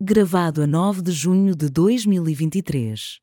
Gravado 0.00 0.62
a 0.62 0.66
9 0.68 1.02
de 1.02 1.10
junho 1.10 1.56
de 1.56 1.68
2023. 1.68 3.18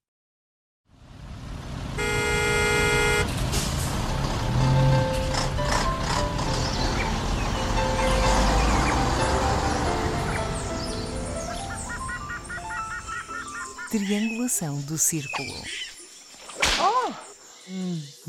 Triangulação 13.89 14.81
do 14.81 14.97
círculo. 14.97 15.94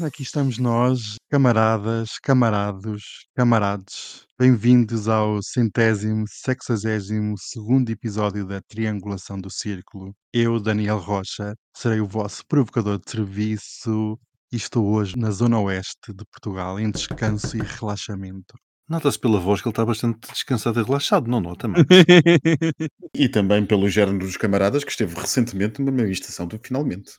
Aqui 0.03 0.23
estamos 0.23 0.57
nós, 0.57 1.16
camaradas, 1.29 2.18
camarados, 2.23 3.27
camarados. 3.35 4.27
Bem-vindos 4.39 5.09
ao 5.09 5.43
centésimo, 5.43 6.25
sexagésimo 6.27 7.35
segundo 7.36 7.91
episódio 7.91 8.46
da 8.46 8.62
Triangulação 8.62 9.39
do 9.39 9.50
Círculo. 9.50 10.14
Eu, 10.32 10.59
Daniel 10.59 10.99
Rocha, 10.99 11.54
serei 11.76 12.00
o 12.00 12.07
vosso 12.07 12.46
provocador 12.49 12.99
de 12.99 13.11
serviço 13.11 14.18
e 14.50 14.57
estou 14.57 14.86
hoje 14.86 15.18
na 15.18 15.31
zona 15.31 15.61
oeste 15.61 16.14
de 16.14 16.25
Portugal, 16.32 16.81
em 16.81 16.90
descanso 16.90 17.59
e 17.59 17.61
relaxamento. 17.61 18.54
Nota-se 18.89 19.18
pela 19.18 19.39
voz 19.39 19.61
que 19.61 19.68
ele 19.68 19.73
está 19.73 19.84
bastante 19.84 20.32
descansado 20.32 20.81
e 20.81 20.82
relaxado, 20.82 21.29
não 21.29 21.40
nota, 21.43 21.68
mano? 21.68 21.84
E 23.14 23.29
também 23.29 23.67
pelo 23.67 23.89
género 23.89 24.18
dos 24.18 24.37
camaradas 24.37 24.84
que 24.84 24.90
esteve 24.90 25.14
recentemente 25.14 25.81
numa 25.81 25.93
manifestação 25.93 26.46
do 26.46 26.59
Finalmente. 26.62 27.12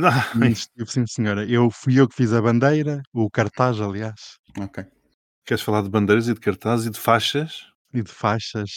Ah, 0.00 0.22
Sim, 0.32 0.46
estive, 0.48 0.90
sim, 0.90 1.06
senhora. 1.06 1.44
Eu 1.44 1.70
fui 1.70 1.98
eu 1.98 2.08
que 2.08 2.14
fiz 2.14 2.32
a 2.32 2.40
bandeira, 2.40 3.02
o 3.12 3.28
cartaz, 3.30 3.80
aliás, 3.80 4.38
Ok. 4.58 4.84
Queres 5.44 5.62
falar 5.62 5.82
de 5.82 5.88
bandeiras 5.88 6.28
e 6.28 6.34
de 6.34 6.40
cartazes 6.40 6.86
e 6.86 6.90
de 6.90 6.98
faixas? 6.98 7.66
e 7.92 8.02
de 8.02 8.10
faixas. 8.12 8.70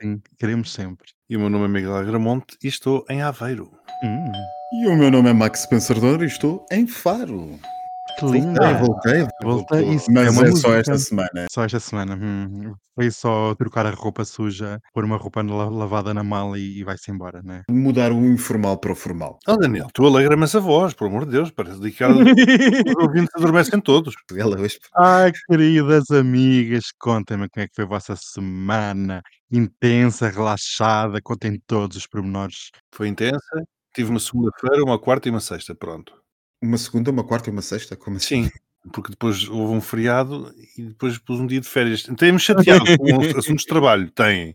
Sim, 0.00 0.20
queremos 0.38 0.72
sempre. 0.72 1.06
E 1.28 1.36
o 1.36 1.40
meu 1.40 1.48
nome 1.48 1.66
é 1.66 1.68
Miguel 1.68 1.94
Agramonte 1.94 2.56
e 2.62 2.66
estou 2.66 3.04
em 3.08 3.22
Aveiro. 3.22 3.70
Hum, 4.02 4.32
E 4.82 4.88
o 4.88 4.96
meu 4.96 5.08
nome 5.10 5.30
é 5.30 5.32
Max 5.32 5.66
Pensador 5.66 6.20
e 6.22 6.26
estou 6.26 6.66
em 6.72 6.84
Faro. 6.86 7.60
Que 8.18 8.26
lindo! 8.26 8.60
Voltei, 8.60 8.74
voltei. 8.74 9.28
Voltei, 9.42 9.78
Voltou. 9.80 9.80
isso 9.94 10.12
Mas 10.12 10.26
é 10.26 10.30
uma 10.30 10.48
é 10.48 10.52
só 10.52 10.74
esta 10.74 10.98
semana. 10.98 11.46
Só 11.50 11.64
esta 11.64 11.80
semana. 11.80 12.16
hum. 12.20 12.74
Foi 12.94 13.10
só 13.10 13.54
trocar 13.54 13.86
a 13.86 13.90
roupa 13.90 14.24
suja, 14.24 14.78
pôr 14.92 15.04
uma 15.04 15.16
roupa 15.16 15.42
la- 15.42 15.70
lavada 15.70 16.12
na 16.12 16.22
mala 16.22 16.58
e, 16.58 16.80
e 16.80 16.84
vai-se 16.84 17.10
embora, 17.10 17.40
né? 17.42 17.62
Mudar 17.70 18.12
o 18.12 18.24
informal 18.26 18.76
para 18.78 18.92
o 18.92 18.94
formal. 18.94 19.38
Oh, 19.48 19.56
Daniel, 19.56 19.88
tu 19.94 20.04
alegra-me 20.06 20.44
essa 20.44 20.60
voz, 20.60 20.92
por 20.92 21.06
amor 21.06 21.24
de 21.24 21.30
Deus, 21.32 21.50
parece 21.50 21.80
de 21.80 21.90
que 21.92 22.04
os 22.04 22.96
ouvintes 23.02 23.30
adormecem 23.34 23.80
todos. 23.80 24.14
Ela 24.36 24.60
hoje 24.60 24.78
Ai, 24.96 25.32
queridas 25.48 26.10
amigas, 26.10 26.84
contem-me 26.98 27.48
como 27.48 27.64
é 27.64 27.68
que 27.68 27.74
foi 27.74 27.84
a 27.84 27.88
vossa 27.88 28.14
semana 28.16 29.22
intensa, 29.50 30.28
relaxada, 30.28 31.20
contem 31.22 31.58
todos 31.66 31.96
os 31.96 32.06
pormenores. 32.06 32.70
Foi 32.94 33.08
intensa, 33.08 33.64
tive 33.94 34.10
uma 34.10 34.20
segunda-feira, 34.20 34.84
uma 34.84 34.98
quarta 34.98 35.28
e 35.28 35.30
uma 35.30 35.40
sexta, 35.40 35.74
pronto. 35.74 36.12
Uma 36.62 36.78
segunda, 36.78 37.10
uma 37.10 37.24
quarta 37.24 37.50
e 37.50 37.52
uma 37.52 37.62
sexta? 37.62 37.96
Como 37.96 38.16
assim? 38.16 38.44
Sim, 38.44 38.50
porque 38.92 39.10
depois 39.10 39.48
houve 39.48 39.74
um 39.74 39.80
feriado 39.80 40.54
e 40.76 40.82
depois 40.82 41.18
pus 41.18 41.40
um 41.40 41.46
dia 41.46 41.60
de 41.60 41.68
férias. 41.68 42.02
Têm-me 42.02 42.38
chateado 42.40 42.84
com 42.96 43.18
os 43.18 43.36
assuntos 43.36 43.62
de 43.62 43.68
trabalho, 43.68 44.10
têm, 44.10 44.54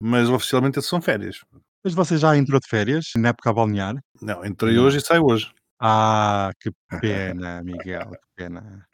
mas 0.00 0.28
oficialmente 0.28 0.80
são 0.82 1.00
férias. 1.00 1.40
Mas 1.82 1.94
você 1.94 2.16
já 2.16 2.36
entrou 2.36 2.58
de 2.58 2.68
férias, 2.68 3.10
na 3.16 3.28
época 3.28 3.50
a 3.50 3.52
balnear? 3.52 4.02
Não, 4.20 4.44
entrei 4.44 4.78
hoje 4.78 4.98
e 4.98 5.00
saio 5.00 5.24
hoje. 5.26 5.52
Ah, 5.78 6.50
que 6.58 6.70
pena, 7.00 7.60
Miguel, 7.64 8.10
que 8.10 8.18
pena. 8.36 8.86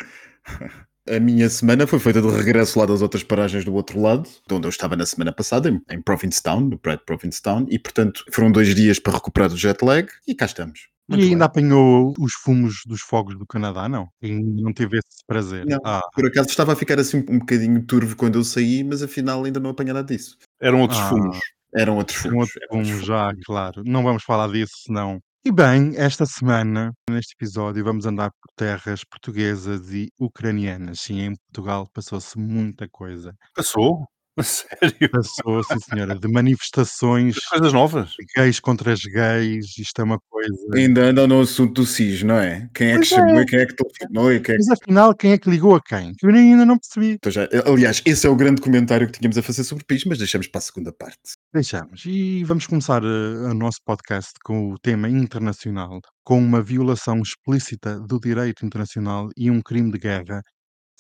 A 1.09 1.21
minha 1.21 1.49
semana 1.49 1.87
foi 1.87 1.99
feita 1.99 2.21
de 2.21 2.29
regresso 2.29 2.79
lá 2.79 2.87
das 2.87 3.01
outras 3.01 3.23
paragens 3.23 3.65
do 3.65 3.73
outro 3.75 4.01
lado, 4.01 4.29
de 4.47 4.55
onde 4.55 4.67
eu 4.67 4.71
estava 4.71 4.97
na 4.97 5.07
semana 5.07 5.33
passada, 5.33 5.69
em, 5.69 5.81
em 5.89 6.03
Provincetown, 6.03 6.61
no 6.61 6.71
de 6.77 7.05
Provincetown, 7.07 7.67
e 7.71 7.79
portanto 7.79 8.25
foram 8.33 8.51
dois 8.51 8.75
dias 8.75 8.99
para 8.99 9.15
recuperar 9.15 9.49
do 9.49 9.57
jet 9.57 9.85
lag 9.85 10.09
e 10.27 10.35
cá 10.35 10.47
estamos. 10.47 10.90
Muito 11.11 11.23
e 11.25 11.29
ainda 11.31 11.37
bem. 11.49 11.65
apanhou 11.65 12.15
os 12.19 12.33
fumos 12.35 12.77
dos 12.87 13.01
fogos 13.03 13.37
do 13.39 13.47
Canadá, 13.47 13.89
não? 13.89 14.09
Ainda 14.23 14.63
não 14.63 14.73
tive 14.73 14.99
esse 14.99 15.25
prazer. 15.27 15.67
Não. 15.67 15.79
Ah, 15.85 16.01
Por 16.15 16.27
acaso 16.27 16.49
estava 16.49 16.73
a 16.73 16.77
ficar 16.77 16.99
assim 16.99 17.25
um 17.29 17.39
bocadinho 17.41 17.85
turvo 17.85 18.17
quando 18.17 18.37
eu 18.39 18.45
saí, 18.45 18.83
mas 18.85 19.03
afinal 19.03 19.45
ainda 19.45 19.59
não 19.61 19.71
apanhei 19.71 19.93
nada 19.93 20.07
disso. 20.15 20.37
Eram 20.61 20.81
outros 20.83 21.01
Ah. 21.01 21.09
fumos. 21.09 21.39
Eram 21.75 21.97
outros 21.99 22.19
um 22.25 22.31
fumos. 22.31 22.49
eram 22.57 22.79
outros 22.79 22.95
fumo 22.97 23.05
já, 23.07 23.31
fumos. 23.31 23.45
claro. 23.45 23.83
Não 23.85 24.03
vamos 24.03 24.23
falar 24.25 24.49
disso, 24.53 24.73
senão. 24.87 25.21
E 25.45 25.51
bem, 25.51 25.95
esta 25.97 26.27
semana, 26.27 26.93
neste 27.09 27.33
episódio, 27.35 27.83
vamos 27.83 28.05
andar 28.05 28.31
por 28.31 28.53
terras 28.57 29.03
portuguesas 29.05 29.91
e 29.93 30.09
ucranianas. 30.21 31.01
Sim, 31.01 31.21
em 31.21 31.35
Portugal 31.37 31.89
passou-se 31.95 32.39
muita 32.39 32.87
coisa. 32.91 33.33
Passou? 33.57 34.07
Sério? 34.43 35.11
Passou, 35.11 35.63
sim 35.65 35.79
senhora, 35.81 36.19
de 36.19 36.29
manifestações 36.29 37.39
Coisas 37.47 37.73
novas. 37.73 38.11
de 38.11 38.25
gays 38.37 38.61
contra 38.61 38.93
as 38.93 39.01
gays, 39.01 39.77
isto 39.79 40.01
é 40.01 40.05
uma 40.05 40.19
coisa. 40.31 40.51
Ainda 40.75 41.07
andam 41.07 41.27
no 41.27 41.41
assunto 41.41 41.75
do 41.83 41.87
SIS, 41.87 42.23
não 42.23 42.37
é? 42.37 42.69
Quem 42.75 42.89
é 42.89 42.91
que 42.93 42.97
Pois 42.99 43.09
chamou 43.09 43.39
é. 43.39 43.43
e 43.43 43.47
quem 43.47 43.59
é 43.61 43.67
que 43.67 43.75
telefonou 43.75 44.33
e 44.33 44.41
quem 44.41 44.55
é 44.55 44.59
que... 44.59 44.65
Mas 44.67 44.81
afinal, 44.81 45.15
quem 45.15 45.33
é 45.33 45.39
que 45.39 45.51
ligou 45.51 45.75
a 45.75 45.81
quem? 45.83 46.15
Que 46.15 46.27
eu 46.27 46.33
nem- 46.33 46.53
ainda 46.53 46.65
não 46.65 46.79
percebi. 46.79 47.13
Então 47.15 47.31
já- 47.31 47.49
aliás, 47.67 48.01
esse 48.07 48.27
é 48.27 48.31
o 48.31 48.37
grande 48.37 48.61
comentário 48.61 49.07
que 49.11 49.19
tínhamos 49.19 49.37
a 49.37 49.43
fazer 49.43 49.65
sobre 49.65 49.85
PIS, 49.85 50.05
mas 50.07 50.19
deixamos 50.19 50.47
para 50.47 50.59
a 50.59 50.63
segunda 50.63 50.93
parte. 50.93 51.19
Deixamos. 51.53 52.03
E 52.07 52.45
vamos 52.45 52.67
começar 52.67 53.03
eh, 53.03 53.07
o 53.07 53.55
nosso 53.55 53.79
podcast 53.85 54.33
com 54.45 54.73
o 54.73 54.79
tema 54.79 55.09
internacional, 55.09 56.01
com 56.25 56.39
uma 56.39 56.63
violação 56.63 57.21
explícita 57.21 57.99
do 58.01 58.19
direito 58.21 58.65
internacional 58.65 59.29
e 59.37 59.51
um 59.51 59.61
crime 59.61 59.91
de 59.93 59.99
guerra. 59.99 60.43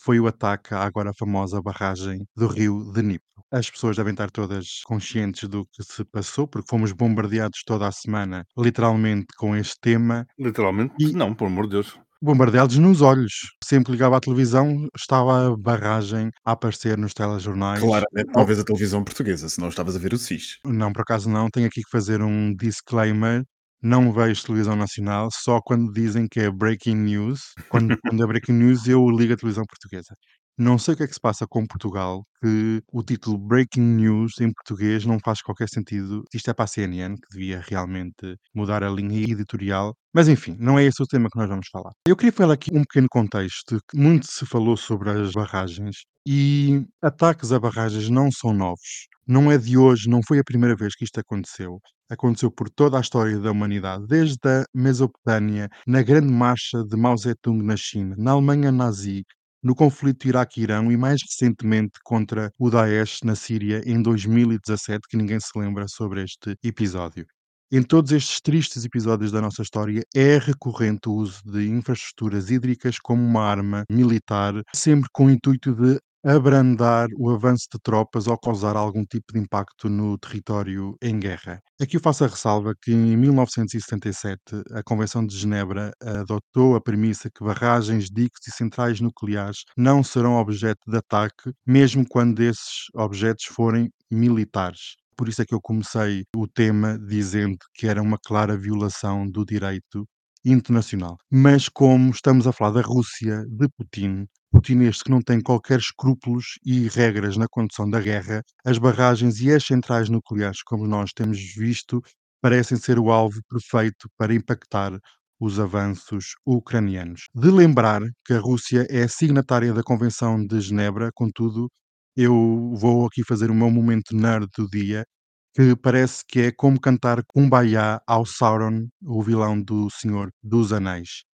Foi 0.02 0.18
o 0.18 0.26
ataque 0.26 0.72
à 0.74 0.82
agora 0.82 1.12
famosa 1.18 1.60
barragem 1.60 2.24
do 2.36 2.46
rio 2.46 2.84
de 2.92 3.02
Dnipro. 3.02 3.26
As 3.52 3.68
pessoas 3.68 3.96
devem 3.96 4.12
estar 4.12 4.30
todas 4.30 4.80
conscientes 4.86 5.48
do 5.48 5.66
que 5.66 5.82
se 5.82 6.04
passou, 6.04 6.46
porque 6.46 6.68
fomos 6.70 6.92
bombardeados 6.92 7.62
toda 7.66 7.86
a 7.86 7.92
semana, 7.92 8.44
literalmente, 8.56 9.26
com 9.36 9.54
este 9.56 9.74
tema. 9.80 10.26
Literalmente, 10.38 10.94
E- 10.98 11.12
não, 11.12 11.34
por 11.34 11.46
amor 11.46 11.64
de 11.64 11.72
Deus. 11.72 11.98
Bombardeados 12.22 12.76
nos 12.78 13.00
olhos. 13.00 13.32
Sempre 13.64 13.92
ligava 13.92 14.16
à 14.18 14.20
televisão, 14.20 14.86
estava 14.96 15.48
a 15.52 15.56
barragem 15.56 16.30
a 16.44 16.52
aparecer 16.52 16.96
nos 16.98 17.12
telejornais. 17.14 17.80
Claramente, 17.80 18.32
talvez 18.32 18.58
a 18.58 18.64
televisão 18.64 19.02
portuguesa, 19.02 19.48
se 19.48 19.58
não 19.60 19.68
estavas 19.68 19.96
a 19.96 19.98
ver 19.98 20.12
o 20.12 20.18
SIS. 20.18 20.58
Não, 20.64 20.92
por 20.92 21.00
acaso 21.02 21.28
não. 21.30 21.48
Tenho 21.50 21.66
aqui 21.66 21.82
que 21.82 21.90
fazer 21.90 22.22
um 22.22 22.54
disclaimer. 22.54 23.42
Não 23.82 24.12
vejo 24.12 24.44
televisão 24.44 24.76
nacional, 24.76 25.28
só 25.32 25.60
quando 25.62 25.92
dizem 25.92 26.26
que 26.28 26.40
é 26.40 26.50
breaking 26.50 26.96
news. 26.96 27.40
Quando, 27.68 27.96
quando 28.02 28.22
é 28.22 28.26
breaking 28.26 28.52
news, 28.52 28.86
eu 28.86 29.08
ligo 29.08 29.32
a 29.32 29.36
televisão 29.36 29.64
portuguesa. 29.66 30.14
Não 30.58 30.78
sei 30.78 30.92
o 30.92 30.96
que 30.98 31.04
é 31.04 31.06
que 31.06 31.14
se 31.14 31.20
passa 31.20 31.46
com 31.48 31.66
Portugal, 31.66 32.22
que 32.42 32.82
o 32.92 33.02
título 33.02 33.38
Breaking 33.38 33.80
News 33.80 34.38
em 34.40 34.52
português 34.52 35.06
não 35.06 35.18
faz 35.18 35.40
qualquer 35.40 35.70
sentido. 35.70 36.22
Isto 36.34 36.50
é 36.50 36.54
para 36.54 36.66
a 36.66 36.68
CNN, 36.68 37.14
que 37.14 37.28
devia 37.30 37.62
realmente 37.66 38.36
mudar 38.54 38.84
a 38.84 38.90
linha 38.90 39.22
editorial. 39.22 39.96
Mas 40.12 40.28
enfim, 40.28 40.54
não 40.60 40.78
é 40.78 40.84
esse 40.84 41.02
o 41.02 41.06
tema 41.06 41.30
que 41.32 41.38
nós 41.38 41.48
vamos 41.48 41.66
falar. 41.72 41.92
Eu 42.06 42.14
queria 42.14 42.32
falar 42.32 42.52
aqui 42.54 42.70
um 42.74 42.82
pequeno 42.82 43.08
contexto. 43.08 43.80
Muito 43.94 44.26
se 44.26 44.44
falou 44.44 44.76
sobre 44.76 45.08
as 45.08 45.32
barragens 45.32 46.04
e 46.26 46.84
ataques 47.02 47.52
a 47.52 47.58
barragens 47.58 48.10
não 48.10 48.30
são 48.30 48.52
novos. 48.52 49.08
Não 49.26 49.50
é 49.50 49.56
de 49.56 49.78
hoje, 49.78 50.10
não 50.10 50.20
foi 50.22 50.40
a 50.40 50.44
primeira 50.44 50.76
vez 50.76 50.94
que 50.94 51.04
isto 51.04 51.18
aconteceu. 51.20 51.80
Aconteceu 52.10 52.50
por 52.50 52.68
toda 52.68 52.98
a 52.98 53.00
história 53.00 53.38
da 53.38 53.52
humanidade, 53.52 54.04
desde 54.08 54.48
a 54.48 54.64
Mesopotâmia, 54.74 55.68
na 55.86 56.02
Grande 56.02 56.32
Marcha 56.32 56.82
de 56.82 56.96
Mao 56.96 57.16
Zedong 57.16 57.62
na 57.62 57.76
China, 57.76 58.16
na 58.18 58.32
Alemanha 58.32 58.72
nazi, 58.72 59.24
no 59.62 59.76
conflito 59.76 60.26
Iraque-Irão 60.26 60.90
e 60.90 60.96
mais 60.96 61.20
recentemente 61.22 62.00
contra 62.02 62.50
o 62.58 62.68
Daesh 62.68 63.20
na 63.22 63.36
Síria 63.36 63.80
em 63.86 64.02
2017, 64.02 65.06
que 65.08 65.16
ninguém 65.16 65.38
se 65.38 65.56
lembra 65.56 65.86
sobre 65.86 66.24
este 66.24 66.56
episódio. 66.64 67.24
Em 67.72 67.84
todos 67.84 68.10
estes 68.10 68.40
tristes 68.40 68.84
episódios 68.84 69.30
da 69.30 69.40
nossa 69.40 69.62
história, 69.62 70.02
é 70.12 70.38
recorrente 70.38 71.08
o 71.08 71.12
uso 71.12 71.40
de 71.44 71.68
infraestruturas 71.68 72.50
hídricas 72.50 72.98
como 72.98 73.22
uma 73.22 73.44
arma 73.44 73.84
militar, 73.88 74.54
sempre 74.74 75.08
com 75.12 75.26
o 75.26 75.30
intuito 75.30 75.72
de 75.72 76.00
abrandar 76.24 77.08
o 77.16 77.30
avanço 77.30 77.66
de 77.72 77.78
tropas 77.80 78.26
ou 78.26 78.38
causar 78.38 78.76
algum 78.76 79.04
tipo 79.04 79.32
de 79.32 79.38
impacto 79.40 79.88
no 79.88 80.18
território 80.18 80.96
em 81.02 81.18
guerra. 81.18 81.60
Aqui 81.80 81.96
eu 81.96 82.00
faço 82.00 82.24
a 82.24 82.28
ressalva 82.28 82.74
que 82.80 82.92
em 82.92 83.16
1977 83.16 84.40
a 84.72 84.82
Convenção 84.82 85.24
de 85.26 85.36
Genebra 85.36 85.92
adotou 86.02 86.76
a 86.76 86.80
premissa 86.80 87.30
que 87.30 87.44
barragens, 87.44 88.06
diques 88.10 88.46
e 88.46 88.50
centrais 88.50 89.00
nucleares 89.00 89.64
não 89.76 90.02
serão 90.04 90.36
objeto 90.36 90.90
de 90.90 90.96
ataque, 90.98 91.52
mesmo 91.66 92.04
quando 92.08 92.40
esses 92.40 92.86
objetos 92.94 93.46
forem 93.46 93.90
militares. 94.10 94.96
Por 95.16 95.28
isso 95.28 95.42
é 95.42 95.44
que 95.46 95.54
eu 95.54 95.60
comecei 95.60 96.24
o 96.34 96.46
tema 96.48 96.98
dizendo 96.98 97.56
que 97.74 97.86
era 97.86 98.00
uma 98.02 98.18
clara 98.18 98.56
violação 98.56 99.26
do 99.30 99.44
direito 99.44 100.06
internacional. 100.44 101.16
Mas 101.30 101.68
como 101.68 102.10
estamos 102.10 102.46
a 102.46 102.52
falar 102.52 102.72
da 102.72 102.80
Rússia, 102.82 103.44
de 103.48 103.68
Putin, 103.68 104.26
Putin 104.50 104.80
este 104.82 105.04
que 105.04 105.10
não 105.10 105.22
tem 105.22 105.40
qualquer 105.40 105.78
escrúpulos 105.78 106.58
e 106.64 106.88
regras 106.88 107.36
na 107.36 107.46
condução 107.48 107.88
da 107.88 108.00
guerra, 108.00 108.42
as 108.64 108.78
barragens 108.78 109.40
e 109.40 109.52
as 109.52 109.64
centrais 109.64 110.08
nucleares, 110.08 110.62
como 110.62 110.86
nós 110.86 111.12
temos 111.12 111.38
visto, 111.54 112.02
parecem 112.40 112.76
ser 112.76 112.98
o 112.98 113.10
alvo 113.10 113.40
perfeito 113.48 114.08
para 114.16 114.34
impactar 114.34 114.98
os 115.38 115.58
avanços 115.58 116.34
ucranianos. 116.44 117.28
De 117.34 117.50
lembrar 117.50 118.02
que 118.24 118.34
a 118.34 118.40
Rússia 118.40 118.86
é 118.90 119.08
signatária 119.08 119.72
da 119.72 119.82
Convenção 119.82 120.44
de 120.44 120.60
Genebra, 120.60 121.10
contudo, 121.14 121.70
eu 122.16 122.74
vou 122.74 123.06
aqui 123.06 123.24
fazer 123.24 123.50
o 123.50 123.54
meu 123.54 123.70
momento 123.70 124.14
nerd 124.14 124.48
do 124.56 124.68
dia 124.68 125.06
que 125.54 125.74
parece 125.76 126.24
que 126.26 126.40
é 126.40 126.52
como 126.52 126.80
cantar 126.80 127.22
Kumbaya 127.26 128.00
ao 128.06 128.24
Sauron, 128.24 128.88
o 129.02 129.22
vilão 129.22 129.60
do 129.60 129.90
Senhor 129.90 130.30
dos 130.42 130.72
Anéis. 130.72 131.24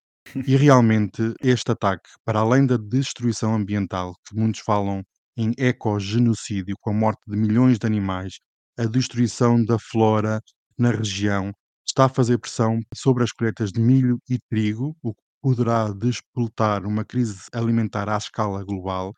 E 0.47 0.57
realmente 0.57 1.35
este 1.41 1.71
ataque, 1.73 2.09
para 2.25 2.41
além 2.41 2.67
da 2.67 2.77
destruição 2.77 3.55
ambiental, 3.55 4.15
que 4.27 4.35
muitos 4.37 4.61
falam 4.61 5.03
em 5.37 5.53
ecogenocídio, 5.59 6.77
com 6.81 6.91
a 6.91 6.95
morte 6.95 7.21
de 7.27 7.37
milhões 7.37 7.79
de 7.79 7.87
animais, 7.87 8.39
a 8.79 8.87
destruição 8.87 9.63
da 9.65 9.79
flora 9.79 10.41
na 10.79 10.91
região, 10.91 11.53
está 11.87 12.07
a 12.07 12.09
fazer 12.09 12.39
pressão 12.39 12.81
sobre 12.95 13.23
as 13.23 13.33
colheitas 13.33 13.71
de 13.71 13.81
milho 13.81 14.19
e 14.29 14.39
trigo, 14.51 14.97
o 15.03 15.15
que 15.15 15.23
poderá 15.43 15.93
despoltar 15.93 16.85
uma 16.87 17.05
crise 17.05 17.43
alimentar 17.53 18.09
à 18.09 18.17
escala 18.17 18.65
global, 18.65 19.15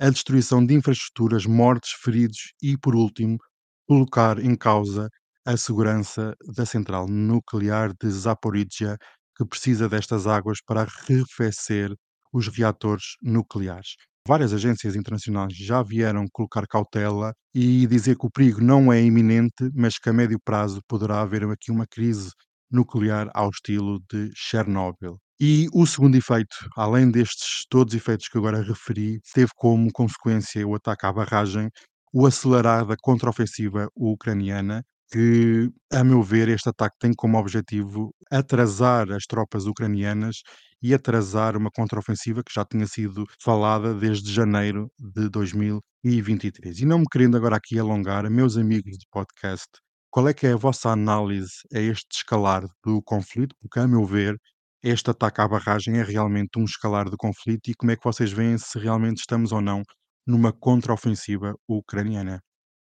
a 0.00 0.10
destruição 0.10 0.64
de 0.64 0.74
infraestruturas, 0.74 1.46
mortes, 1.46 1.92
feridos 2.02 2.52
e, 2.62 2.76
por 2.78 2.94
último, 2.94 3.38
colocar 3.86 4.38
em 4.38 4.56
causa 4.56 5.08
a 5.46 5.56
segurança 5.56 6.34
da 6.56 6.64
central 6.64 7.06
nuclear 7.08 7.92
de 8.00 8.10
Zaporizhia, 8.10 8.96
que 9.36 9.44
precisa 9.44 9.88
destas 9.88 10.26
águas 10.26 10.58
para 10.64 10.82
arrefecer 10.82 11.94
os 12.32 12.48
reatores 12.48 13.16
nucleares. 13.22 13.96
Várias 14.26 14.54
agências 14.54 14.96
internacionais 14.96 15.54
já 15.54 15.82
vieram 15.82 16.24
colocar 16.32 16.66
cautela 16.66 17.34
e 17.54 17.86
dizer 17.86 18.16
que 18.16 18.26
o 18.26 18.30
perigo 18.30 18.60
não 18.62 18.90
é 18.92 19.02
iminente, 19.02 19.70
mas 19.74 19.98
que 19.98 20.08
a 20.08 20.12
médio 20.14 20.38
prazo 20.42 20.80
poderá 20.88 21.20
haver 21.20 21.44
aqui 21.44 21.70
uma 21.70 21.86
crise 21.86 22.30
nuclear 22.70 23.30
ao 23.34 23.50
estilo 23.50 24.00
de 24.10 24.30
Chernobyl. 24.34 25.18
E 25.40 25.68
o 25.74 25.86
segundo 25.86 26.16
efeito, 26.16 26.56
além 26.76 27.10
destes 27.10 27.66
todos 27.68 27.92
os 27.92 28.00
efeitos 28.00 28.28
que 28.28 28.38
agora 28.38 28.62
referi, 28.62 29.20
teve 29.34 29.50
como 29.56 29.92
consequência 29.92 30.66
o 30.66 30.74
ataque 30.74 31.04
à 31.04 31.12
barragem, 31.12 31.68
o 32.14 32.26
acelerar 32.26 32.86
da 32.86 32.96
contraofensiva 32.96 33.88
ucraniana, 33.96 34.84
que, 35.10 35.68
a 35.92 36.04
meu 36.04 36.22
ver, 36.22 36.48
este 36.48 36.68
ataque 36.68 36.96
tem 37.00 37.12
como 37.12 37.36
objetivo 37.38 38.14
atrasar 38.30 39.10
as 39.10 39.24
tropas 39.26 39.66
ucranianas 39.66 40.36
e 40.80 40.94
atrasar 40.94 41.56
uma 41.56 41.70
contraofensiva 41.72 42.42
que 42.44 42.54
já 42.54 42.64
tinha 42.64 42.86
sido 42.86 43.24
falada 43.42 43.92
desde 43.92 44.32
janeiro 44.32 44.88
de 44.96 45.28
2023. 45.28 46.78
E 46.80 46.86
não 46.86 47.00
me 47.00 47.06
querendo 47.10 47.36
agora 47.36 47.56
aqui 47.56 47.78
alongar, 47.80 48.30
meus 48.30 48.56
amigos 48.56 48.96
de 48.96 49.06
podcast, 49.10 49.66
qual 50.08 50.28
é 50.28 50.34
que 50.34 50.46
é 50.46 50.52
a 50.52 50.56
vossa 50.56 50.90
análise 50.90 51.50
a 51.74 51.80
este 51.80 52.18
escalar 52.18 52.64
do 52.84 53.02
conflito? 53.02 53.56
Porque, 53.60 53.80
a 53.80 53.88
meu 53.88 54.06
ver, 54.06 54.38
este 54.84 55.10
ataque 55.10 55.40
à 55.40 55.48
barragem 55.48 55.98
é 55.98 56.04
realmente 56.04 56.58
um 56.58 56.64
escalar 56.64 57.10
do 57.10 57.16
conflito 57.16 57.70
e 57.70 57.74
como 57.74 57.90
é 57.90 57.96
que 57.96 58.04
vocês 58.04 58.30
veem 58.30 58.56
se 58.56 58.78
realmente 58.78 59.18
estamos 59.18 59.50
ou 59.50 59.60
não 59.60 59.82
numa 60.26 60.52
contraofensiva 60.52 61.56
ucraniana? 61.68 62.42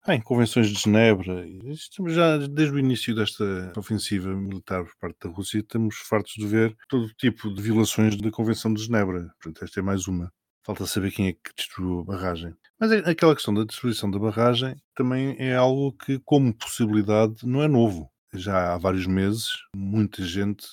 Bem, 0.06 0.20
convenções 0.20 0.68
de 0.68 0.78
Genebra, 0.78 1.46
estamos 1.70 2.12
já 2.12 2.36
desde 2.36 2.74
o 2.74 2.78
início 2.78 3.14
desta 3.14 3.72
ofensiva 3.74 4.28
militar 4.34 4.84
por 4.84 4.92
parte 5.00 5.16
da 5.24 5.30
Rússia, 5.30 5.60
estamos 5.60 5.96
fartos 5.96 6.34
de 6.34 6.46
ver 6.46 6.76
todo 6.88 7.08
tipo 7.14 7.52
de 7.52 7.62
violações 7.62 8.14
da 8.16 8.30
Convenção 8.30 8.74
de 8.74 8.82
Genebra. 8.84 9.30
Portanto, 9.40 9.64
esta 9.64 9.80
é 9.80 9.82
mais 9.82 10.06
uma. 10.06 10.30
Falta 10.62 10.86
saber 10.86 11.10
quem 11.10 11.28
é 11.28 11.32
que 11.32 11.54
destruiu 11.56 12.00
a 12.00 12.04
barragem. 12.04 12.54
Mas 12.78 12.92
é- 12.92 13.10
aquela 13.10 13.34
questão 13.34 13.54
da 13.54 13.64
destruição 13.64 14.10
da 14.10 14.18
barragem 14.18 14.76
também 14.94 15.36
é 15.38 15.54
algo 15.56 15.92
que, 15.92 16.18
como 16.24 16.54
possibilidade, 16.54 17.36
não 17.46 17.62
é 17.62 17.68
novo. 17.68 18.10
Já 18.34 18.74
há 18.74 18.78
vários 18.78 19.06
meses, 19.06 19.48
muita 19.74 20.22
gente 20.22 20.66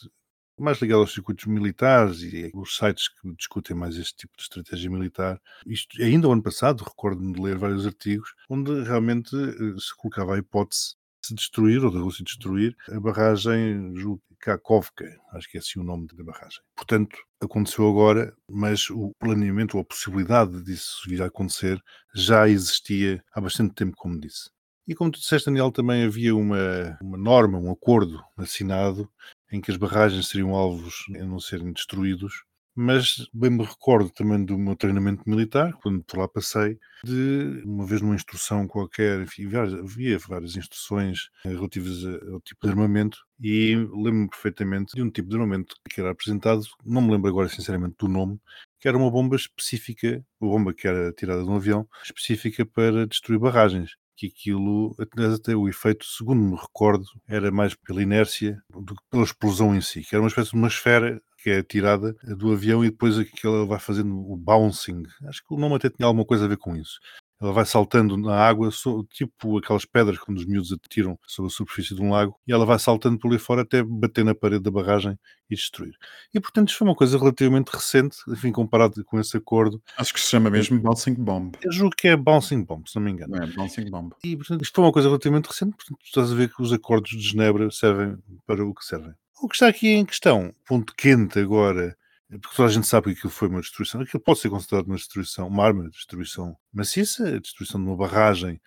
mais 0.62 0.80
ligado 0.80 1.02
aos 1.02 1.14
circuitos 1.14 1.46
militares 1.46 2.22
e 2.22 2.52
os 2.54 2.76
sites 2.76 3.10
que 3.10 3.34
discutem 3.36 3.76
mais 3.76 3.98
este 3.98 4.16
tipo 4.16 4.36
de 4.38 4.44
estratégia 4.44 4.90
militar. 4.90 5.42
Isto 5.66 6.02
ainda 6.02 6.28
o 6.28 6.32
ano 6.32 6.44
passado, 6.44 6.84
recordo-me 6.84 7.34
de 7.34 7.42
ler 7.42 7.58
vários 7.58 7.86
artigos 7.86 8.34
onde 8.50 8.84
realmente 8.84 9.36
eh, 9.36 9.80
se 9.80 9.96
colocava 9.96 10.36
a 10.36 10.38
hipótese 10.38 10.96
de 11.22 11.28
se 11.28 11.36
destruir, 11.36 11.86
ou 11.86 11.92
da 11.92 12.00
Rússia 12.00 12.24
destruir, 12.24 12.76
a 12.90 13.00
barragem 13.00 13.94
Kakovka, 14.42 15.06
acho 15.34 15.50
que 15.50 15.58
é 15.58 15.60
assim 15.60 15.80
o 15.80 15.84
nome 15.84 16.08
da 16.08 16.24
barragem. 16.24 16.60
Portanto, 16.76 17.16
aconteceu 17.40 17.88
agora, 17.88 18.36
mas 18.50 18.90
o 18.90 19.14
planeamento 19.20 19.78
ou 19.78 19.82
a 19.82 19.86
possibilidade 19.86 20.64
disso 20.64 21.04
vir 21.08 21.22
a 21.22 21.28
acontecer 21.28 21.82
já 22.14 22.50
existia 22.50 23.24
há 23.34 23.40
bastante 23.40 23.76
tempo, 23.76 23.96
como 23.96 24.20
disse. 24.20 24.50
E 24.88 24.96
como 24.96 25.12
tu 25.12 25.20
disseste, 25.20 25.46
Daniel, 25.46 25.72
também 25.72 26.04
havia 26.04 26.36
uma, 26.36 26.98
uma 27.02 27.18
norma, 27.18 27.60
um 27.60 27.72
acordo 27.72 28.22
assinado 28.36 29.08
em 29.52 29.62
que 29.62 29.72
as 29.72 29.78
barragens 29.78 30.28
seriam 30.28 30.56
alvos 30.56 31.06
a 31.16 31.26
não 31.26 31.40
serem 31.40 31.72
destruídos. 31.74 32.44
Mas 32.74 33.28
bem 33.34 33.50
me 33.50 33.64
recordo 33.66 34.10
também 34.10 34.46
do 34.46 34.58
meu 34.58 34.78
treinamento 34.78 35.30
militar, 35.30 35.74
quando 35.74 36.02
por 36.06 36.20
lá 36.20 36.28
passei, 36.28 36.80
de 37.04 37.62
uma 37.66 37.86
vez 37.86 38.02
numa 38.02 38.16
instrução 38.16 38.66
qualquer, 38.66 39.20
enfim, 39.22 39.46
havia 39.54 40.18
várias 40.18 40.56
instruções 40.56 41.30
eh, 41.46 41.50
relativas 41.50 42.06
ao 42.32 42.40
tipo 42.40 42.66
de 42.66 42.70
armamento 42.70 43.20
e 43.42 43.76
lembro-me 43.76 44.30
perfeitamente 44.30 44.96
de 44.96 45.02
um 45.02 45.10
tipo 45.10 45.28
de 45.28 45.36
armamento 45.36 45.76
que 45.90 46.00
era 46.00 46.12
apresentado, 46.12 46.62
não 46.86 47.02
me 47.02 47.12
lembro 47.12 47.30
agora 47.30 47.50
sinceramente 47.50 47.96
do 48.00 48.08
nome, 48.08 48.40
que 48.80 48.88
era 48.88 48.98
uma 48.98 49.12
bomba 49.12 49.36
específica, 49.36 50.24
uma 50.40 50.52
bomba 50.52 50.74
que 50.74 50.88
era 50.88 51.12
tirada 51.12 51.44
de 51.44 51.50
um 51.50 51.56
avião, 51.56 51.86
específica 52.06 52.66
para 52.66 53.06
destruir 53.06 53.38
barragens 53.38 53.98
que 54.22 54.28
aquilo, 54.28 54.96
até 55.00 55.56
o 55.56 55.68
efeito, 55.68 56.06
segundo 56.06 56.40
me 56.40 56.56
recordo, 56.56 57.06
era 57.28 57.52
mais 57.52 57.74
pela 57.74 58.04
inércia 58.04 58.62
do 58.70 58.94
que 58.94 59.02
pela 59.10 59.24
explosão 59.24 59.76
em 59.76 59.82
si, 59.82 60.02
que 60.02 60.14
era 60.14 60.22
uma 60.22 60.28
espécie 60.28 60.52
de 60.52 60.58
uma 60.58 60.68
esfera 60.68 61.20
que 61.40 61.50
é 61.50 61.64
tirada 61.64 62.16
do 62.38 62.52
avião 62.52 62.86
e 62.86 62.92
depois 62.92 63.18
aquilo 63.18 63.66
vai 63.66 63.80
fazendo 63.80 64.16
o 64.16 64.38
bouncing. 64.38 65.02
Acho 65.28 65.42
que 65.44 65.54
o 65.54 65.58
nome 65.58 65.76
até 65.76 65.90
tinha 65.90 66.06
alguma 66.06 66.24
coisa 66.24 66.46
a 66.46 66.48
ver 66.48 66.58
com 66.58 66.76
isso. 66.76 67.00
Ela 67.42 67.52
vai 67.52 67.66
saltando 67.66 68.16
na 68.18 68.36
água, 68.36 68.70
tipo 69.10 69.58
aquelas 69.58 69.84
pedras 69.84 70.20
quando 70.20 70.38
os 70.38 70.46
miúdos 70.46 70.72
atiram 70.72 71.18
sobre 71.26 71.52
a 71.52 71.54
superfície 71.54 71.96
de 71.96 72.02
um 72.02 72.12
lago, 72.12 72.36
e 72.48 72.54
ela 72.54 72.66
vai 72.66 72.78
saltando 72.78 73.18
por 73.18 73.30
ali 73.30 73.40
fora 73.40 73.64
até 73.64 73.82
bater 73.82 74.24
na 74.24 74.36
parede 74.36 74.64
da 74.64 74.70
barragem 74.70 75.18
e 75.50 75.56
destruir. 75.56 75.96
E 76.34 76.40
portanto, 76.40 76.70
isto 76.70 76.78
foi 76.78 76.88
uma 76.88 76.96
coisa 76.96 77.18
relativamente 77.18 77.70
recente, 77.70 78.18
enfim, 78.28 78.52
comparado 78.52 79.04
com 79.04 79.20
esse 79.20 79.36
acordo. 79.36 79.82
Acho 79.98 80.14
que 80.14 80.20
se 80.20 80.28
chama 80.28 80.50
mesmo 80.50 80.80
Bouncing 80.80 81.16
Bomb. 81.16 81.56
Eu 81.62 81.72
julgo 81.72 81.96
que 81.98 82.08
é 82.08 82.16
Bouncing 82.16 82.64
Bomb, 82.64 82.88
se 82.88 82.96
não 82.96 83.04
me 83.04 83.12
engano. 83.12 83.36
Não 83.36 83.44
é? 83.44 83.48
Bouncing 83.48 83.90
Bomb. 83.90 84.14
E, 84.24 84.38
portanto, 84.38 84.62
isto 84.62 84.76
foi 84.76 84.86
uma 84.86 84.94
coisa 84.94 85.08
relativamente 85.08 85.48
recente, 85.48 85.76
portanto, 85.76 86.00
estás 86.04 86.32
a 86.32 86.36
ver 86.36 86.54
que 86.54 86.62
os 86.62 86.72
acordos 86.72 87.10
de 87.10 87.22
Genebra 87.22 87.72
servem 87.72 88.18
para 88.46 88.64
o 88.64 88.74
que 88.74 88.86
servem. 88.86 89.14
O 89.42 89.48
que 89.48 89.56
está 89.56 89.68
aqui 89.68 89.88
em 89.88 90.06
questão, 90.06 90.54
ponto 90.68 90.94
quente 90.96 91.40
agora, 91.40 91.98
porque 92.40 92.56
toda 92.56 92.70
a 92.70 92.72
gente 92.72 92.88
sabe 92.88 93.08
que 93.08 93.20
aquilo 93.20 93.32
foi 93.32 93.48
uma 93.50 93.62
destruição, 93.62 94.02
aquilo 94.02 94.24
pode 94.24 94.40
ser 94.40 94.50
considerado 94.50 94.88
uma 94.88 94.96
destruição, 94.96 95.48
uma 95.48 95.66
arma 95.66 95.84
de 95.84 95.92
destruição 95.92 96.58
maciça, 96.72 97.28
a 97.28 97.40
destruição 97.40 97.82
de 97.82 97.88
uma 97.88 97.98
barragem 97.98 98.62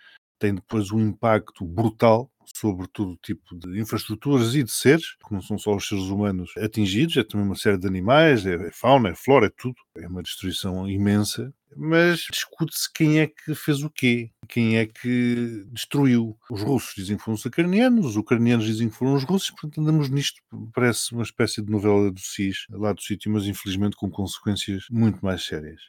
tem 0.45 0.55
depois 0.55 0.93
um 0.93 1.01
impacto 1.01 1.65
brutal 1.65 2.31
sobre 2.55 2.87
todo 2.89 3.19
tipo 3.23 3.57
de 3.57 3.81
infraestruturas 3.81 4.55
e 4.55 4.63
de 4.63 4.71
seres, 4.71 5.17
que 5.27 5.33
não 5.33 5.41
são 5.41 5.57
só 5.57 5.75
os 5.75 5.89
seres 5.89 6.05
humanos 6.05 6.53
atingidos, 6.59 7.17
é 7.17 7.25
também 7.25 7.47
uma 7.47 7.57
série 7.57 7.79
de 7.79 7.87
animais, 7.87 8.45
é 8.45 8.71
fauna, 8.71 9.09
é 9.09 9.15
flora, 9.15 9.47
é 9.47 9.51
tudo. 9.57 9.75
É 9.97 10.07
uma 10.07 10.23
destruição 10.23 10.87
imensa, 10.87 11.51
mas 11.75 12.27
discute-se 12.31 12.93
quem 12.93 13.21
é 13.21 13.27
que 13.27 13.55
fez 13.55 13.83
o 13.83 13.89
quê, 13.89 14.31
quem 14.47 14.77
é 14.77 14.85
que 14.85 15.65
destruiu. 15.73 16.39
Os 16.51 16.61
russos 16.61 16.95
dizem 16.95 17.17
que 17.17 17.23
foram 17.23 17.37
os 17.37 17.45
ucranianos, 17.47 18.05
os 18.05 18.17
ucranianos 18.17 18.67
dizem 18.67 18.91
que 18.91 18.95
foram 18.95 19.15
os 19.15 19.25
russos, 19.25 19.51
portanto 19.51 19.81
andamos 19.81 20.11
nisto, 20.11 20.43
parece 20.75 21.15
uma 21.15 21.23
espécie 21.23 21.63
de 21.63 21.73
novela 21.73 22.13
do 22.13 22.21
SIS, 22.21 22.67
lá 22.71 22.93
do 22.93 23.01
sítio, 23.01 23.33
mas 23.33 23.47
infelizmente 23.47 23.97
com 23.97 24.11
consequências 24.11 24.85
muito 24.91 25.25
mais 25.25 25.47
sérias. 25.47 25.81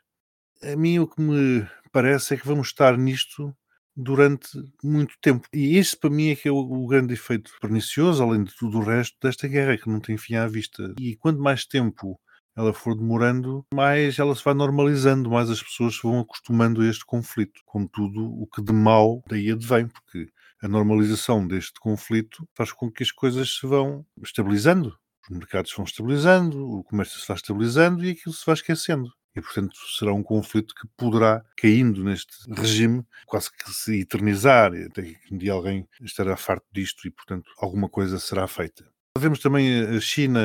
A 0.64 0.78
mim 0.78 1.00
o 1.00 1.08
que 1.08 1.22
me 1.22 1.68
parece 1.92 2.34
é 2.34 2.38
que 2.38 2.48
vamos 2.48 2.68
estar 2.68 2.98
nisto 2.98 3.54
durante 3.96 4.50
muito 4.84 5.16
tempo. 5.22 5.48
E 5.54 5.78
isso 5.78 5.98
para 6.00 6.10
mim 6.10 6.30
é 6.30 6.36
que 6.36 6.48
é 6.48 6.52
o, 6.52 6.86
grande 6.88 7.14
efeito 7.14 7.52
pernicioso, 7.62 8.22
além 8.22 8.44
de 8.44 8.54
tudo 8.56 8.80
o 8.80 8.84
resto, 8.84 9.16
desta 9.22 9.48
guerra, 9.48 9.78
que 9.78 9.90
não 9.90 10.00
tem 10.00 10.18
fim 10.18 10.36
à 10.36 10.48
vista. 10.48 10.94
E 11.00 11.16
quanto 11.16 11.42
mais 11.42 11.66
tempo 11.66 12.20
ela 12.56 12.74
for 12.74 12.96
demorando, 12.96 13.66
mais 13.74 14.18
ela 14.18 14.34
se 14.34 14.44
vai 14.44 14.54
normalizando, 14.54 15.30
mais 15.30 15.50
as 15.50 15.62
pessoas 15.62 15.96
se 15.96 16.04
vão 16.04 16.20
acostumando 16.20 16.82
a 16.82 16.88
este 16.88 17.06
conflito, 17.06 17.60
com 17.66 17.86
tudo 17.86 18.24
o 18.24 18.48
que 18.48 18.62
de 18.62 18.72
mal 18.72 19.22
daí 19.28 19.52
advém, 19.52 19.88
porque 19.88 20.30
a 20.62 20.68
normalização 20.68 21.46
deste 21.46 21.80
conflito 21.80 22.48
faz 22.56 22.72
com 22.72 22.90
que 22.90 23.04
as 23.04 23.12
coisas 23.12 23.58
se 23.58 23.68
vão 23.68 24.06
estabilizando. 24.24 24.98
Os 25.30 25.38
mercados 25.38 25.74
vão 25.76 25.86
estabilizando, 25.86 26.70
o 26.70 26.84
comércio 26.84 27.20
se 27.20 27.28
vai 27.28 27.36
estabilizando 27.36 28.06
e 28.06 28.12
aquilo 28.12 28.34
se 28.34 28.46
vai 28.46 28.54
esquecendo. 28.54 29.12
E, 29.36 29.42
portanto, 29.42 29.76
será 29.98 30.14
um 30.14 30.24
conflito 30.24 30.74
que 30.74 30.88
poderá, 30.98 31.44
caindo 31.58 32.04
neste 32.04 32.34
regime, 32.54 33.04
quase 33.26 33.52
que 33.52 33.70
se 33.72 34.02
eternizar, 34.02 34.72
até 34.74 35.04
que 35.04 35.18
um 35.34 35.38
dia 35.38 35.54
alguém 35.54 35.88
estará 36.02 36.38
farto 36.38 36.66
disto 36.72 37.08
e, 37.08 37.12
portanto, 37.12 37.50
alguma 37.60 37.90
coisa 37.90 38.20
será 38.20 38.48
feita. 38.48 38.95
Vemos 39.18 39.40
também 39.40 39.80
a 39.80 40.00
China 40.02 40.42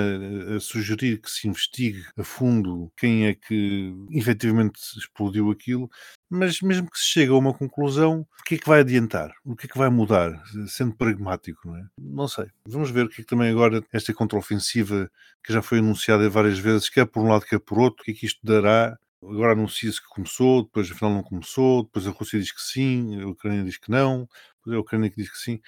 a 0.57 0.61
sugerir 0.61 1.21
que 1.21 1.29
se 1.29 1.49
investigue 1.49 2.05
a 2.17 2.23
fundo 2.23 2.91
quem 2.97 3.27
é 3.27 3.35
que 3.35 3.93
efetivamente 4.13 4.79
explodiu 4.97 5.51
aquilo, 5.51 5.91
mas 6.31 6.61
mesmo 6.61 6.89
que 6.89 6.97
se 6.97 7.07
chegue 7.07 7.33
a 7.33 7.35
uma 7.35 7.53
conclusão, 7.53 8.21
o 8.21 8.45
que 8.45 8.55
é 8.55 8.59
que 8.59 8.69
vai 8.69 8.81
adiantar? 8.81 9.35
O 9.45 9.57
que 9.57 9.67
é 9.67 9.69
que 9.69 9.77
vai 9.77 9.91
mudar? 9.91 10.41
Sendo 10.69 10.95
pragmático, 10.95 11.67
não 11.67 11.77
é? 11.77 11.83
Não 11.99 12.29
sei. 12.29 12.47
Vamos 12.65 12.93
ver 12.93 13.07
o 13.07 13.09
que 13.09 13.23
é 13.23 13.25
que 13.25 13.29
também 13.29 13.51
agora 13.51 13.83
esta 13.93 14.15
contraofensiva 14.15 15.11
que 15.43 15.53
já 15.53 15.61
foi 15.61 15.79
anunciada 15.81 16.31
várias 16.31 16.61
vezes, 16.61 16.89
quer 16.89 17.07
por 17.07 17.25
um 17.25 17.29
lado, 17.29 17.47
quer 17.47 17.59
por 17.59 17.81
outro, 17.81 18.03
o 18.03 18.05
que 18.05 18.13
é 18.13 18.15
que 18.15 18.27
isto 18.27 18.39
dará? 18.45 18.97
Agora 19.21 19.53
anuncia-se 19.53 20.01
que 20.01 20.09
começou, 20.09 20.63
depois 20.63 20.89
afinal 20.89 21.13
não 21.13 21.23
começou, 21.25 21.83
depois 21.83 22.07
a 22.07 22.11
Rússia 22.11 22.39
diz 22.39 22.53
que 22.53 22.63
sim, 22.63 23.21
a 23.21 23.27
Ucrânia 23.27 23.65
diz 23.65 23.77
que 23.79 23.91
não. 23.91 24.29
é 24.69 24.75
a 24.75 24.81
Ucrânia 24.81 25.11
que 25.11 25.17
diz 25.17 25.29
que 25.29 25.39
sim. 25.39 25.61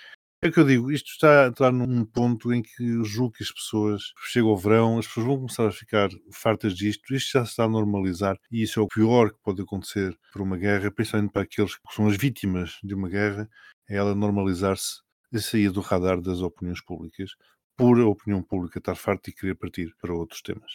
É 0.45 0.49
o 0.49 0.53
que 0.53 0.59
eu 0.59 0.67
digo, 0.67 0.91
isto 0.91 1.07
está, 1.13 1.47
está 1.47 1.71
num 1.71 2.05
ponto 2.05 2.53
em 2.53 2.61
que 2.63 3.05
julgo 3.05 3.35
que 3.35 3.45
as 3.45 3.53
pessoas, 3.53 4.13
chega 4.25 4.45
o 4.45 4.57
verão, 4.57 4.99
as 4.99 5.07
pessoas 5.07 5.27
vão 5.27 5.37
começar 5.37 5.69
a 5.69 5.71
ficar 5.71 6.11
fartas 6.33 6.75
disto, 6.75 7.15
isto 7.15 7.31
já 7.39 7.45
se 7.45 7.53
está 7.53 7.63
a 7.63 7.69
normalizar 7.69 8.37
e 8.51 8.61
isso 8.61 8.81
é 8.81 8.83
o 8.83 8.89
pior 8.89 9.31
que 9.31 9.39
pode 9.41 9.63
acontecer 9.63 10.19
por 10.33 10.43
uma 10.43 10.57
guerra, 10.59 10.91
principalmente 10.91 11.31
para 11.31 11.43
aqueles 11.43 11.77
que 11.77 11.95
são 11.95 12.09
as 12.09 12.17
vítimas 12.17 12.81
de 12.83 12.93
uma 12.93 13.09
guerra, 13.09 13.49
é 13.89 13.95
ela 13.95 14.17
normalizar-se 14.17 15.01
e 15.33 15.39
sair 15.39 15.71
do 15.71 15.81
radar 15.81 16.21
das 16.21 16.41
opiniões 16.41 16.83
públicas, 16.83 17.37
por 17.77 18.01
a 18.01 18.07
opinião 18.09 18.43
pública 18.43 18.81
estar 18.81 18.97
farta 18.97 19.31
e 19.31 19.33
querer 19.33 19.55
partir 19.55 19.95
para 20.01 20.13
outros 20.13 20.43
temas. 20.43 20.73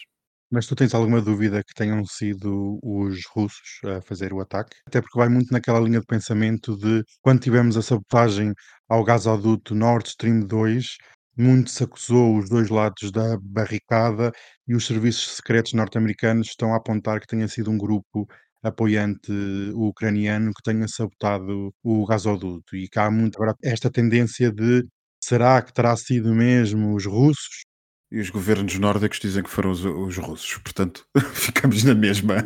Mas 0.50 0.66
tu 0.66 0.74
tens 0.74 0.94
alguma 0.94 1.20
dúvida 1.20 1.62
que 1.62 1.74
tenham 1.74 2.04
sido 2.06 2.78
os 2.82 3.26
russos 3.26 3.80
a 3.84 4.00
fazer 4.00 4.32
o 4.32 4.40
ataque? 4.40 4.76
Até 4.86 5.00
porque 5.00 5.18
vai 5.18 5.28
muito 5.28 5.52
naquela 5.52 5.78
linha 5.80 6.00
de 6.00 6.06
pensamento 6.06 6.76
de 6.76 7.04
quando 7.20 7.40
tivemos 7.40 7.76
a 7.76 7.82
sabotagem 7.82 8.54
ao 8.88 9.04
gasoduto 9.04 9.74
Nord 9.74 10.08
Stream 10.08 10.40
2, 10.40 10.96
muito 11.36 11.70
se 11.70 11.84
acusou 11.84 12.38
os 12.38 12.48
dois 12.48 12.70
lados 12.70 13.12
da 13.12 13.36
barricada 13.42 14.32
e 14.66 14.74
os 14.74 14.86
serviços 14.86 15.36
secretos 15.36 15.74
norte-americanos 15.74 16.48
estão 16.48 16.72
a 16.72 16.78
apontar 16.78 17.20
que 17.20 17.26
tenha 17.26 17.46
sido 17.46 17.70
um 17.70 17.76
grupo 17.78 18.26
apoiante 18.62 19.30
ucraniano 19.74 20.52
que 20.54 20.62
tenha 20.62 20.88
sabotado 20.88 21.72
o 21.82 22.04
gasoduto 22.06 22.74
e 22.74 22.88
cá 22.88 23.06
há 23.06 23.10
muito 23.10 23.36
agora 23.36 23.54
esta 23.62 23.90
tendência 23.90 24.50
de 24.50 24.84
será 25.22 25.62
que 25.62 25.72
terá 25.72 25.94
sido 25.96 26.34
mesmo 26.34 26.94
os 26.96 27.06
russos 27.06 27.64
e 28.10 28.20
os 28.20 28.30
governos 28.30 28.78
nórdicos 28.78 29.20
dizem 29.20 29.42
que 29.42 29.50
foram 29.50 29.70
os, 29.70 29.84
os 29.84 30.16
russos, 30.16 30.56
portanto, 30.58 31.06
ficamos 31.32 31.84
na 31.84 31.94
mesma. 31.94 32.36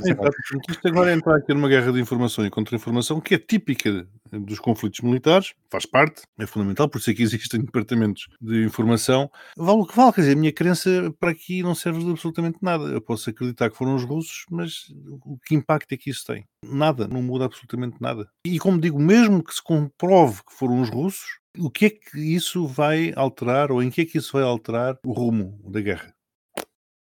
Isto 0.68 0.88
agora 0.88 1.10
é 1.10 1.14
entrar 1.14 1.36
aqui 1.36 1.54
numa 1.54 1.68
guerra 1.68 1.92
de 1.92 2.00
informação 2.00 2.44
e 2.44 2.50
contra-informação 2.50 3.20
que 3.20 3.34
é 3.34 3.38
típica 3.38 4.06
dos 4.30 4.58
conflitos 4.58 5.00
militares, 5.00 5.54
faz 5.70 5.86
parte, 5.86 6.22
é 6.38 6.46
fundamental, 6.46 6.88
por 6.88 6.98
isso 6.98 7.10
é 7.10 7.14
que 7.14 7.22
existem 7.22 7.60
departamentos 7.64 8.28
de 8.40 8.64
informação. 8.64 9.30
Vale 9.56 9.80
o 9.80 9.86
que 9.86 9.96
vale, 9.96 10.12
quer 10.12 10.22
dizer, 10.22 10.32
a 10.32 10.40
minha 10.40 10.52
crença 10.52 11.14
para 11.20 11.30
aqui 11.30 11.62
não 11.62 11.74
serve 11.74 12.04
de 12.04 12.10
absolutamente 12.10 12.58
nada. 12.62 12.84
Eu 12.84 13.00
posso 13.00 13.30
acreditar 13.30 13.70
que 13.70 13.76
foram 13.76 13.94
os 13.94 14.04
russos, 14.04 14.44
mas 14.50 14.92
o 15.24 15.38
que 15.44 15.54
impacto 15.54 15.92
é 15.92 15.96
que 15.96 16.10
isso 16.10 16.24
tem? 16.26 16.44
Nada, 16.64 17.06
não 17.06 17.22
muda 17.22 17.44
absolutamente 17.44 17.96
nada. 18.00 18.28
E 18.46 18.58
como 18.58 18.80
digo, 18.80 18.98
mesmo 18.98 19.42
que 19.42 19.54
se 19.54 19.62
comprove 19.62 20.42
que 20.44 20.54
foram 20.54 20.80
os 20.80 20.88
russos, 20.88 21.41
o 21.58 21.70
que 21.70 21.86
é 21.86 21.90
que 21.90 22.18
isso 22.18 22.66
vai 22.66 23.12
alterar, 23.14 23.70
ou 23.70 23.82
em 23.82 23.90
que 23.90 24.02
é 24.02 24.04
que 24.04 24.18
isso 24.18 24.32
vai 24.32 24.42
alterar 24.42 24.98
o 25.04 25.12
rumo 25.12 25.60
da 25.70 25.80
guerra? 25.80 26.14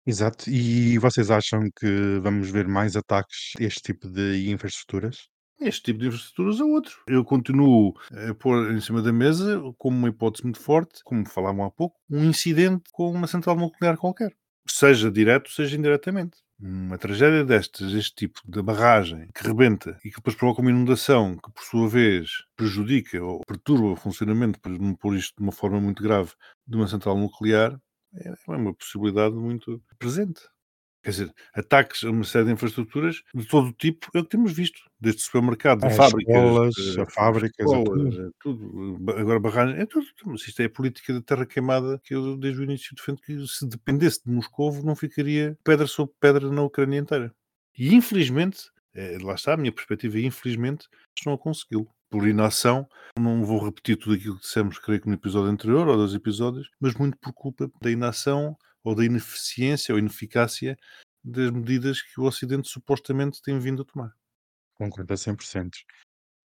Exato. 0.05 0.49
E 0.49 0.97
vocês 0.97 1.29
acham 1.29 1.69
que 1.79 2.19
vamos 2.21 2.49
ver 2.49 2.67
mais 2.67 2.95
ataques 2.95 3.53
a 3.59 3.63
este 3.63 3.81
tipo 3.81 4.09
de 4.09 4.49
infraestruturas? 4.49 5.27
Este 5.59 5.83
tipo 5.83 5.99
de 5.99 6.07
infraestruturas 6.07 6.59
é 6.59 6.63
outro. 6.63 7.03
Eu 7.07 7.23
continuo 7.23 7.93
a 8.29 8.33
pôr 8.33 8.71
em 8.71 8.81
cima 8.81 9.01
da 9.01 9.13
mesa, 9.13 9.61
como 9.77 9.95
uma 9.95 10.09
hipótese 10.09 10.43
muito 10.43 10.59
forte, 10.59 11.03
como 11.03 11.27
falavam 11.27 11.63
há 11.63 11.69
pouco, 11.69 11.99
um 12.09 12.23
incidente 12.25 12.83
com 12.91 13.11
uma 13.11 13.27
central 13.27 13.55
nuclear 13.55 13.95
qualquer. 13.95 14.35
Seja 14.67 15.11
direto, 15.11 15.51
seja 15.51 15.77
indiretamente 15.77 16.37
uma 16.61 16.97
tragédia 16.97 17.43
destas, 17.43 17.91
este 17.93 18.13
tipo 18.15 18.39
de 18.45 18.61
barragem 18.61 19.27
que 19.33 19.45
rebenta 19.45 19.97
e 20.05 20.09
que 20.09 20.17
depois 20.17 20.35
provoca 20.35 20.61
uma 20.61 20.69
inundação 20.69 21.35
que, 21.35 21.51
por 21.51 21.63
sua 21.63 21.89
vez, 21.89 22.43
prejudica 22.55 23.23
ou 23.23 23.41
perturba 23.45 23.87
o 23.87 23.95
funcionamento, 23.95 24.59
por, 24.59 25.15
isto 25.15 25.35
de 25.37 25.41
uma 25.41 25.51
forma 25.51 25.81
muito 25.81 26.03
grave, 26.03 26.31
de 26.67 26.77
uma 26.77 26.87
central 26.87 27.17
nuclear, 27.17 27.79
é, 28.13 28.29
é 28.29 28.55
uma 28.55 28.73
possibilidade 28.73 29.35
muito 29.35 29.81
presente. 29.97 30.41
Quer 31.03 31.09
dizer, 31.09 31.33
ataques 31.53 32.03
a 32.03 32.11
uma 32.11 32.23
série 32.23 32.45
de 32.45 32.51
infraestruturas 32.51 33.23
de 33.33 33.45
todo 33.47 33.69
o 33.69 33.73
tipo 33.73 34.07
é 34.13 34.19
o 34.19 34.23
que 34.23 34.29
temos 34.29 34.53
visto, 34.53 34.81
desde 34.99 35.21
supermercados, 35.21 35.83
a 35.83 35.89
fábricas, 35.89 36.35
escolas, 36.35 36.97
a, 36.99 37.05
fábricas, 37.07 37.65
escolas, 37.65 38.13
a 38.13 38.29
tudo. 38.39 38.97
tudo. 38.97 39.11
Agora 39.11 39.39
barragens, 39.39 39.79
é 39.79 39.85
tudo. 39.87 40.05
Mas 40.25 40.47
isto 40.47 40.61
é 40.61 40.65
a 40.65 40.69
política 40.69 41.13
da 41.13 41.21
terra 41.21 41.45
queimada 41.45 41.99
que 42.03 42.13
eu 42.13 42.37
desde 42.37 42.61
o 42.61 42.63
início 42.63 42.95
defendo 42.95 43.19
que 43.21 43.47
se 43.47 43.67
dependesse 43.67 44.23
de 44.23 44.31
Moscou 44.31 44.71
não 44.83 44.95
ficaria 44.95 45.57
pedra 45.63 45.87
sobre 45.87 46.13
pedra 46.19 46.51
na 46.51 46.61
Ucrânia 46.61 46.99
inteira. 46.99 47.33
E 47.75 47.95
infelizmente, 47.95 48.69
é, 48.93 49.17
lá 49.21 49.33
está 49.33 49.53
a 49.53 49.57
minha 49.57 49.71
perspectiva, 49.71 50.19
infelizmente 50.19 50.87
estão 51.17 51.33
a 51.33 51.37
consegui-lo. 51.37 51.87
Por 52.11 52.27
inação, 52.27 52.87
não 53.17 53.45
vou 53.45 53.63
repetir 53.63 53.95
tudo 53.95 54.15
aquilo 54.15 54.35
que 54.35 54.41
dissemos, 54.41 54.77
creio 54.77 54.99
que 54.99 55.07
no 55.07 55.13
episódio 55.13 55.49
anterior 55.49 55.87
ou 55.87 55.95
dos 55.95 56.13
episódios, 56.13 56.69
mas 56.79 56.93
muito 56.95 57.17
por 57.17 57.31
culpa 57.31 57.71
da 57.81 57.89
inação 57.89 58.57
ou 58.83 58.95
da 58.95 59.05
ineficiência 59.05 59.93
ou 59.93 59.99
ineficácia 59.99 60.75
das 61.23 61.51
medidas 61.51 62.01
que 62.01 62.19
o 62.19 62.23
Ocidente 62.23 62.67
supostamente 62.67 63.41
tem 63.41 63.59
vindo 63.59 63.83
a 63.83 63.85
tomar. 63.85 64.11
Concordo 64.73 65.13
a 65.13 65.17
100%. 65.17 65.69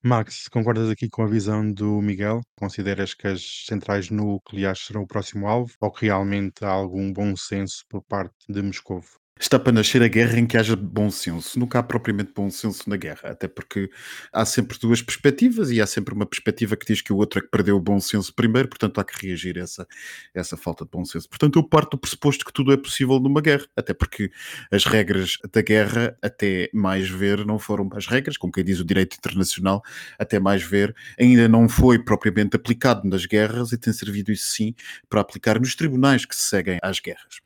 Max, 0.02 0.47
concordas 0.49 0.88
aqui 0.90 1.09
com 1.09 1.23
a 1.23 1.26
visão 1.26 1.73
do 1.73 2.00
Miguel? 2.00 2.40
Consideras 2.57 3.14
que 3.14 3.26
as 3.26 3.64
centrais 3.66 4.11
nucleares 4.11 4.85
serão 4.85 5.02
o 5.02 5.07
próximo 5.07 5.49
alvo 5.49 5.73
ou 5.81 5.90
que 5.90 6.05
realmente 6.07 6.64
há 6.64 6.71
algum 6.71 7.12
bom 7.12 7.35
senso 7.37 7.85
por 7.88 8.02
parte 8.02 8.35
de 8.49 8.62
Moscou? 8.62 9.02
Está 9.38 9.59
para 9.59 9.71
nascer 9.71 10.02
a 10.02 10.09
guerra 10.09 10.38
em 10.38 10.47
que 10.47 10.57
haja 10.57 10.75
bom 10.75 11.11
senso. 11.11 11.59
Nunca 11.59 11.78
há 11.78 11.83
propriamente 11.83 12.33
bom 12.35 12.49
senso 12.49 12.88
na 12.88 12.97
guerra, 12.97 13.33
até 13.33 13.47
porque 13.47 13.90
há 14.33 14.47
sempre 14.47 14.78
duas 14.78 15.02
perspectivas 15.02 15.71
e 15.71 15.78
há 15.78 15.87
sempre 15.87 16.14
uma 16.14 16.25
perspectiva 16.25 16.75
que 16.75 16.87
diz 16.87 17.02
que 17.02 17.12
o 17.12 17.16
outro 17.16 17.40
é 17.40 17.43
que 17.43 17.49
perdeu 17.49 17.76
o 17.76 17.81
bom 17.81 18.00
senso 18.00 18.35
primeiro, 18.35 18.66
portanto 18.66 18.99
há 18.99 19.05
que 19.05 19.26
reagir 19.26 19.59
a 19.59 19.62
essa, 19.62 19.87
essa 20.35 20.57
falta 20.57 20.87
de 20.87 20.90
bom 20.90 21.05
senso. 21.05 21.28
Portanto, 21.28 21.59
eu 21.59 21.62
parto 21.62 21.90
do 21.90 21.99
pressuposto 21.99 22.47
que 22.47 22.52
tudo 22.52 22.73
é 22.73 22.78
possível 22.78 23.21
numa 23.21 23.43
guerra, 23.43 23.66
até 23.76 23.93
porque 23.93 24.31
as 24.73 24.87
regras 24.87 25.37
da 25.52 25.61
guerra, 25.61 26.16
até 26.23 26.71
mais 26.73 27.07
ver, 27.07 27.45
não 27.45 27.59
foram 27.59 27.90
as 27.93 28.07
regras, 28.07 28.38
como 28.38 28.50
quem 28.50 28.64
diz 28.64 28.81
o 28.81 28.87
direito 28.87 29.19
internacional, 29.19 29.83
até 30.19 30.40
mais 30.40 30.62
ver, 30.62 30.97
ainda 31.21 31.47
não 31.47 31.69
foi 31.69 31.99
propriamente 32.02 32.57
aplicado 32.57 33.07
nas 33.07 33.26
guerras 33.26 33.71
e 33.71 33.76
tem 33.76 33.93
servido 33.93 34.33
isso 34.33 34.49
sim 34.49 34.75
para 35.11 35.21
aplicar 35.21 35.61
nos 35.61 35.75
tribunais 35.75 36.25
que 36.25 36.35
se 36.35 36.49
seguem 36.49 36.78
às 36.83 37.00
guerras. 37.00 37.43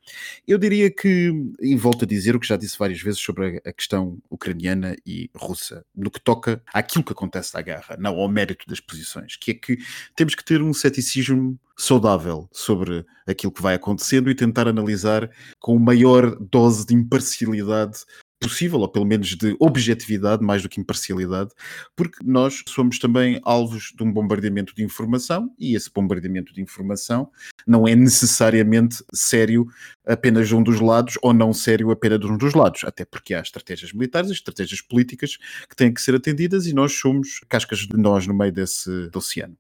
Eu 0.47 0.57
diria 0.57 0.89
que 0.89 1.33
volto 1.81 2.05
a 2.05 2.09
dizer 2.09 2.37
o 2.37 2.41
que 2.41 2.47
já 2.47 2.57
disse 2.57 2.79
várias 2.79 3.01
vezes 3.01 3.21
sobre 3.21 3.61
a, 3.65 3.73
questão 3.73 4.19
ucraniana 4.31 4.95
e 5.07 5.31
russa, 5.35 5.85
no 5.95 6.11
que 6.11 6.21
toca 6.21 6.63
àquilo 6.73 7.05
que 7.05 7.13
acontece 7.13 7.55
na 7.55 7.63
guerra, 7.63 7.97
não 7.99 8.17
ao 8.17 8.29
mérito 8.29 8.67
das 8.67 8.81
posições, 8.81 9.37
que 9.37 9.53
é 9.53 9.55
que 9.55 9.79
temos 10.15 10.35
que 10.35 10.45
ter 10.45 10.63
um 10.63 10.73
ceticismo 10.73 11.59
saudável 11.77 12.49
sobre 12.53 13.05
aquilo 13.27 13.53
que 13.53 13.63
vai 13.63 13.75
acontecendo 13.75 14.31
e 14.31 14.35
tentar 14.35 14.69
analisar 14.69 15.31
com 15.59 15.79
maior 15.79 16.37
dose 16.39 16.87
de 16.87 16.95
imparcialidade 16.95 18.05
possível, 18.41 18.81
ou 18.81 18.89
pelo 18.89 19.05
menos 19.05 19.37
de 19.37 19.55
objetividade, 19.61 20.43
mais 20.43 20.63
do 20.63 20.69
que 20.69 20.81
imparcialidade, 20.81 21.51
porque 21.95 22.19
nós 22.25 22.63
somos 22.67 22.99
também 22.99 23.39
alvos 23.45 23.93
de 23.97 24.03
um 24.03 24.11
bombardeamento 24.11 24.75
de 24.75 24.83
informação 24.83 25.55
e 25.59 25.77
esse 25.77 25.91
bombardeamento 25.93 26.53
de 26.55 26.63
informação 26.63 27.31
não 27.67 27.87
é 27.87 27.95
necessariamente 27.95 29.05
sério 29.13 29.67
apenas 30.07 30.49
de 30.49 30.57
um 30.57 30.63
dos 30.63 30.81
lados 30.81 31.15
ou 31.23 31.33
não 31.33 31.53
sério 31.53 31.91
apenas 31.91 32.19
de 32.19 32.27
um 32.27 32.37
dos 32.37 32.55
lados, 32.55 32.83
até 32.85 33.05
porque 33.05 33.35
há 33.35 33.41
estratégias 33.41 33.93
militares 33.93 34.31
e 34.31 34.33
estratégias 34.33 34.81
políticas 34.81 35.37
que 35.69 35.77
têm 35.77 35.93
que 35.93 36.01
ser 36.01 36.15
atendidas 36.15 36.67
e 36.67 36.73
nós 36.73 36.93
somos 36.95 37.41
cascas 37.49 37.81
de 37.81 37.97
nós 37.97 38.27
no 38.27 38.35
meio 38.35 38.53
desse 38.53 39.11
oceano. 39.15 39.57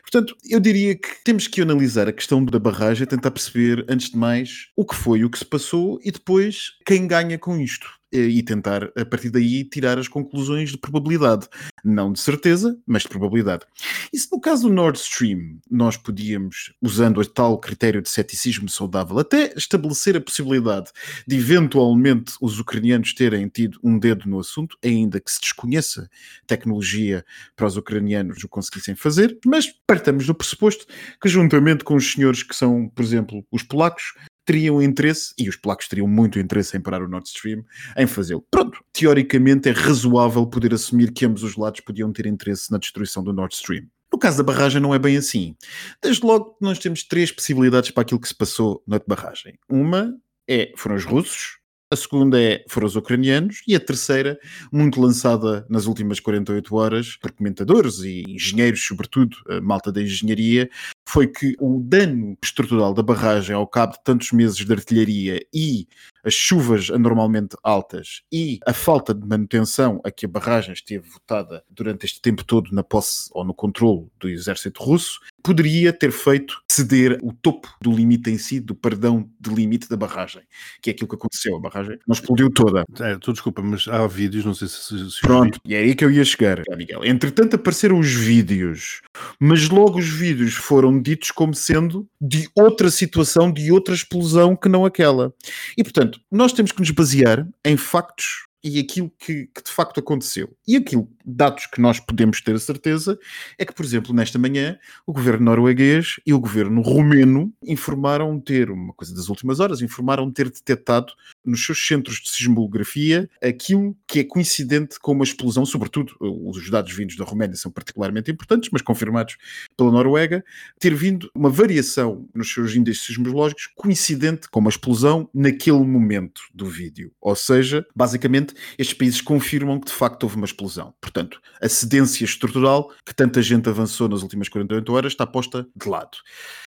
Portanto, 0.00 0.34
eu 0.48 0.58
diria 0.58 0.96
que 0.96 1.22
temos 1.22 1.46
que 1.46 1.60
analisar 1.60 2.08
a 2.08 2.12
questão 2.12 2.44
da 2.44 2.58
barragem, 2.58 3.06
tentar 3.06 3.30
perceber, 3.30 3.84
antes 3.88 4.10
de 4.10 4.16
mais, 4.16 4.68
o 4.74 4.84
que 4.84 4.94
foi, 4.94 5.22
o 5.24 5.30
que 5.30 5.38
se 5.38 5.44
passou 5.44 6.00
e 6.02 6.10
depois 6.10 6.72
quem 6.84 7.06
ganha 7.06 7.38
com 7.38 7.58
isto 7.58 8.01
e 8.12 8.42
tentar, 8.42 8.90
a 8.96 9.04
partir 9.04 9.30
daí, 9.30 9.64
tirar 9.64 9.98
as 9.98 10.08
conclusões 10.08 10.70
de 10.70 10.78
probabilidade. 10.78 11.48
Não 11.84 12.12
de 12.12 12.20
certeza, 12.20 12.78
mas 12.86 13.02
de 13.02 13.08
probabilidade. 13.08 13.64
E 14.12 14.18
se 14.18 14.28
no 14.30 14.40
caso 14.40 14.68
do 14.68 14.74
Nord 14.74 14.98
Stream 14.98 15.58
nós 15.70 15.96
podíamos, 15.96 16.72
usando 16.80 17.18
o 17.18 17.26
tal 17.26 17.58
critério 17.58 18.02
de 18.02 18.08
ceticismo 18.08 18.68
saudável, 18.68 19.18
até 19.18 19.52
estabelecer 19.56 20.16
a 20.16 20.20
possibilidade 20.20 20.90
de 21.26 21.36
eventualmente 21.36 22.34
os 22.40 22.58
ucranianos 22.58 23.14
terem 23.14 23.48
tido 23.48 23.78
um 23.82 23.98
dedo 23.98 24.28
no 24.28 24.38
assunto, 24.38 24.76
ainda 24.84 25.20
que 25.20 25.30
se 25.30 25.40
desconheça 25.40 26.08
tecnologia 26.46 27.24
para 27.56 27.66
os 27.66 27.76
ucranianos 27.76 28.42
o 28.44 28.48
conseguissem 28.48 28.94
fazer, 28.94 29.38
mas 29.44 29.72
partamos 29.86 30.26
do 30.26 30.34
pressuposto 30.34 30.86
que, 31.20 31.28
juntamente 31.28 31.84
com 31.84 31.94
os 31.94 32.12
senhores 32.12 32.42
que 32.42 32.54
são, 32.54 32.88
por 32.88 33.02
exemplo, 33.02 33.44
os 33.50 33.62
polacos, 33.62 34.14
teriam 34.44 34.82
interesse, 34.82 35.32
e 35.38 35.48
os 35.48 35.56
polacos 35.56 35.88
teriam 35.88 36.06
muito 36.06 36.38
interesse 36.38 36.76
em 36.76 36.80
parar 36.80 37.02
o 37.02 37.08
Nord 37.08 37.28
Stream, 37.28 37.64
em 37.96 38.06
fazê-lo. 38.06 38.44
Pronto, 38.50 38.82
teoricamente 38.92 39.68
é 39.68 39.72
razoável 39.72 40.46
poder 40.46 40.74
assumir 40.74 41.12
que 41.12 41.24
ambos 41.24 41.42
os 41.42 41.56
lados 41.56 41.80
podiam 41.80 42.12
ter 42.12 42.26
interesse 42.26 42.70
na 42.70 42.78
destruição 42.78 43.22
do 43.22 43.32
Nord 43.32 43.54
Stream. 43.54 43.86
No 44.12 44.18
caso 44.18 44.38
da 44.38 44.42
barragem 44.42 44.80
não 44.80 44.94
é 44.94 44.98
bem 44.98 45.16
assim. 45.16 45.56
Desde 46.02 46.24
logo 46.24 46.56
nós 46.60 46.78
temos 46.78 47.02
três 47.02 47.32
possibilidades 47.32 47.90
para 47.90 48.02
aquilo 48.02 48.20
que 48.20 48.28
se 48.28 48.34
passou 48.34 48.82
na 48.86 49.00
barragem. 49.06 49.58
Uma 49.68 50.14
é, 50.48 50.72
foram 50.76 50.96
os 50.96 51.04
russos, 51.04 51.61
a 51.92 51.96
segunda 51.96 52.40
é 52.40 52.64
foram 52.68 52.86
os 52.86 52.96
ucranianos 52.96 53.62
e 53.68 53.76
a 53.76 53.80
terceira, 53.80 54.38
muito 54.72 54.98
lançada 54.98 55.66
nas 55.68 55.84
últimas 55.84 56.18
48 56.18 56.74
horas 56.74 57.16
por 57.16 57.30
comentadores 57.32 57.98
e 57.98 58.22
engenheiros, 58.26 58.82
sobretudo, 58.82 59.36
a 59.50 59.60
malta 59.60 59.92
da 59.92 60.00
engenharia, 60.00 60.70
foi 61.06 61.26
que 61.26 61.54
o 61.60 61.82
dano 61.84 62.36
estrutural 62.42 62.94
da 62.94 63.02
barragem 63.02 63.54
ao 63.54 63.66
cabo 63.66 63.92
de 63.92 64.02
tantos 64.02 64.32
meses 64.32 64.56
de 64.56 64.72
artilharia 64.72 65.44
e 65.52 65.86
as 66.24 66.34
chuvas 66.34 66.90
anormalmente 66.90 67.56
altas 67.62 68.22
e 68.32 68.58
a 68.66 68.72
falta 68.72 69.12
de 69.14 69.26
manutenção 69.26 70.00
a 70.04 70.10
que 70.10 70.26
a 70.26 70.28
barragem 70.28 70.72
esteve 70.72 71.08
votada 71.08 71.62
durante 71.68 72.06
este 72.06 72.20
tempo 72.20 72.44
todo 72.44 72.70
na 72.72 72.82
posse 72.82 73.28
ou 73.32 73.44
no 73.44 73.54
controle 73.54 74.06
do 74.18 74.28
exército 74.28 74.82
russo, 74.82 75.20
poderia 75.42 75.92
ter 75.92 76.12
feito 76.12 76.62
ceder 76.70 77.18
o 77.22 77.32
topo 77.32 77.68
do 77.80 77.90
limite 77.90 78.30
em 78.30 78.38
si, 78.38 78.60
do 78.60 78.74
perdão 78.74 79.28
de 79.40 79.50
limite 79.50 79.88
da 79.88 79.96
barragem, 79.96 80.42
que 80.80 80.90
é 80.90 80.92
aquilo 80.92 81.08
que 81.08 81.16
aconteceu. 81.16 81.56
A 81.56 81.60
barragem 81.60 81.98
não 82.06 82.14
explodiu 82.14 82.50
toda. 82.50 82.84
É, 83.00 83.16
tu 83.16 83.32
desculpa, 83.32 83.62
mas 83.62 83.86
há 83.88 84.06
vídeos, 84.06 84.44
não 84.44 84.54
sei 84.54 84.68
se. 84.68 85.10
se 85.10 85.20
Pronto, 85.20 85.58
e 85.64 85.74
é 85.74 85.78
aí 85.78 85.94
que 85.94 86.04
eu 86.04 86.10
ia 86.10 86.24
chegar, 86.24 86.62
Miguel. 86.76 87.04
Entretanto, 87.04 87.56
apareceram 87.56 87.98
os 87.98 88.12
vídeos, 88.12 89.02
mas 89.40 89.68
logo 89.68 89.98
os 89.98 90.08
vídeos 90.08 90.54
foram 90.54 91.00
ditos 91.00 91.30
como 91.30 91.54
sendo 91.54 92.08
de 92.20 92.48
outra 92.54 92.90
situação, 92.90 93.52
de 93.52 93.72
outra 93.72 93.94
explosão 93.94 94.54
que 94.54 94.68
não 94.68 94.84
aquela. 94.84 95.34
E 95.76 95.82
portanto, 95.82 96.11
nós 96.30 96.52
temos 96.52 96.72
que 96.72 96.80
nos 96.80 96.90
basear 96.90 97.46
em 97.64 97.76
factos 97.76 98.46
e 98.62 98.78
aquilo 98.78 99.10
que, 99.18 99.46
que, 99.46 99.62
de 99.62 99.70
facto 99.70 99.98
aconteceu. 99.98 100.54
E 100.66 100.76
aquilo, 100.76 101.08
dados 101.24 101.66
que 101.66 101.80
nós 101.80 101.98
podemos 101.98 102.40
ter 102.40 102.54
a 102.54 102.58
certeza, 102.58 103.18
é 103.58 103.64
que, 103.64 103.74
por 103.74 103.84
exemplo, 103.84 104.14
nesta 104.14 104.38
manhã, 104.38 104.78
o 105.06 105.12
governo 105.12 105.46
norueguês 105.46 106.20
e 106.24 106.32
o 106.32 106.38
governo 106.38 106.80
romeno 106.82 107.52
informaram 107.64 108.38
ter, 108.38 108.70
uma 108.70 108.92
coisa 108.92 109.14
das 109.14 109.28
últimas 109.28 109.58
horas, 109.60 109.82
informaram 109.82 110.30
ter 110.30 110.48
detectado 110.50 111.12
nos 111.44 111.64
seus 111.64 111.84
centros 111.84 112.20
de 112.20 112.30
sismografia 112.30 113.28
aquilo 113.42 113.96
que 114.06 114.20
é 114.20 114.24
coincidente 114.24 114.98
com 115.00 115.12
uma 115.12 115.24
explosão, 115.24 115.66
sobretudo 115.66 116.14
os 116.20 116.70
dados 116.70 116.92
vindos 116.92 117.16
da 117.16 117.24
Roménia 117.24 117.56
são 117.56 117.70
particularmente 117.70 118.30
importantes, 118.30 118.70
mas 118.72 118.82
confirmados 118.82 119.36
pela 119.76 119.90
Noruega, 119.90 120.44
ter 120.78 120.94
vindo 120.94 121.30
uma 121.34 121.50
variação 121.50 122.28
nos 122.34 122.52
seus 122.52 122.74
índices 122.74 123.06
sismológicos 123.06 123.68
coincidente 123.74 124.48
com 124.48 124.60
uma 124.60 124.70
explosão 124.70 125.28
naquele 125.34 125.84
momento 125.84 126.42
do 126.54 126.66
vídeo. 126.66 127.12
Ou 127.20 127.34
seja, 127.34 127.84
basicamente 127.94 128.51
estes 128.78 128.96
países 128.96 129.20
confirmam 129.20 129.80
que 129.80 129.86
de 129.86 129.92
facto 129.92 130.24
houve 130.24 130.36
uma 130.36 130.46
explosão. 130.46 130.94
Portanto, 131.00 131.40
a 131.60 131.68
cedência 131.68 132.24
estrutural 132.24 132.92
que 133.04 133.14
tanta 133.14 133.42
gente 133.42 133.68
avançou 133.68 134.08
nas 134.08 134.22
últimas 134.22 134.48
48 134.48 134.92
horas 134.92 135.12
está 135.12 135.26
posta 135.26 135.66
de 135.74 135.88
lado. 135.88 136.18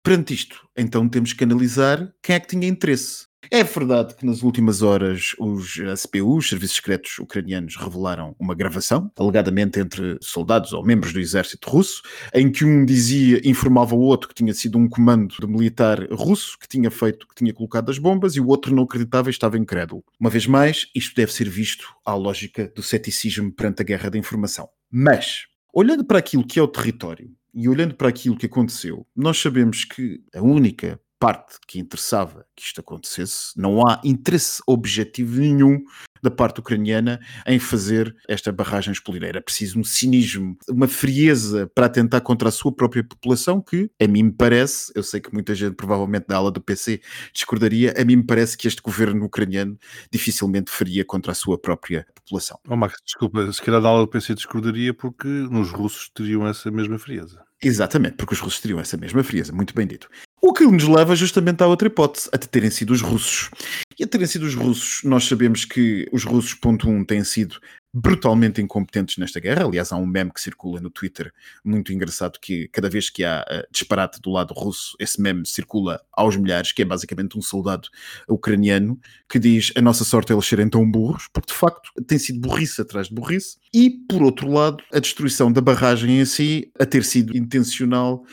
Perante 0.03 0.33
isto, 0.33 0.67
então 0.75 1.07
temos 1.07 1.33
que 1.33 1.43
analisar 1.43 2.13
quem 2.21 2.35
é 2.35 2.39
que 2.39 2.47
tinha 2.47 2.67
interesse. 2.67 3.28
É 3.51 3.63
verdade 3.63 4.15
que 4.15 4.25
nas 4.25 4.43
últimas 4.43 4.83
horas 4.83 5.35
os 5.39 5.79
SPU, 5.97 6.37
os 6.37 6.49
Serviços 6.49 6.75
Secretos 6.75 7.17
Ucranianos, 7.17 7.75
revelaram 7.75 8.35
uma 8.37 8.53
gravação, 8.53 9.11
alegadamente 9.17 9.79
entre 9.79 10.17
soldados 10.21 10.71
ou 10.71 10.85
membros 10.85 11.13
do 11.13 11.19
exército 11.19 11.67
russo, 11.67 12.03
em 12.33 12.51
que 12.51 12.63
um 12.63 12.85
dizia, 12.85 13.41
informava 13.43 13.95
o 13.95 14.01
outro 14.01 14.29
que 14.29 14.35
tinha 14.35 14.53
sido 14.53 14.77
um 14.77 14.87
comando 14.87 15.35
militar 15.47 16.07
russo 16.11 16.59
que 16.59 16.67
tinha 16.67 16.91
feito, 16.91 17.27
que 17.27 17.35
tinha 17.35 17.53
colocado 17.53 17.89
as 17.89 17.97
bombas, 17.97 18.35
e 18.35 18.39
o 18.39 18.47
outro 18.47 18.75
não 18.75 18.83
acreditava 18.83 19.29
e 19.29 19.31
estava 19.31 19.57
incrédulo. 19.57 20.03
Uma 20.19 20.29
vez 20.29 20.45
mais, 20.45 20.87
isto 20.93 21.15
deve 21.15 21.33
ser 21.33 21.49
visto 21.49 21.87
à 22.05 22.13
lógica 22.13 22.71
do 22.75 22.83
ceticismo 22.83 23.51
perante 23.51 23.81
a 23.81 23.85
guerra 23.85 24.11
da 24.11 24.17
informação. 24.17 24.69
Mas, 24.91 25.47
olhando 25.73 26.05
para 26.05 26.19
aquilo 26.19 26.45
que 26.45 26.59
é 26.59 26.61
o 26.61 26.67
território 26.67 27.31
e 27.53 27.67
olhando 27.67 27.95
para 27.95 28.09
aquilo 28.09 28.37
que 28.37 28.45
aconteceu, 28.45 29.07
nós 29.15 29.39
sabemos 29.41 29.85
que 29.85 30.21
a 30.35 30.41
única 30.41 30.99
parte 31.19 31.57
que 31.67 31.79
interessava 31.79 32.45
que 32.55 32.63
isto 32.63 32.79
acontecesse, 32.79 33.51
não 33.57 33.85
há 33.85 33.99
interesse 34.03 34.61
objetivo 34.65 35.39
nenhum 35.41 35.83
da 36.21 36.31
parte 36.31 36.59
ucraniana 36.59 37.19
em 37.45 37.59
fazer 37.59 38.15
esta 38.27 38.51
barragem 38.51 38.91
explodir. 38.91 39.23
Era 39.23 39.41
preciso 39.41 39.79
um 39.79 39.83
cinismo, 39.83 40.57
uma 40.69 40.87
frieza 40.87 41.69
para 41.73 41.85
atentar 41.85 42.21
contra 42.21 42.49
a 42.49 42.51
sua 42.51 42.73
própria 42.73 43.03
população 43.03 43.61
que, 43.61 43.89
a 44.01 44.07
mim 44.07 44.23
me 44.23 44.31
parece, 44.31 44.91
eu 44.95 45.03
sei 45.03 45.19
que 45.19 45.33
muita 45.33 45.55
gente 45.55 45.75
provavelmente 45.75 46.27
da 46.27 46.37
ala 46.37 46.51
do 46.51 46.61
PC 46.61 47.01
discordaria, 47.33 47.93
a 47.97 48.03
mim 48.03 48.17
me 48.17 48.25
parece 48.25 48.57
que 48.57 48.67
este 48.67 48.81
governo 48.81 49.25
ucraniano 49.25 49.77
dificilmente 50.11 50.71
faria 50.71 51.05
contra 51.05 51.31
a 51.31 51.35
sua 51.35 51.57
própria 51.57 52.05
população. 52.15 52.59
Oh, 52.67 52.75
Max, 52.75 52.97
desculpa, 53.03 53.51
se 53.51 53.61
calhar 53.61 53.81
da 53.81 53.89
ala 53.89 54.01
do 54.01 54.07
PC 54.07 54.35
discordaria 54.35 54.93
porque 54.93 55.27
nos 55.27 55.69
russos 55.71 56.09
teriam 56.13 56.47
essa 56.47 56.69
mesma 56.71 56.99
frieza. 56.99 57.43
Exatamente, 57.61 58.15
porque 58.15 58.33
os 58.33 58.39
russos 58.39 58.61
teriam 58.61 58.79
essa 58.79 58.95
mesma 58.95 59.21
frieza, 59.21 59.51
muito 59.51 59.73
bem 59.73 59.85
dito. 59.85 60.09
O 60.49 60.51
que 60.51 60.65
nos 60.65 60.87
leva 60.87 61.15
justamente 61.15 61.61
à 61.61 61.67
outra 61.67 61.87
hipótese, 61.87 62.27
a 62.33 62.37
terem 62.39 62.71
sido 62.71 62.89
os 62.89 63.01
russos. 63.01 63.51
E 63.99 64.03
a 64.03 64.07
terem 64.07 64.25
sido 64.25 64.47
os 64.47 64.55
russos, 64.55 65.01
nós 65.03 65.25
sabemos 65.25 65.63
que 65.63 66.09
os 66.11 66.23
russos, 66.23 66.55
ponto 66.55 66.89
um, 66.89 67.05
têm 67.05 67.23
sido 67.23 67.59
brutalmente 67.93 68.59
incompetentes 68.59 69.17
nesta 69.17 69.39
guerra. 69.39 69.65
Aliás, 69.65 69.91
há 69.91 69.95
um 69.95 70.07
meme 70.07 70.31
que 70.33 70.41
circula 70.41 70.81
no 70.81 70.89
Twitter 70.89 71.31
muito 71.63 71.93
engraçado 71.93 72.39
que 72.41 72.67
cada 72.69 72.89
vez 72.89 73.11
que 73.11 73.23
há 73.23 73.45
uh, 73.47 73.67
disparate 73.71 74.19
do 74.19 74.31
lado 74.31 74.51
russo, 74.55 74.95
esse 74.99 75.21
meme 75.21 75.45
circula 75.45 76.01
aos 76.11 76.35
milhares, 76.35 76.71
que 76.71 76.81
é 76.81 76.85
basicamente 76.85 77.37
um 77.37 77.43
soldado 77.43 77.87
ucraniano 78.27 78.99
que 79.29 79.37
diz 79.37 79.71
a 79.77 79.81
nossa 79.83 80.03
sorte 80.03 80.31
é 80.31 80.35
eles 80.35 80.47
serem 80.47 80.67
tão 80.67 80.89
burros, 80.89 81.27
porque 81.31 81.53
de 81.53 81.59
facto 81.59 81.91
tem 82.07 82.17
sido 82.17 82.39
burrice 82.39 82.81
atrás 82.81 83.07
de 83.07 83.13
burrice. 83.13 83.57
E, 83.71 83.91
por 84.09 84.23
outro 84.23 84.51
lado, 84.51 84.83
a 84.91 84.97
destruição 84.97 85.51
da 85.51 85.61
barragem 85.61 86.19
em 86.19 86.25
si, 86.25 86.71
a 86.79 86.87
ter 86.87 87.03
sido 87.03 87.37
intencional 87.37 88.25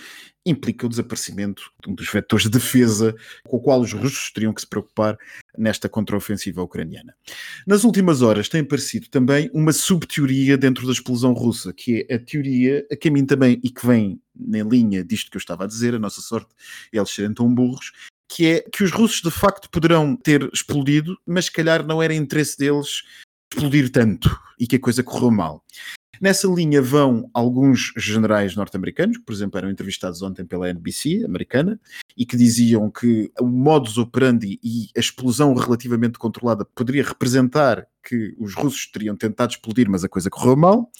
implica 0.46 0.86
o 0.86 0.88
desaparecimento 0.88 1.70
de 1.82 1.90
um 1.90 1.94
dos 1.94 2.08
vetores 2.08 2.44
de 2.44 2.50
defesa 2.50 3.14
com 3.44 3.56
o 3.56 3.60
qual 3.60 3.80
os 3.80 3.92
russos 3.92 4.30
teriam 4.30 4.54
que 4.54 4.60
se 4.60 4.66
preocupar 4.66 5.18
nesta 5.58 5.88
contraofensiva 5.88 6.62
ucraniana. 6.62 7.14
Nas 7.66 7.84
últimas 7.84 8.22
horas 8.22 8.48
tem 8.48 8.60
aparecido 8.60 9.08
também 9.08 9.50
uma 9.52 9.72
subteoria 9.72 10.56
dentro 10.56 10.86
da 10.86 10.92
explosão 10.92 11.32
russa, 11.32 11.72
que 11.72 12.06
é 12.08 12.14
a 12.14 12.18
teoria 12.18 12.86
a 12.90 13.10
mim 13.10 13.26
também, 13.26 13.60
e 13.62 13.70
que 13.70 13.86
vem 13.86 14.20
na 14.34 14.62
linha 14.62 15.04
disto 15.04 15.30
que 15.30 15.36
eu 15.36 15.40
estava 15.40 15.64
a 15.64 15.66
dizer, 15.66 15.94
a 15.94 15.98
nossa 15.98 16.20
sorte 16.20 16.48
é 16.92 16.98
eles 16.98 17.10
serem 17.10 17.34
tão 17.34 17.52
burros, 17.52 17.92
que 18.28 18.46
é 18.46 18.60
que 18.60 18.84
os 18.84 18.90
russos 18.90 19.22
de 19.22 19.30
facto 19.30 19.70
poderão 19.70 20.16
ter 20.16 20.48
explodido, 20.52 21.16
mas 21.26 21.46
se 21.46 21.52
calhar 21.52 21.86
não 21.86 22.02
era 22.02 22.14
interesse 22.14 22.58
deles 22.58 23.02
explodir 23.52 23.90
tanto 23.90 24.38
e 24.58 24.66
que 24.66 24.76
a 24.76 24.80
coisa 24.80 25.02
correu 25.02 25.30
mal. 25.30 25.64
Nessa 26.20 26.48
linha 26.48 26.80
vão 26.80 27.30
alguns 27.32 27.92
generais 27.96 28.56
norte-americanos, 28.56 29.18
que, 29.18 29.24
por 29.24 29.32
exemplo, 29.32 29.58
eram 29.58 29.70
entrevistados 29.70 30.22
ontem 30.22 30.44
pela 30.44 30.68
NBC 30.68 31.24
americana, 31.24 31.80
e 32.16 32.24
que 32.24 32.36
diziam 32.36 32.90
que 32.90 33.30
o 33.40 33.46
modus 33.46 33.98
operandi 33.98 34.58
e 34.62 34.88
a 34.96 35.00
explosão 35.00 35.54
relativamente 35.54 36.18
controlada 36.18 36.64
poderia 36.64 37.04
representar 37.04 37.86
que 38.02 38.34
os 38.38 38.54
russos 38.54 38.86
teriam 38.86 39.16
tentado 39.16 39.52
explodir, 39.52 39.90
mas 39.90 40.04
a 40.04 40.08
coisa 40.08 40.30
correu 40.30 40.56
mal. 40.56 40.90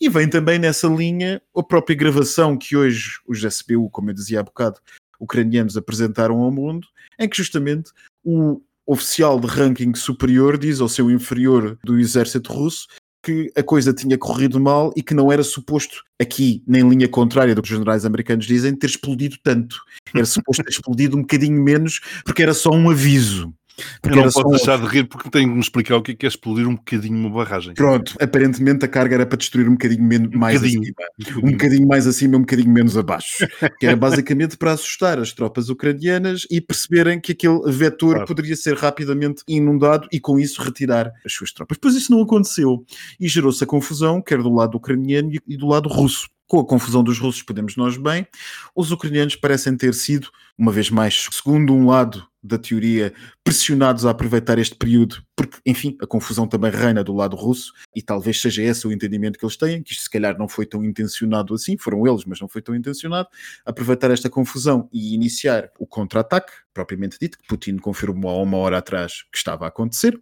E 0.00 0.08
vem 0.08 0.28
também 0.28 0.58
nessa 0.58 0.88
linha 0.88 1.40
a 1.56 1.62
própria 1.62 1.96
gravação 1.96 2.56
que 2.56 2.76
hoje 2.76 3.20
os 3.26 3.42
SBU, 3.42 3.88
como 3.90 4.10
eu 4.10 4.14
dizia 4.14 4.40
há 4.40 4.42
bocado, 4.42 4.80
ucranianos 5.18 5.76
apresentaram 5.76 6.40
ao 6.40 6.50
mundo, 6.50 6.86
em 7.18 7.28
que 7.28 7.36
justamente 7.36 7.90
o 8.24 8.60
oficial 8.86 9.40
de 9.40 9.46
ranking 9.46 9.94
superior 9.94 10.58
diz 10.58 10.80
ao 10.80 10.88
seu 10.88 11.10
inferior 11.10 11.78
do 11.82 11.98
exército 11.98 12.52
russo 12.52 12.86
que 13.26 13.50
a 13.56 13.62
coisa 13.62 13.92
tinha 13.92 14.16
corrido 14.16 14.60
mal 14.60 14.92
e 14.94 15.02
que 15.02 15.12
não 15.12 15.32
era 15.32 15.42
suposto, 15.42 16.04
aqui, 16.20 16.62
nem 16.64 16.88
linha 16.88 17.08
contrária 17.08 17.56
do 17.56 17.60
que 17.60 17.68
os 17.68 17.76
generais 17.76 18.04
americanos 18.04 18.46
dizem, 18.46 18.76
ter 18.76 18.86
explodido 18.86 19.36
tanto. 19.42 19.80
Era 20.14 20.24
suposto 20.24 20.62
ter 20.62 20.70
explodido 20.70 21.16
um 21.16 21.22
bocadinho 21.22 21.60
menos, 21.60 22.00
porque 22.24 22.44
era 22.44 22.54
só 22.54 22.70
um 22.70 22.88
aviso. 22.88 23.52
Porque 24.00 24.18
eu 24.18 24.24
não 24.24 24.30
posso 24.30 24.48
deixar 24.48 24.80
de 24.80 24.86
rir 24.86 25.04
porque 25.04 25.28
tenho 25.30 25.48
de 25.48 25.54
me 25.54 25.60
explicar 25.60 25.96
o 25.96 26.02
que 26.02 26.12
é, 26.12 26.14
que 26.14 26.26
é 26.26 26.28
explodir 26.28 26.66
um 26.66 26.76
bocadinho 26.76 27.16
uma 27.16 27.30
barragem. 27.30 27.74
Pronto, 27.74 28.14
aparentemente 28.20 28.84
a 28.84 28.88
carga 28.88 29.16
era 29.16 29.26
para 29.26 29.36
destruir 29.36 29.68
um 29.68 29.72
bocadinho 29.72 30.02
menos, 30.02 30.34
um 30.34 30.38
mais 30.38 30.60
bocadinho. 30.60 30.82
acima. 30.82 31.38
Um 31.46 31.50
bocadinho 31.52 31.88
mais 31.88 32.06
acima, 32.06 32.36
um 32.36 32.40
bocadinho 32.40 32.70
menos 32.70 32.96
abaixo. 32.96 33.46
que 33.78 33.86
era 33.86 33.96
basicamente 33.96 34.56
para 34.56 34.72
assustar 34.72 35.18
as 35.18 35.32
tropas 35.32 35.68
ucranianas 35.68 36.46
e 36.50 36.60
perceberem 36.60 37.20
que 37.20 37.32
aquele 37.32 37.60
vetor 37.70 38.14
claro. 38.14 38.26
poderia 38.26 38.56
ser 38.56 38.76
rapidamente 38.76 39.42
inundado 39.46 40.08
e 40.10 40.18
com 40.18 40.38
isso 40.38 40.62
retirar 40.62 41.12
as 41.24 41.32
suas 41.32 41.52
tropas. 41.52 41.76
Pois 41.80 41.94
isso 41.94 42.10
não 42.10 42.22
aconteceu 42.22 42.84
e 43.20 43.28
gerou-se 43.28 43.62
a 43.62 43.66
confusão, 43.66 44.22
quer 44.22 44.42
do 44.42 44.52
lado 44.52 44.76
ucraniano 44.76 45.30
e 45.46 45.56
do 45.56 45.66
lado 45.66 45.88
russo 45.88 46.28
com 46.46 46.60
a 46.60 46.64
confusão 46.64 47.02
dos 47.02 47.18
russos, 47.18 47.42
podemos 47.42 47.76
nós 47.76 47.96
bem, 47.96 48.26
os 48.74 48.92
ucranianos 48.92 49.36
parecem 49.36 49.76
ter 49.76 49.92
sido, 49.94 50.28
uma 50.56 50.70
vez 50.70 50.90
mais, 50.90 51.28
segundo 51.32 51.74
um 51.74 51.86
lado 51.86 52.24
da 52.46 52.58
teoria 52.58 53.12
pressionados 53.44 54.06
a 54.06 54.10
aproveitar 54.10 54.58
este 54.58 54.74
período, 54.74 55.22
porque, 55.36 55.58
enfim, 55.66 55.96
a 56.00 56.06
confusão 56.06 56.46
também 56.46 56.70
reina 56.70 57.04
do 57.04 57.12
lado 57.12 57.36
russo 57.36 57.72
e 57.94 58.02
talvez 58.02 58.40
seja 58.40 58.62
esse 58.62 58.86
o 58.86 58.92
entendimento 58.92 59.38
que 59.38 59.44
eles 59.44 59.56
têm, 59.56 59.82
que 59.82 59.92
isto 59.92 60.04
se 60.04 60.10
calhar 60.10 60.38
não 60.38 60.48
foi 60.48 60.66
tão 60.66 60.84
intencionado 60.84 61.54
assim, 61.54 61.76
foram 61.76 62.06
eles, 62.06 62.24
mas 62.24 62.40
não 62.40 62.48
foi 62.48 62.62
tão 62.62 62.74
intencionado, 62.74 63.28
aproveitar 63.64 64.10
esta 64.10 64.30
confusão 64.30 64.88
e 64.92 65.14
iniciar 65.14 65.70
o 65.78 65.86
contra-ataque, 65.86 66.52
propriamente 66.72 67.18
dito, 67.20 67.38
que 67.38 67.46
Putin 67.46 67.76
confirmou 67.76 68.30
há 68.30 68.42
uma 68.42 68.56
hora 68.58 68.78
atrás 68.78 69.22
que 69.32 69.38
estava 69.38 69.64
a 69.64 69.68
acontecer, 69.68 70.18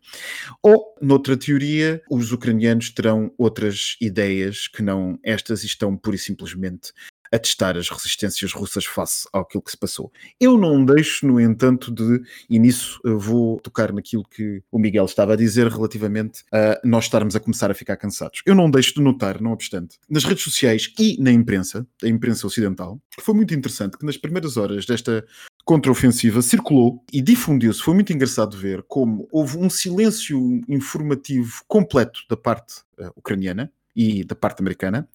ou, 0.63 0.95
noutra 1.01 1.37
teoria, 1.37 2.03
os 2.11 2.33
ucranianos 2.33 2.91
terão 2.91 3.33
outras 3.39 3.97
ideias 4.01 4.69
que 4.69 4.83
não 4.83 5.19
estas 5.23 5.63
e 5.63 5.67
estão 5.67 5.97
pura 5.97 6.17
e 6.17 6.19
simplesmente 6.19 6.93
a 7.35 7.39
testar 7.39 7.77
as 7.77 7.89
resistências 7.89 8.53
russas 8.53 8.85
face 8.85 9.27
àquilo 9.33 9.61
que 9.61 9.73
se 9.73 9.77
passou. 9.77 10.13
Eu 10.41 10.57
não 10.57 10.85
deixo, 10.85 11.27
no 11.27 11.41
entanto, 11.41 11.91
de, 11.93 12.23
e 12.49 12.61
nisso 12.61 13.01
vou 13.05 13.59
tocar 13.59 13.93
naquilo 13.93 14.23
que 14.23 14.63
o 14.71 14.79
Miguel 14.79 15.05
estava 15.05 15.33
a 15.33 15.37
dizer 15.37 15.67
relativamente 15.67 16.45
a 16.53 16.81
nós 16.85 17.05
estarmos 17.05 17.35
a 17.35 17.41
começar 17.41 17.73
a 17.73 17.75
ficar 17.75 17.97
cansados. 17.97 18.41
Eu 18.47 18.55
não 18.55 18.71
deixo 18.71 18.95
de 18.95 19.03
notar, 19.03 19.43
não 19.43 19.51
obstante, 19.51 19.99
nas 20.09 20.23
redes 20.23 20.45
sociais 20.45 20.93
e 20.97 21.21
na 21.21 21.33
imprensa, 21.33 21.85
a 22.05 22.07
imprensa 22.07 22.47
ocidental, 22.47 23.01
que 23.17 23.25
foi 23.25 23.35
muito 23.35 23.53
interessante 23.53 23.99
que 23.99 24.07
nas 24.07 24.17
primeiras 24.17 24.57
horas 24.57 24.87
desta 24.87 25.27
contraofensiva 25.65 26.41
circulou 26.41 27.03
e 27.13 27.21
difundiu-se. 27.21 27.83
Foi 27.83 27.95
muito 27.95 28.13
engraçado 28.13 28.57
ver 28.57 28.85
como 28.87 29.27
houve 29.33 29.59
um 29.59 29.69
silêncio 29.69 30.61
informativo 30.69 31.65
completo 31.67 32.21
da 32.29 32.37
parte 32.37 32.83
uh, 32.99 33.11
ucraniana 33.17 33.73
e 33.95 34.25
da 34.25 34.35
parte 34.35 34.61
americana. 34.61 35.09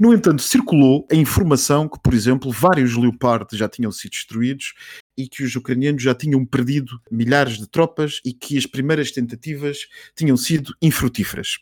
No 0.00 0.12
entanto, 0.12 0.42
circulou 0.42 1.06
a 1.10 1.14
informação 1.14 1.88
que, 1.88 1.98
por 2.00 2.14
exemplo, 2.14 2.50
vários 2.50 2.96
Leopard 2.96 3.46
já 3.56 3.68
tinham 3.68 3.92
sido 3.92 4.12
destruídos 4.12 4.74
e 5.16 5.28
que 5.28 5.42
os 5.42 5.54
ucranianos 5.54 6.02
já 6.02 6.14
tinham 6.14 6.44
perdido 6.44 7.00
milhares 7.10 7.58
de 7.58 7.66
tropas 7.66 8.20
e 8.24 8.32
que 8.32 8.56
as 8.56 8.66
primeiras 8.66 9.10
tentativas 9.10 9.86
tinham 10.16 10.36
sido 10.36 10.74
infrutíferas. 10.80 11.58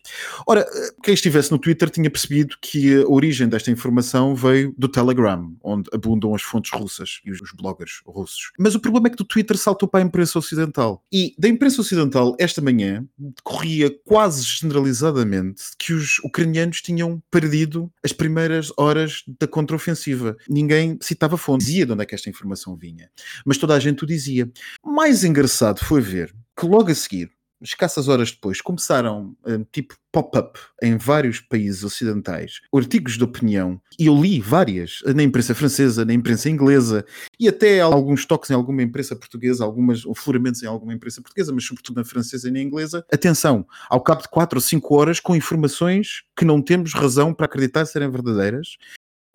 Ora, 0.47 0.67
quem 1.03 1.15
estivesse 1.15 1.51
no 1.51 1.59
Twitter 1.59 1.91
tinha 1.91 2.11
percebido 2.11 2.57
que 2.61 3.03
a 3.03 3.09
origem 3.09 3.49
desta 3.49 3.71
informação 3.71 4.35
veio 4.35 4.75
do 4.77 4.89
Telegram, 4.89 5.55
onde 5.63 5.89
abundam 5.93 6.35
as 6.35 6.43
fontes 6.43 6.71
russas 6.73 7.21
e 7.25 7.31
os 7.31 7.41
bloggers 7.55 8.01
russos. 8.07 8.53
Mas 8.59 8.75
o 8.75 8.81
problema 8.81 9.09
é 9.09 9.11
que 9.11 9.17
do 9.17 9.25
Twitter 9.25 9.57
saltou 9.57 9.89
para 9.89 10.01
a 10.01 10.07
imprensa 10.07 10.39
ocidental. 10.39 11.05
E 11.13 11.35
da 11.39 11.49
imprensa 11.49 11.81
ocidental, 11.81 12.37
esta 12.39 12.61
manhã, 12.61 13.07
corria 13.43 13.91
quase 14.05 14.43
generalizadamente 14.43 15.63
que 15.79 15.93
os 15.93 16.19
ucranianos 16.21 16.81
tinham 16.81 17.23
perdido 17.31 17.91
as 18.05 18.13
primeiras 18.13 18.73
horas 18.77 19.23
da 19.41 19.47
contraofensiva. 19.47 20.37
Ninguém 20.49 20.99
citava 21.01 21.37
fontes, 21.37 21.67
dizia 21.67 21.87
de 21.87 21.93
onde 21.93 22.03
é 22.03 22.07
que 22.07 22.15
esta 22.15 22.29
informação 22.29 22.77
vinha 22.77 23.11
mas 23.45 23.59
toda 23.59 23.75
a 23.75 23.81
gente 23.81 24.05
o 24.05 24.07
dizia. 24.07 24.51
Mais 24.85 25.25
engraçado 25.25 25.81
foi 25.85 26.01
ver 26.01 26.35
que 26.59 26.67
logo 26.67 26.91
a 26.91 26.95
seguir, 26.95 27.31
escassas 27.63 28.09
horas 28.09 28.31
depois, 28.31 28.61
começaram 28.61 29.37
um, 29.47 29.65
tipo 29.65 29.95
pop-up 30.13 30.59
em 30.83 30.97
vários 30.97 31.41
países 31.41 31.85
ocidentais, 31.85 32.61
artigos 32.75 33.17
de 33.17 33.25
opinião, 33.25 33.81
e 33.99 34.07
eu 34.07 34.21
li 34.21 34.41
várias, 34.41 35.01
na 35.15 35.23
imprensa 35.23 35.55
francesa, 35.55 36.05
na 36.05 36.13
imprensa 36.13 36.51
inglesa, 36.51 37.05
e 37.39 37.49
até 37.49 37.81
alguns 37.81 38.27
toques 38.27 38.51
em 38.51 38.55
alguma 38.55 38.83
imprensa 38.83 39.15
portuguesa, 39.15 39.65
algumas 39.65 40.03
floramentos 40.17 40.63
em 40.63 40.67
alguma 40.67 40.95
imprensa 40.95 41.23
portuguesa, 41.23 41.53
mas 41.53 41.65
sobretudo 41.65 41.97
na 41.97 42.05
francesa 42.05 42.49
e 42.49 42.51
na 42.51 42.61
inglesa. 42.61 43.05
Atenção, 43.13 43.65
ao 43.89 44.01
cabo 44.01 44.23
de 44.23 44.29
4 44.29 44.57
ou 44.57 44.61
5 44.61 44.95
horas, 44.95 45.21
com 45.21 45.37
informações 45.37 46.23
que 46.37 46.45
não 46.45 46.61
temos 46.61 46.93
razão 46.93 47.33
para 47.33 47.47
acreditar 47.47 47.85
serem 47.85 48.11
verdadeiras, 48.11 48.77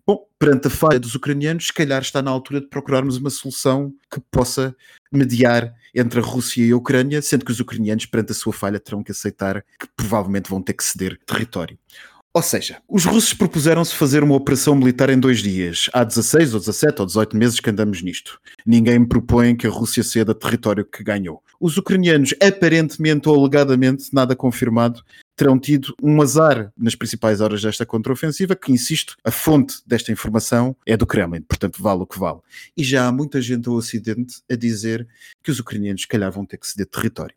Bom, 0.06 0.24
perante 0.38 0.68
a 0.68 0.70
falha 0.70 1.00
dos 1.00 1.16
ucranianos, 1.16 1.66
se 1.66 1.72
calhar 1.72 2.00
está 2.00 2.22
na 2.22 2.30
altura 2.30 2.60
de 2.60 2.68
procurarmos 2.68 3.16
uma 3.16 3.28
solução 3.28 3.92
que 4.08 4.20
possa 4.30 4.76
mediar 5.10 5.74
entre 5.92 6.20
a 6.20 6.22
Rússia 6.22 6.64
e 6.64 6.70
a 6.70 6.76
Ucrânia, 6.76 7.20
sendo 7.20 7.44
que 7.44 7.50
os 7.50 7.58
ucranianos, 7.58 8.06
perante 8.06 8.30
a 8.30 8.34
sua 8.34 8.52
falha, 8.52 8.78
terão 8.78 9.02
que 9.02 9.10
aceitar 9.10 9.62
que 9.62 9.88
provavelmente 9.96 10.48
vão 10.48 10.62
ter 10.62 10.74
que 10.74 10.84
ceder 10.84 11.18
território. 11.26 11.76
Ou 12.36 12.42
seja, 12.42 12.82
os 12.86 13.06
russos 13.06 13.32
propuseram-se 13.32 13.94
fazer 13.94 14.22
uma 14.22 14.34
operação 14.34 14.74
militar 14.74 15.08
em 15.08 15.18
dois 15.18 15.38
dias. 15.38 15.88
Há 15.90 16.04
16 16.04 16.52
ou 16.52 16.60
17 16.60 17.00
ou 17.00 17.06
18 17.06 17.34
meses 17.34 17.60
que 17.60 17.70
andamos 17.70 18.02
nisto. 18.02 18.38
Ninguém 18.66 18.98
me 18.98 19.08
propõe 19.08 19.56
que 19.56 19.66
a 19.66 19.70
Rússia 19.70 20.02
ceda 20.02 20.34
território 20.34 20.84
que 20.84 21.02
ganhou. 21.02 21.42
Os 21.58 21.78
ucranianos, 21.78 22.34
aparentemente 22.38 23.26
ou 23.26 23.40
alegadamente, 23.40 24.10
nada 24.12 24.36
confirmado, 24.36 25.02
terão 25.34 25.58
tido 25.58 25.94
um 26.02 26.20
azar 26.20 26.70
nas 26.76 26.94
principais 26.94 27.40
horas 27.40 27.62
desta 27.62 27.86
contraofensiva, 27.86 28.54
que, 28.54 28.70
insisto, 28.70 29.16
a 29.24 29.30
fonte 29.30 29.76
desta 29.86 30.12
informação 30.12 30.76
é 30.84 30.94
do 30.94 31.06
Kremlin, 31.06 31.40
portanto 31.40 31.82
vale 31.82 32.02
o 32.02 32.06
que 32.06 32.18
vale. 32.18 32.40
E 32.76 32.84
já 32.84 33.06
há 33.06 33.12
muita 33.12 33.40
gente 33.40 33.66
ao 33.66 33.76
Ocidente 33.76 34.42
a 34.52 34.56
dizer 34.56 35.08
que 35.42 35.50
os 35.50 35.58
ucranianos, 35.58 36.02
se 36.02 36.08
calhar, 36.08 36.30
vão 36.30 36.44
ter 36.44 36.58
que 36.58 36.68
ceder 36.68 36.84
território. 36.84 37.34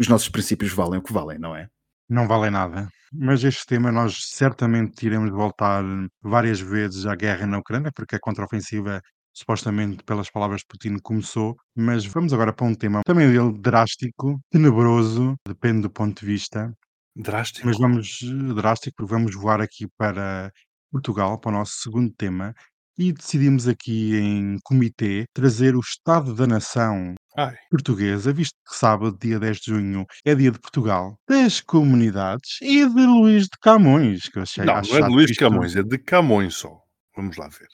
Os 0.00 0.08
nossos 0.08 0.28
princípios 0.28 0.72
valem 0.72 0.98
o 0.98 1.02
que 1.02 1.12
valem, 1.12 1.38
não 1.38 1.54
é? 1.54 1.68
Não 2.12 2.28
valem 2.28 2.50
nada. 2.50 2.90
Mas 3.10 3.42
este 3.42 3.64
tema 3.64 3.90
nós 3.90 4.18
certamente 4.32 5.06
iremos 5.06 5.30
voltar 5.30 5.82
várias 6.20 6.60
vezes 6.60 7.06
à 7.06 7.16
guerra 7.16 7.46
na 7.46 7.58
Ucrânia, 7.58 7.90
porque 7.90 8.16
a 8.16 8.20
contraofensiva 8.20 9.00
supostamente 9.34 10.04
pelas 10.04 10.28
palavras 10.30 10.60
de 10.60 10.66
Putin 10.66 10.98
começou, 10.98 11.56
mas 11.74 12.04
vamos 12.04 12.34
agora 12.34 12.52
para 12.52 12.66
um 12.66 12.74
tema 12.74 13.00
também 13.06 13.32
dele 13.32 13.58
drástico, 13.58 14.38
tenebroso, 14.50 15.36
depende 15.48 15.80
do 15.80 15.90
ponto 15.90 16.20
de 16.20 16.26
vista, 16.26 16.70
Drástico. 17.16 17.66
mas 17.66 17.78
vamos 17.78 18.18
drástico, 18.54 18.94
porque 18.94 19.10
vamos 19.10 19.34
voar 19.34 19.62
aqui 19.62 19.86
para 19.96 20.52
Portugal, 20.90 21.40
para 21.40 21.48
o 21.48 21.54
nosso 21.54 21.80
segundo 21.80 22.12
tema, 22.14 22.54
e 22.98 23.10
decidimos 23.10 23.66
aqui 23.66 24.16
em 24.16 24.58
comitê 24.62 25.24
trazer 25.32 25.74
o 25.74 25.80
Estado 25.80 26.34
da 26.34 26.46
Nação 26.46 27.14
Ai, 27.36 27.56
portuguesa, 27.70 28.32
visto 28.32 28.54
que 28.68 28.76
sábado, 28.76 29.16
dia 29.18 29.38
10 29.40 29.56
de 29.58 29.70
junho, 29.70 30.06
é 30.24 30.34
dia 30.34 30.50
de 30.50 30.58
Portugal, 30.58 31.18
das 31.26 31.62
comunidades 31.62 32.58
e 32.60 32.86
de 32.86 33.06
Luís 33.06 33.44
de 33.44 33.58
Camões, 33.60 34.28
que 34.28 34.38
eu 34.38 34.42
achei 34.42 34.64
não, 34.64 34.74
não 34.74 34.96
é 34.96 35.02
de 35.02 35.08
Luís 35.08 35.30
isto. 35.30 35.40
Camões, 35.40 35.74
é 35.74 35.82
de 35.82 35.98
Camões 35.98 36.54
só. 36.54 36.78
Vamos 37.16 37.38
lá 37.38 37.48
ver. 37.48 37.68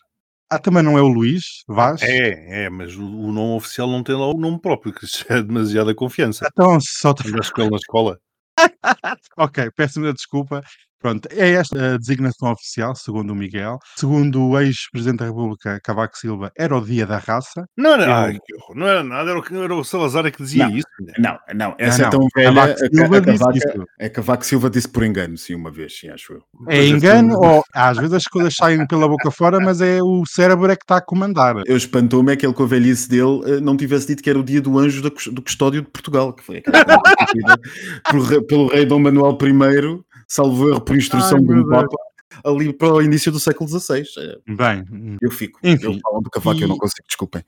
Ah, 0.50 0.58
também 0.58 0.82
não 0.82 0.96
é 0.96 1.02
o 1.02 1.08
Luís 1.08 1.62
Vaz? 1.66 2.00
É, 2.02 2.64
é, 2.64 2.70
mas 2.70 2.96
o, 2.96 3.04
o 3.04 3.32
nome 3.32 3.56
oficial 3.56 3.88
não 3.88 4.02
tem 4.02 4.14
lá 4.14 4.28
o 4.28 4.38
nome 4.38 4.60
próprio, 4.60 4.92
que 4.92 5.04
isso 5.04 5.24
é 5.28 5.42
demasiada 5.42 5.94
confiança. 5.94 6.48
Então 6.50 6.78
só 6.80 7.12
te... 7.12 7.24
Com 7.24 7.62
ele 7.62 7.70
na 7.70 7.76
escola? 7.76 8.18
Ok, 9.36 9.70
peço-me 9.76 10.12
desculpa. 10.12 10.62
Pronto, 11.00 11.28
é 11.30 11.50
esta 11.52 11.94
a 11.94 11.96
designação 11.98 12.50
oficial, 12.50 12.94
segundo 12.96 13.30
o 13.32 13.34
Miguel. 13.36 13.78
Segundo 13.96 14.42
o 14.48 14.58
ex-presidente 14.60 15.18
da 15.20 15.26
República, 15.26 15.78
Cavaco 15.84 16.18
Silva, 16.18 16.50
era 16.58 16.76
o 16.76 16.84
dia 16.84 17.06
da 17.06 17.18
raça. 17.18 17.66
Não 17.76 17.92
era, 17.92 18.16
ai, 18.24 18.38
não 18.74 18.86
era 18.86 19.02
nada, 19.04 19.30
era 19.30 19.38
o, 19.38 19.62
era 19.64 19.74
o 19.74 19.84
Salazar 19.84 20.26
é 20.26 20.30
que 20.32 20.42
dizia 20.42 20.66
Não. 20.68 20.76
isso. 20.76 20.86
né? 21.00 21.12
Não, 21.18 21.38
não, 21.54 21.74
essa 21.78 22.02
não, 22.02 22.08
é 22.08 22.10
tão 22.10 22.28
velha. 22.34 22.48
Cavaco 22.54 22.72
a- 22.72 22.88
Silva 22.88 23.16
a, 23.16 23.20
disse 23.20 23.38
Cavaco, 23.38 23.58
isso. 23.58 23.84
a 24.00 24.08
Cavaco 24.10 24.46
Silva 24.46 24.70
disse 24.70 24.88
por 24.88 25.04
engano, 25.04 25.38
sim, 25.38 25.54
uma 25.54 25.70
vez, 25.70 25.98
sim, 25.98 26.08
acho 26.08 26.32
eu. 26.32 26.42
É 26.68 26.78
Mas 26.78 26.86
engano 26.90 27.34
assim- 27.38 27.46
ou 27.46 27.64
às 27.74 27.96
vezes 27.96 28.12
as 28.14 28.24
coisas 28.24 28.54
saem 28.56 28.86
pela 28.86 29.06
boca 29.08 29.30
fora, 29.30 29.60
mas 29.60 29.80
é 29.80 30.02
o 30.02 30.24
cérebro 30.26 30.70
é 30.70 30.74
que 30.76 30.82
está 30.82 30.96
a 30.96 31.00
comandar. 31.00 31.54
Eu 31.66 31.76
espantou-me 31.76 32.32
é 32.32 32.36
que 32.36 32.44
ele, 32.44 32.54
com 32.54 32.64
a 32.64 32.66
velhice 32.66 33.08
dele, 33.08 33.40
eh, 33.46 33.60
não 33.60 33.76
tivesse 33.76 34.08
dito 34.08 34.22
que 34.22 34.30
era 34.30 34.38
o 34.38 34.42
dia 34.44 34.60
do 34.60 34.76
anjo 34.78 35.00
do 35.00 35.42
custódio 35.42 35.80
de 35.82 35.88
Portugal, 35.88 36.32
que 36.32 36.42
foi 36.42 36.56
aquela 36.58 36.74
pelo, 38.10 38.42
pelo 38.46 38.68
rei 38.68 38.84
Dom 38.84 38.98
Manuel 39.00 39.38
I, 39.40 40.00
salvo 40.28 40.68
erro 40.70 40.80
por 40.80 40.96
instrução 40.96 41.38
Ai, 41.38 41.44
de 41.44 41.52
um. 41.52 41.68
Papa, 41.68 41.96
ali 42.44 42.72
para 42.72 42.92
o 42.92 43.02
início 43.02 43.32
do 43.32 43.40
século 43.40 43.68
XVI. 43.68 44.04
Eh, 44.18 44.38
Bem, 44.54 44.84
Eu 45.22 45.30
fico. 45.30 45.58
Enfim, 45.62 45.86
Eles 45.90 46.00
falam 46.02 46.20
do 46.22 46.30
cavaco, 46.30 46.60
eu 46.60 46.68
não 46.68 46.76
e- 46.76 46.78
consigo, 46.78 47.06
desculpem. 47.08 47.42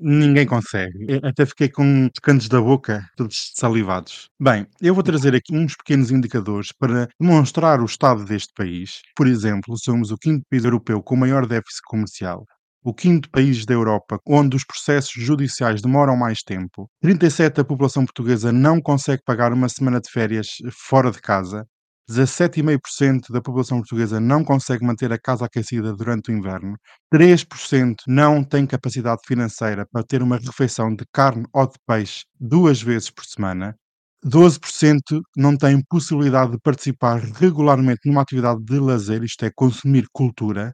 Ninguém 0.00 0.46
consegue. 0.46 1.06
Eu 1.08 1.20
Até 1.28 1.44
fiquei 1.44 1.68
com 1.68 2.04
os 2.06 2.20
cantos 2.22 2.48
da 2.48 2.60
boca 2.60 3.04
todos 3.16 3.52
salivados. 3.56 4.28
Bem, 4.40 4.64
eu 4.80 4.94
vou 4.94 5.02
trazer 5.02 5.34
aqui 5.34 5.56
uns 5.56 5.74
pequenos 5.74 6.12
indicadores 6.12 6.70
para 6.70 7.08
demonstrar 7.20 7.80
o 7.80 7.84
estado 7.84 8.24
deste 8.24 8.52
país. 8.54 9.00
Por 9.16 9.26
exemplo, 9.26 9.76
somos 9.76 10.12
o 10.12 10.16
quinto 10.16 10.44
país 10.48 10.64
europeu 10.64 11.02
com 11.02 11.16
maior 11.16 11.46
déficit 11.46 11.82
comercial. 11.88 12.44
O 12.84 12.94
quinto 12.94 13.28
país 13.28 13.66
da 13.66 13.74
Europa 13.74 14.20
onde 14.24 14.54
os 14.56 14.64
processos 14.64 15.12
judiciais 15.12 15.82
demoram 15.82 16.16
mais 16.16 16.42
tempo. 16.44 16.88
37% 17.04 17.54
da 17.56 17.64
população 17.64 18.04
portuguesa 18.04 18.52
não 18.52 18.80
consegue 18.80 19.22
pagar 19.24 19.52
uma 19.52 19.68
semana 19.68 20.00
de 20.00 20.08
férias 20.08 20.46
fora 20.70 21.10
de 21.10 21.20
casa. 21.20 21.66
17,5% 22.08 23.30
da 23.30 23.40
população 23.42 23.78
portuguesa 23.78 24.18
não 24.18 24.42
consegue 24.42 24.84
manter 24.84 25.12
a 25.12 25.18
casa 25.18 25.44
aquecida 25.44 25.94
durante 25.94 26.30
o 26.30 26.34
inverno. 26.34 26.76
3% 27.12 27.96
não 28.06 28.42
tem 28.42 28.66
capacidade 28.66 29.20
financeira 29.26 29.86
para 29.90 30.02
ter 30.04 30.22
uma 30.22 30.38
refeição 30.38 30.94
de 30.94 31.04
carne 31.12 31.44
ou 31.52 31.66
de 31.66 31.76
peixe 31.86 32.24
duas 32.40 32.80
vezes 32.80 33.10
por 33.10 33.24
semana. 33.24 33.76
12% 34.24 35.20
não 35.36 35.56
têm 35.56 35.82
possibilidade 35.88 36.52
de 36.52 36.58
participar 36.60 37.20
regularmente 37.20 38.00
numa 38.06 38.22
atividade 38.22 38.64
de 38.64 38.78
lazer, 38.78 39.22
isto 39.22 39.44
é, 39.44 39.50
consumir 39.54 40.06
cultura. 40.12 40.72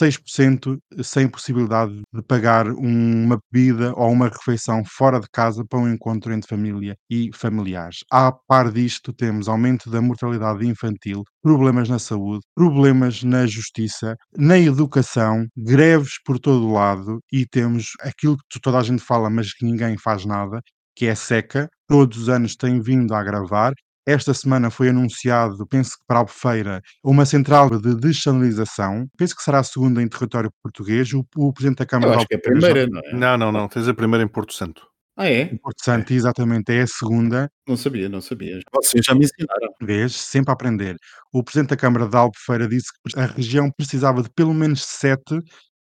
6% 0.00 0.78
sem 1.02 1.28
possibilidade 1.28 2.00
de 2.12 2.22
pagar 2.22 2.68
um- 2.68 3.24
uma 3.24 3.38
bebida 3.52 3.92
ou 3.96 4.10
uma 4.10 4.28
refeição 4.28 4.82
fora 4.84 5.20
de 5.20 5.28
casa 5.32 5.64
para 5.68 5.78
um 5.78 5.88
encontro 5.92 6.32
entre 6.32 6.48
família 6.48 6.96
e 7.10 7.30
familiares. 7.34 7.98
A 8.10 8.32
par 8.32 8.72
disto, 8.72 9.12
temos 9.12 9.48
aumento 9.48 9.90
da 9.90 10.00
mortalidade 10.02 10.66
infantil, 10.66 11.22
problemas 11.42 11.88
na 11.88 11.98
saúde, 11.98 12.40
problemas 12.54 13.22
na 13.22 13.46
justiça, 13.46 14.16
na 14.36 14.58
educação, 14.58 15.46
greves 15.56 16.14
por 16.24 16.38
todo 16.38 16.66
o 16.66 16.72
lado 16.72 17.20
e 17.32 17.46
temos 17.46 17.90
aquilo 18.00 18.36
que 18.50 18.60
toda 18.60 18.78
a 18.78 18.82
gente 18.82 19.02
fala, 19.02 19.30
mas 19.30 19.52
que 19.54 19.64
ninguém 19.64 19.96
faz 19.98 20.24
nada, 20.24 20.60
que 20.96 21.06
é 21.06 21.14
seca. 21.14 21.68
Todos 21.88 22.18
os 22.18 22.28
anos 22.28 22.56
tem 22.56 22.80
vindo 22.80 23.14
a 23.14 23.20
agravar. 23.20 23.72
Esta 24.06 24.32
semana 24.32 24.70
foi 24.70 24.88
anunciado, 24.88 25.66
penso 25.66 25.90
que 25.90 26.04
para 26.06 26.18
a 26.18 26.20
Albufeira, 26.20 26.80
uma 27.04 27.26
central 27.26 27.70
de 27.78 27.94
desalinização. 27.94 29.06
Penso 29.16 29.36
que 29.36 29.42
será 29.42 29.58
a 29.58 29.64
segunda 29.64 30.02
em 30.02 30.08
território 30.08 30.50
português. 30.62 31.12
O, 31.12 31.24
o 31.36 31.52
Presidente 31.52 31.78
da 31.78 31.86
Câmara 31.86 32.12
Eu 32.12 32.18
acho 32.18 32.26
que 32.26 32.34
é 32.34 32.38
a 32.38 32.40
primeira, 32.40 32.86
não 32.86 33.00
é? 33.00 33.12
Não, 33.12 33.38
não, 33.38 33.52
não. 33.52 33.68
Tens 33.68 33.88
a 33.88 33.94
primeira 33.94 34.24
em 34.24 34.28
Porto 34.28 34.54
Santo. 34.54 34.90
Ah, 35.16 35.28
é? 35.28 35.42
em 35.42 35.56
Porto 35.58 35.84
Santo, 35.84 36.14
exatamente, 36.14 36.72
é 36.72 36.80
a 36.80 36.86
segunda 36.86 37.50
Não 37.68 37.76
sabia, 37.76 38.08
não 38.08 38.22
sabia. 38.22 38.58
Vocês 38.72 39.04
já 39.04 39.14
me 39.14 39.26
ensinaram. 39.26 39.68
vez, 39.82 40.14
sempre 40.14 40.50
a 40.50 40.54
aprender. 40.54 40.96
O 41.30 41.44
Presidente 41.44 41.70
da 41.70 41.76
Câmara 41.76 42.08
de 42.08 42.16
Albufeira 42.16 42.66
disse 42.66 42.86
que 42.92 43.20
a 43.20 43.26
região 43.26 43.70
precisava 43.70 44.22
de 44.22 44.30
pelo 44.30 44.54
menos 44.54 44.82
sete 44.82 45.38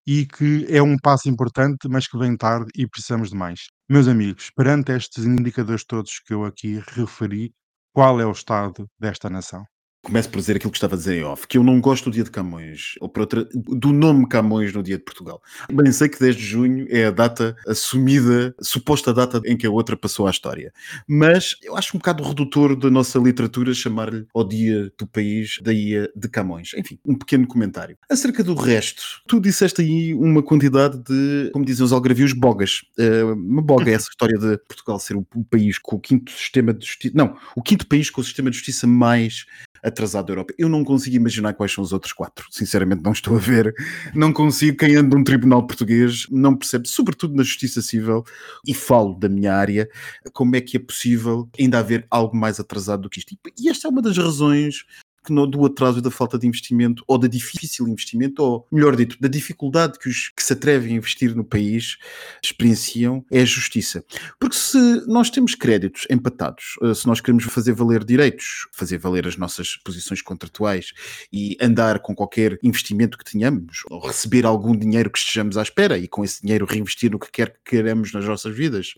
e 0.06 0.24
que 0.24 0.66
é 0.68 0.80
um 0.80 0.96
passo 0.96 1.28
importante, 1.28 1.88
mas 1.88 2.06
que 2.06 2.16
vem 2.16 2.36
tarde 2.36 2.70
e 2.76 2.86
precisamos 2.86 3.30
de 3.30 3.36
mais. 3.36 3.60
Meus 3.88 4.06
amigos, 4.06 4.50
perante 4.54 4.92
estes 4.92 5.24
indicadores 5.24 5.84
todos 5.84 6.20
que 6.24 6.32
eu 6.32 6.44
aqui 6.44 6.80
referi, 6.94 7.52
qual 7.94 8.20
é 8.20 8.26
o 8.26 8.32
estado 8.32 8.90
desta 8.98 9.30
nação? 9.30 9.64
Começo 10.04 10.28
por 10.28 10.38
dizer 10.38 10.56
aquilo 10.56 10.70
que 10.70 10.76
estava 10.76 10.96
a 10.96 10.98
dizer 10.98 11.16
em 11.16 11.24
off, 11.24 11.48
que 11.48 11.56
eu 11.56 11.64
não 11.64 11.80
gosto 11.80 12.10
do 12.10 12.12
dia 12.12 12.22
de 12.22 12.30
Camões, 12.30 12.94
ou 13.00 13.08
por 13.08 13.20
outra, 13.20 13.48
do 13.54 13.90
nome 13.90 14.28
Camões 14.28 14.70
no 14.70 14.82
dia 14.82 14.98
de 14.98 15.02
Portugal. 15.02 15.42
Bem 15.72 15.90
sei 15.92 16.10
que 16.10 16.20
desde 16.20 16.44
junho 16.44 16.86
é 16.90 17.06
a 17.06 17.10
data 17.10 17.56
assumida, 17.66 18.54
suposta 18.60 19.14
data 19.14 19.40
em 19.46 19.56
que 19.56 19.66
a 19.66 19.70
outra 19.70 19.96
passou 19.96 20.26
à 20.26 20.30
história. 20.30 20.74
Mas 21.08 21.56
eu 21.62 21.74
acho 21.74 21.96
um 21.96 21.98
bocado 21.98 22.22
redutor 22.22 22.76
da 22.76 22.90
nossa 22.90 23.18
literatura 23.18 23.72
chamar-lhe 23.72 24.26
ao 24.34 24.46
dia 24.46 24.92
do 24.98 25.06
país 25.06 25.58
da 25.62 25.72
Ia 25.72 26.10
de 26.14 26.28
Camões. 26.28 26.72
Enfim, 26.76 26.98
um 27.02 27.16
pequeno 27.16 27.46
comentário. 27.46 27.96
Acerca 28.10 28.44
do 28.44 28.52
resto, 28.52 29.22
tu 29.26 29.40
disseste 29.40 29.80
aí 29.80 30.12
uma 30.12 30.42
quantidade 30.42 30.98
de, 30.98 31.48
como 31.50 31.64
dizem 31.64 31.82
os 31.82 31.94
algravios, 31.94 32.34
bogas. 32.34 32.82
Uh, 32.98 33.32
uma 33.32 33.62
boga 33.62 33.90
é 33.90 33.94
essa 33.94 34.10
história 34.10 34.38
de 34.38 34.58
Portugal 34.68 34.98
ser 34.98 35.16
o 35.16 35.24
país 35.50 35.78
com 35.78 35.96
o 35.96 36.00
quinto 36.00 36.30
sistema 36.30 36.74
de 36.74 36.84
justiça. 36.84 37.14
Não, 37.16 37.38
o 37.56 37.62
quinto 37.62 37.86
país 37.86 38.10
com 38.10 38.20
o 38.20 38.24
sistema 38.24 38.50
de 38.50 38.58
justiça 38.58 38.86
mais 38.86 39.46
atrasado 39.84 40.26
da 40.26 40.32
Europa. 40.32 40.54
Eu 40.58 40.68
não 40.68 40.82
consigo 40.82 41.16
imaginar 41.16 41.52
quais 41.54 41.72
são 41.72 41.84
os 41.84 41.92
outros 41.92 42.12
quatro. 42.12 42.46
Sinceramente, 42.50 43.02
não 43.02 43.12
estou 43.12 43.36
a 43.36 43.38
ver. 43.38 43.74
Não 44.14 44.32
consigo. 44.32 44.78
Quem 44.78 44.96
anda 44.96 45.16
num 45.16 45.22
tribunal 45.22 45.66
português 45.66 46.26
não 46.30 46.56
percebe, 46.56 46.88
sobretudo 46.88 47.34
na 47.34 47.42
justiça 47.42 47.82
civil, 47.82 48.24
e 48.66 48.72
falo 48.72 49.14
da 49.14 49.28
minha 49.28 49.54
área, 49.54 49.88
como 50.32 50.56
é 50.56 50.60
que 50.60 50.76
é 50.76 50.80
possível 50.80 51.48
ainda 51.58 51.78
haver 51.78 52.06
algo 52.10 52.36
mais 52.36 52.58
atrasado 52.58 53.02
do 53.02 53.10
que 53.10 53.18
isto. 53.18 53.36
E 53.58 53.68
esta 53.68 53.86
é 53.86 53.90
uma 53.90 54.02
das 54.02 54.16
razões 54.16 54.84
que 55.24 55.32
não, 55.32 55.48
do 55.48 55.64
atraso 55.64 56.02
da 56.02 56.10
falta 56.10 56.38
de 56.38 56.46
investimento, 56.46 57.02
ou 57.06 57.18
da 57.18 57.26
difícil 57.26 57.88
investimento, 57.88 58.42
ou 58.42 58.66
melhor 58.70 58.94
dito, 58.94 59.16
da 59.20 59.28
dificuldade 59.28 59.98
que 59.98 60.08
os 60.08 60.28
que 60.28 60.42
se 60.42 60.52
atrevem 60.52 60.92
a 60.92 60.96
investir 60.96 61.34
no 61.34 61.44
país 61.44 61.96
experienciam, 62.42 63.24
é 63.30 63.40
a 63.40 63.44
justiça. 63.44 64.04
Porque 64.38 64.56
se 64.56 64.78
nós 65.06 65.30
temos 65.30 65.54
créditos 65.54 66.06
empatados, 66.10 66.76
eh, 66.82 66.94
se 66.94 67.06
nós 67.06 67.20
queremos 67.20 67.44
fazer 67.44 67.72
valer 67.72 68.04
direitos, 68.04 68.68
fazer 68.72 68.98
valer 68.98 69.26
as 69.26 69.36
nossas 69.36 69.76
posições 69.76 70.20
contratuais 70.20 70.92
e 71.32 71.56
andar 71.60 72.00
com 72.00 72.14
qualquer 72.14 72.58
investimento 72.62 73.16
que 73.16 73.24
tenhamos, 73.24 73.82
ou 73.90 74.00
receber 74.00 74.44
algum 74.44 74.76
dinheiro 74.76 75.10
que 75.10 75.18
estejamos 75.18 75.56
à 75.56 75.62
espera 75.62 75.96
e 75.98 76.06
com 76.06 76.24
esse 76.24 76.42
dinheiro 76.42 76.66
reinvestir 76.66 77.10
no 77.10 77.18
que 77.18 77.30
quer 77.30 77.50
que 77.50 77.76
queremos 77.76 78.12
nas 78.12 78.24
nossas 78.24 78.54
vidas, 78.54 78.94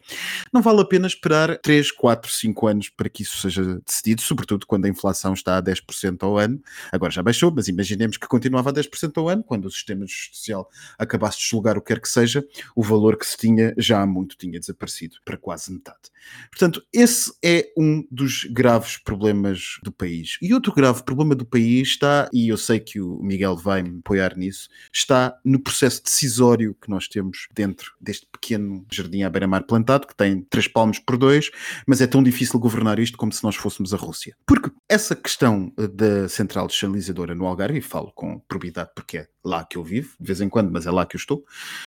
não 0.53 0.63
vale 0.63 0.81
a 0.81 0.85
pena 0.85 1.07
esperar 1.07 1.59
3, 1.59 1.93
4, 1.93 2.31
5 2.31 2.67
anos 2.67 2.89
para 2.89 3.09
que 3.09 3.23
isso 3.23 3.39
seja 3.39 3.81
decidido, 3.87 4.23
sobretudo 4.23 4.67
quando 4.67 4.87
a 4.87 4.89
inflação 4.89 5.35
está 5.35 5.59
a 5.59 5.63
10% 5.63 6.16
10% 6.17 6.23
ao 6.23 6.39
ano, 6.39 6.61
agora 6.93 7.13
já 7.13 7.23
baixou, 7.23 7.53
mas 7.55 7.69
imaginemos 7.69 8.17
que 8.17 8.27
continuava 8.27 8.71
a 8.71 8.73
10% 8.73 9.17
ao 9.17 9.29
ano, 9.29 9.43
quando 9.43 9.67
o 9.67 9.71
sistema 9.71 10.05
judicial 10.07 10.69
acabasse 10.99 11.39
de 11.39 11.45
deslogar 11.45 11.77
o 11.77 11.81
que 11.81 11.89
quer 11.89 12.01
que 12.01 12.09
seja, 12.09 12.45
o 12.75 12.83
valor 12.83 13.17
que 13.17 13.27
se 13.27 13.37
tinha 13.37 13.75
já 13.77 14.01
há 14.01 14.07
muito 14.07 14.37
tinha 14.37 14.59
desaparecido, 14.59 15.17
para 15.25 15.37
quase 15.37 15.73
metade. 15.73 16.11
Portanto, 16.51 16.83
esse 16.93 17.33
é 17.45 17.73
um 17.77 18.05
dos 18.11 18.45
graves 18.45 18.97
problemas 18.97 19.79
do 19.83 19.93
país. 19.93 20.39
E 20.43 20.53
outro 20.53 20.73
grave 20.73 21.03
problema 21.05 21.35
do 21.35 21.45
país 21.45 21.89
está, 21.89 22.29
e 22.33 22.49
eu 22.49 22.57
sei 22.57 22.81
que 22.81 23.01
o 23.01 23.23
Miguel 23.23 23.57
vai 23.57 23.83
me 23.83 23.99
apoiar 23.99 24.37
nisso, 24.37 24.69
está 24.93 25.39
no 25.45 25.61
processo 25.61 26.03
decisório 26.03 26.77
que 26.81 26.91
nós 26.91 27.09
temos 27.09 27.49
dentro 27.55 27.93
deste 28.01 28.27
pequeno 28.27 28.85
jardim 28.91 29.23
à 29.23 29.31
beira-mar 29.31 29.65
plantado, 29.65 30.07
que 30.07 30.17
tem 30.17 30.43
três 30.43 30.67
palmos 30.69 30.99
por 30.99 31.17
dois, 31.17 31.51
mas 31.87 32.01
é 32.01 32.07
tão 32.07 32.23
difícil 32.23 32.59
governar 32.59 32.99
isto 32.99 33.17
como 33.17 33.33
se 33.33 33.45
nós 33.45 33.57
fôssemos 33.57 33.95
a 33.95 33.97
Rússia. 33.97 34.37
Porque 34.47 34.71
essa 34.89 35.17
questão 35.17 35.73
da 35.77 36.07
da 36.07 36.29
central 36.29 36.67
desalinizadora 36.67 37.35
no 37.35 37.47
Algarve, 37.47 37.79
e 37.79 37.83
falo 37.83 38.13
com 38.15 38.39
probidade 38.41 38.91
porque 38.95 39.19
é 39.19 39.29
lá 39.45 39.65
que 39.65 39.79
eu 39.79 39.85
vivo, 39.85 40.15
de 40.19 40.27
vez 40.27 40.41
em 40.41 40.49
quando, 40.49 40.71
mas 40.71 40.87
é 40.87 40.91
lá 40.91 41.07
que 41.07 41.17
eu 41.17 41.19
estou. 41.19 41.45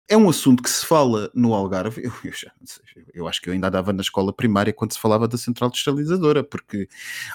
É 0.07 0.15
um 0.15 0.29
assunto 0.29 0.61
que 0.61 0.69
se 0.69 0.85
fala 0.85 1.29
no 1.33 1.53
Algarve, 1.53 2.03
eu, 2.03 2.13
eu, 2.23 2.31
já, 2.31 2.51
eu 3.13 3.27
acho 3.27 3.41
que 3.41 3.49
eu 3.49 3.53
ainda 3.53 3.67
andava 3.67 3.91
na 3.91 4.01
escola 4.01 4.31
primária 4.31 4.71
quando 4.71 4.93
se 4.93 4.99
falava 4.99 5.27
da 5.27 5.37
central 5.37 5.69
desalinizadora, 5.69 6.43
porque 6.43 6.87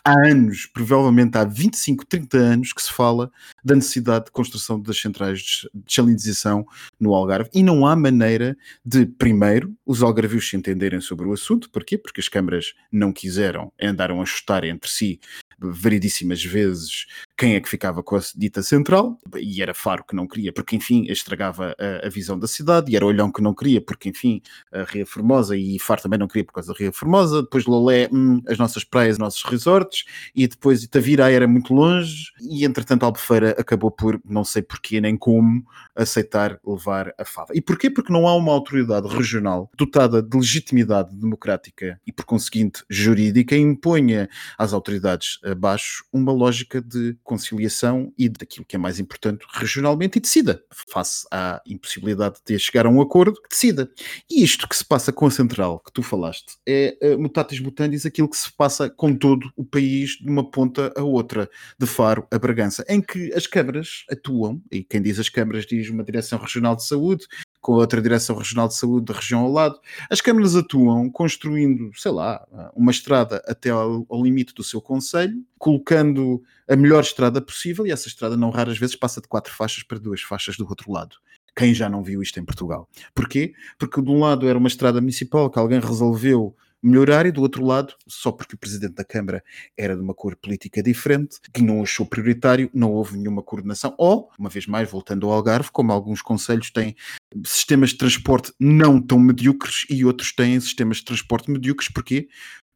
há 0.04 0.12
anos, 0.12 0.66
provavelmente 0.66 1.36
há 1.36 1.44
25, 1.44 2.06
30 2.06 2.38
anos, 2.38 2.72
que 2.72 2.82
se 2.82 2.92
fala 2.92 3.30
da 3.64 3.74
necessidade 3.74 4.26
de 4.26 4.30
construção 4.30 4.80
das 4.80 5.00
centrais 5.00 5.40
de 5.40 5.70
desalinização 5.74 6.64
no 6.98 7.14
Algarve, 7.14 7.50
e 7.52 7.62
não 7.62 7.86
há 7.86 7.96
maneira 7.96 8.56
de, 8.84 9.06
primeiro, 9.06 9.74
os 9.84 10.02
algarvios 10.02 10.48
se 10.48 10.56
entenderem 10.56 11.00
sobre 11.00 11.26
o 11.26 11.32
assunto, 11.32 11.68
porquê? 11.68 11.98
Porque 11.98 12.20
as 12.20 12.28
câmaras 12.28 12.74
não 12.90 13.12
quiseram, 13.12 13.72
andaram 13.80 14.22
a 14.22 14.24
chutar 14.24 14.64
entre 14.64 14.88
si 14.88 15.20
variedíssimas 15.62 16.42
vezes 16.44 17.06
quem 17.36 17.54
é 17.54 17.60
que 17.60 17.68
ficava 17.68 18.02
com 18.02 18.16
a 18.16 18.20
dita 18.36 18.62
central, 18.62 19.18
e 19.36 19.62
era 19.62 19.74
Faro 19.74 20.04
que 20.04 20.14
não 20.14 20.28
queria, 20.28 20.52
porque 20.52 20.76
enfim 20.76 21.06
estragava 21.08 21.74
a, 21.78 22.06
a, 22.06 22.08
visão 22.08 22.38
da 22.38 22.46
cidade, 22.46 22.92
e 22.92 22.96
era 22.96 23.04
Olhão 23.04 23.32
que 23.32 23.42
não 23.42 23.54
queria, 23.54 23.80
porque 23.80 24.08
enfim 24.08 24.40
a 24.72 24.84
Ria 24.84 25.04
Formosa, 25.04 25.56
e 25.56 25.78
Faro 25.78 26.02
também 26.02 26.18
não 26.18 26.28
queria 26.28 26.44
por 26.44 26.52
causa 26.52 26.72
da 26.72 26.78
Ria 26.78 26.92
Formosa, 26.92 27.42
depois 27.42 27.64
Lolé, 27.64 28.08
hum, 28.12 28.40
as 28.46 28.58
nossas 28.58 28.84
praias, 28.84 29.14
os 29.14 29.18
nossos 29.18 29.42
resorts, 29.42 30.04
e 30.34 30.46
depois 30.46 30.84
Itavira 30.84 31.30
era 31.30 31.48
muito 31.48 31.74
longe, 31.74 32.26
e 32.40 32.64
entretanto 32.64 33.04
Albufeira 33.04 33.56
acabou 33.58 33.90
por, 33.90 34.20
não 34.24 34.44
sei 34.44 34.62
porquê 34.62 35.00
nem 35.00 35.16
como, 35.16 35.64
aceitar 35.96 36.58
levar 36.64 37.12
a 37.18 37.24
fava. 37.24 37.52
E 37.54 37.60
porquê? 37.60 37.90
Porque 37.90 38.12
não 38.12 38.26
há 38.26 38.36
uma 38.36 38.52
autoridade 38.52 39.08
regional 39.08 39.70
dotada 39.76 40.22
de 40.22 40.36
legitimidade 40.36 41.14
democrática 41.14 42.00
e 42.06 42.12
por 42.12 42.24
conseguinte 42.24 42.84
jurídica 42.88 43.56
imponha 43.56 44.28
às 44.56 44.72
autoridades 44.72 45.38
abaixo 45.52 46.04
uma 46.12 46.32
lógica 46.32 46.80
de 46.80 47.16
conciliação 47.22 48.12
e 48.18 48.28
daquilo 48.28 48.64
que 48.66 48.76
é 48.76 48.78
mais 48.78 48.98
importante 48.98 49.44
regionalmente 49.52 50.18
e 50.18 50.20
decida, 50.20 50.62
face 50.90 51.26
à 51.30 51.60
impossibilidade 51.66 52.36
de 52.44 52.58
chegar 52.58 52.86
a 52.86 52.88
um 52.88 53.00
acordo, 53.00 53.40
decida. 53.48 53.90
E 54.30 54.42
isto 54.42 54.68
que 54.68 54.76
se 54.76 54.84
passa 54.84 55.12
com 55.12 55.26
a 55.26 55.30
central 55.30 55.80
que 55.80 55.92
tu 55.92 56.02
falaste 56.02 56.56
é 56.66 56.96
uh, 57.02 57.18
mutatis 57.18 57.60
mutandis 57.60 58.06
aquilo 58.06 58.28
que 58.28 58.36
se 58.36 58.52
passa 58.52 58.90
com 58.90 59.14
todo 59.14 59.50
o 59.56 59.64
país 59.64 60.18
de 60.20 60.28
uma 60.28 60.48
ponta 60.50 60.92
a 60.96 61.02
outra, 61.02 61.48
de 61.78 61.86
Faro 61.86 62.26
a 62.30 62.38
Bragança, 62.38 62.84
em 62.88 63.00
que 63.00 63.32
as 63.34 63.46
câmaras 63.46 64.04
atuam, 64.10 64.60
e 64.70 64.82
quem 64.82 65.02
diz 65.02 65.18
as 65.18 65.28
câmaras 65.28 65.66
diz 65.66 65.88
uma 65.88 66.04
direção 66.04 66.38
regional 66.38 66.76
de 66.76 66.84
saúde, 66.84 67.26
com 67.62 67.74
a 67.74 67.76
outra 67.76 68.02
direção 68.02 68.36
regional 68.36 68.66
de 68.66 68.74
saúde 68.74 69.06
da 69.06 69.14
região 69.14 69.40
ao 69.40 69.50
lado. 69.50 69.78
As 70.10 70.20
câmaras 70.20 70.56
atuam 70.56 71.08
construindo, 71.08 71.90
sei 71.94 72.10
lá, 72.10 72.44
uma 72.74 72.90
estrada 72.90 73.42
até 73.46 73.70
ao, 73.70 74.04
ao 74.10 74.22
limite 74.22 74.52
do 74.52 74.64
seu 74.64 74.82
conselho, 74.82 75.42
colocando 75.56 76.42
a 76.68 76.74
melhor 76.74 77.00
estrada 77.00 77.40
possível, 77.40 77.86
e 77.86 77.92
essa 77.92 78.08
estrada 78.08 78.36
não 78.36 78.50
raras 78.50 78.76
vezes 78.76 78.96
passa 78.96 79.20
de 79.20 79.28
quatro 79.28 79.54
faixas 79.54 79.84
para 79.84 79.98
duas 79.98 80.20
faixas 80.20 80.56
do 80.56 80.66
outro 80.68 80.90
lado. 80.90 81.16
Quem 81.54 81.72
já 81.72 81.88
não 81.88 82.02
viu 82.02 82.20
isto 82.20 82.40
em 82.40 82.44
Portugal? 82.44 82.88
Porquê? 83.14 83.52
Porque 83.78 84.02
de 84.02 84.10
um 84.10 84.18
lado 84.18 84.48
era 84.48 84.58
uma 84.58 84.68
estrada 84.68 85.00
municipal 85.00 85.48
que 85.48 85.58
alguém 85.58 85.78
resolveu 85.78 86.56
melhorar, 86.82 87.26
e 87.26 87.32
do 87.32 87.40
outro 87.40 87.64
lado, 87.64 87.94
só 88.06 88.32
porque 88.32 88.54
o 88.54 88.58
presidente 88.58 88.94
da 88.94 89.04
Câmara 89.04 89.42
era 89.76 89.94
de 89.94 90.02
uma 90.02 90.14
cor 90.14 90.34
política 90.36 90.82
diferente, 90.82 91.38
que 91.52 91.62
não 91.62 91.82
achou 91.82 92.04
prioritário, 92.04 92.70
não 92.74 92.90
houve 92.90 93.16
nenhuma 93.16 93.42
coordenação. 93.42 93.94
Ou, 93.96 94.30
uma 94.38 94.48
vez 94.48 94.66
mais, 94.66 94.90
voltando 94.90 95.26
ao 95.26 95.32
Algarve, 95.32 95.70
como 95.70 95.92
alguns 95.92 96.20
conselhos 96.20 96.70
têm 96.70 96.96
sistemas 97.44 97.90
de 97.90 97.98
transporte 97.98 98.52
não 98.58 99.00
tão 99.00 99.18
medíocres 99.18 99.86
e 99.88 100.04
outros 100.04 100.32
têm 100.32 100.58
sistemas 100.60 100.98
de 100.98 101.04
transporte 101.04 101.50
medíocres, 101.50 101.88
porquê? 101.90 102.28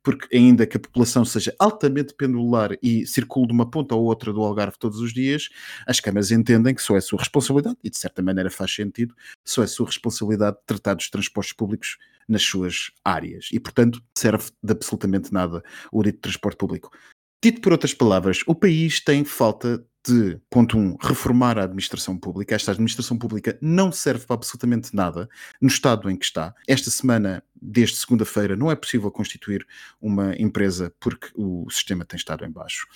Porque 0.06 0.36
ainda 0.36 0.64
que 0.68 0.76
a 0.76 0.80
população 0.80 1.24
seja 1.24 1.52
altamente 1.58 2.14
pendular 2.14 2.78
e 2.80 3.04
circule 3.04 3.48
de 3.48 3.52
uma 3.52 3.68
ponta 3.68 3.92
ou 3.92 4.04
outra 4.04 4.32
do 4.32 4.40
Algarve 4.40 4.78
todos 4.78 5.00
os 5.00 5.12
dias, 5.12 5.48
as 5.84 5.98
câmaras 5.98 6.30
entendem 6.30 6.72
que 6.76 6.80
só 6.80 6.96
é 6.96 7.00
sua 7.00 7.18
responsabilidade, 7.18 7.76
e 7.82 7.90
de 7.90 7.98
certa 7.98 8.22
maneira 8.22 8.48
faz 8.48 8.72
sentido, 8.72 9.16
só 9.44 9.64
é 9.64 9.66
sua 9.66 9.86
responsabilidade 9.86 10.58
tratar 10.64 10.94
dos 10.94 11.10
transportes 11.10 11.52
públicos 11.52 11.98
nas 12.28 12.40
suas 12.40 12.92
áreas. 13.04 13.48
E, 13.50 13.58
portanto, 13.58 14.00
serve 14.16 14.44
de 14.62 14.70
absolutamente 14.70 15.32
nada 15.32 15.60
o 15.90 16.04
dito 16.04 16.20
transporte 16.20 16.56
público. 16.56 16.96
Dito 17.42 17.60
por 17.60 17.72
outras 17.72 17.92
palavras, 17.92 18.42
o 18.46 18.54
país 18.54 19.00
tem 19.00 19.24
falta 19.24 19.84
de, 20.06 20.38
ponto 20.48 20.78
1, 20.78 20.80
um, 20.80 20.96
reformar 21.00 21.58
a 21.58 21.64
administração 21.64 22.16
pública. 22.16 22.54
Esta 22.54 22.72
administração 22.72 23.18
pública 23.18 23.58
não 23.60 23.90
serve 23.90 24.24
para 24.26 24.34
absolutamente 24.34 24.94
nada 24.94 25.28
no 25.60 25.68
estado 25.68 26.08
em 26.10 26.16
que 26.16 26.24
está. 26.24 26.54
Esta 26.66 26.90
semana 26.90 27.42
desde 27.60 27.96
segunda-feira 27.96 28.54
não 28.54 28.70
é 28.70 28.76
possível 28.76 29.10
constituir 29.10 29.66
uma 30.00 30.34
empresa 30.36 30.92
porque 31.00 31.28
o 31.34 31.68
sistema 31.70 32.04
tem 32.04 32.16
estado 32.16 32.44
em 32.44 32.50
baixo. 32.50 32.86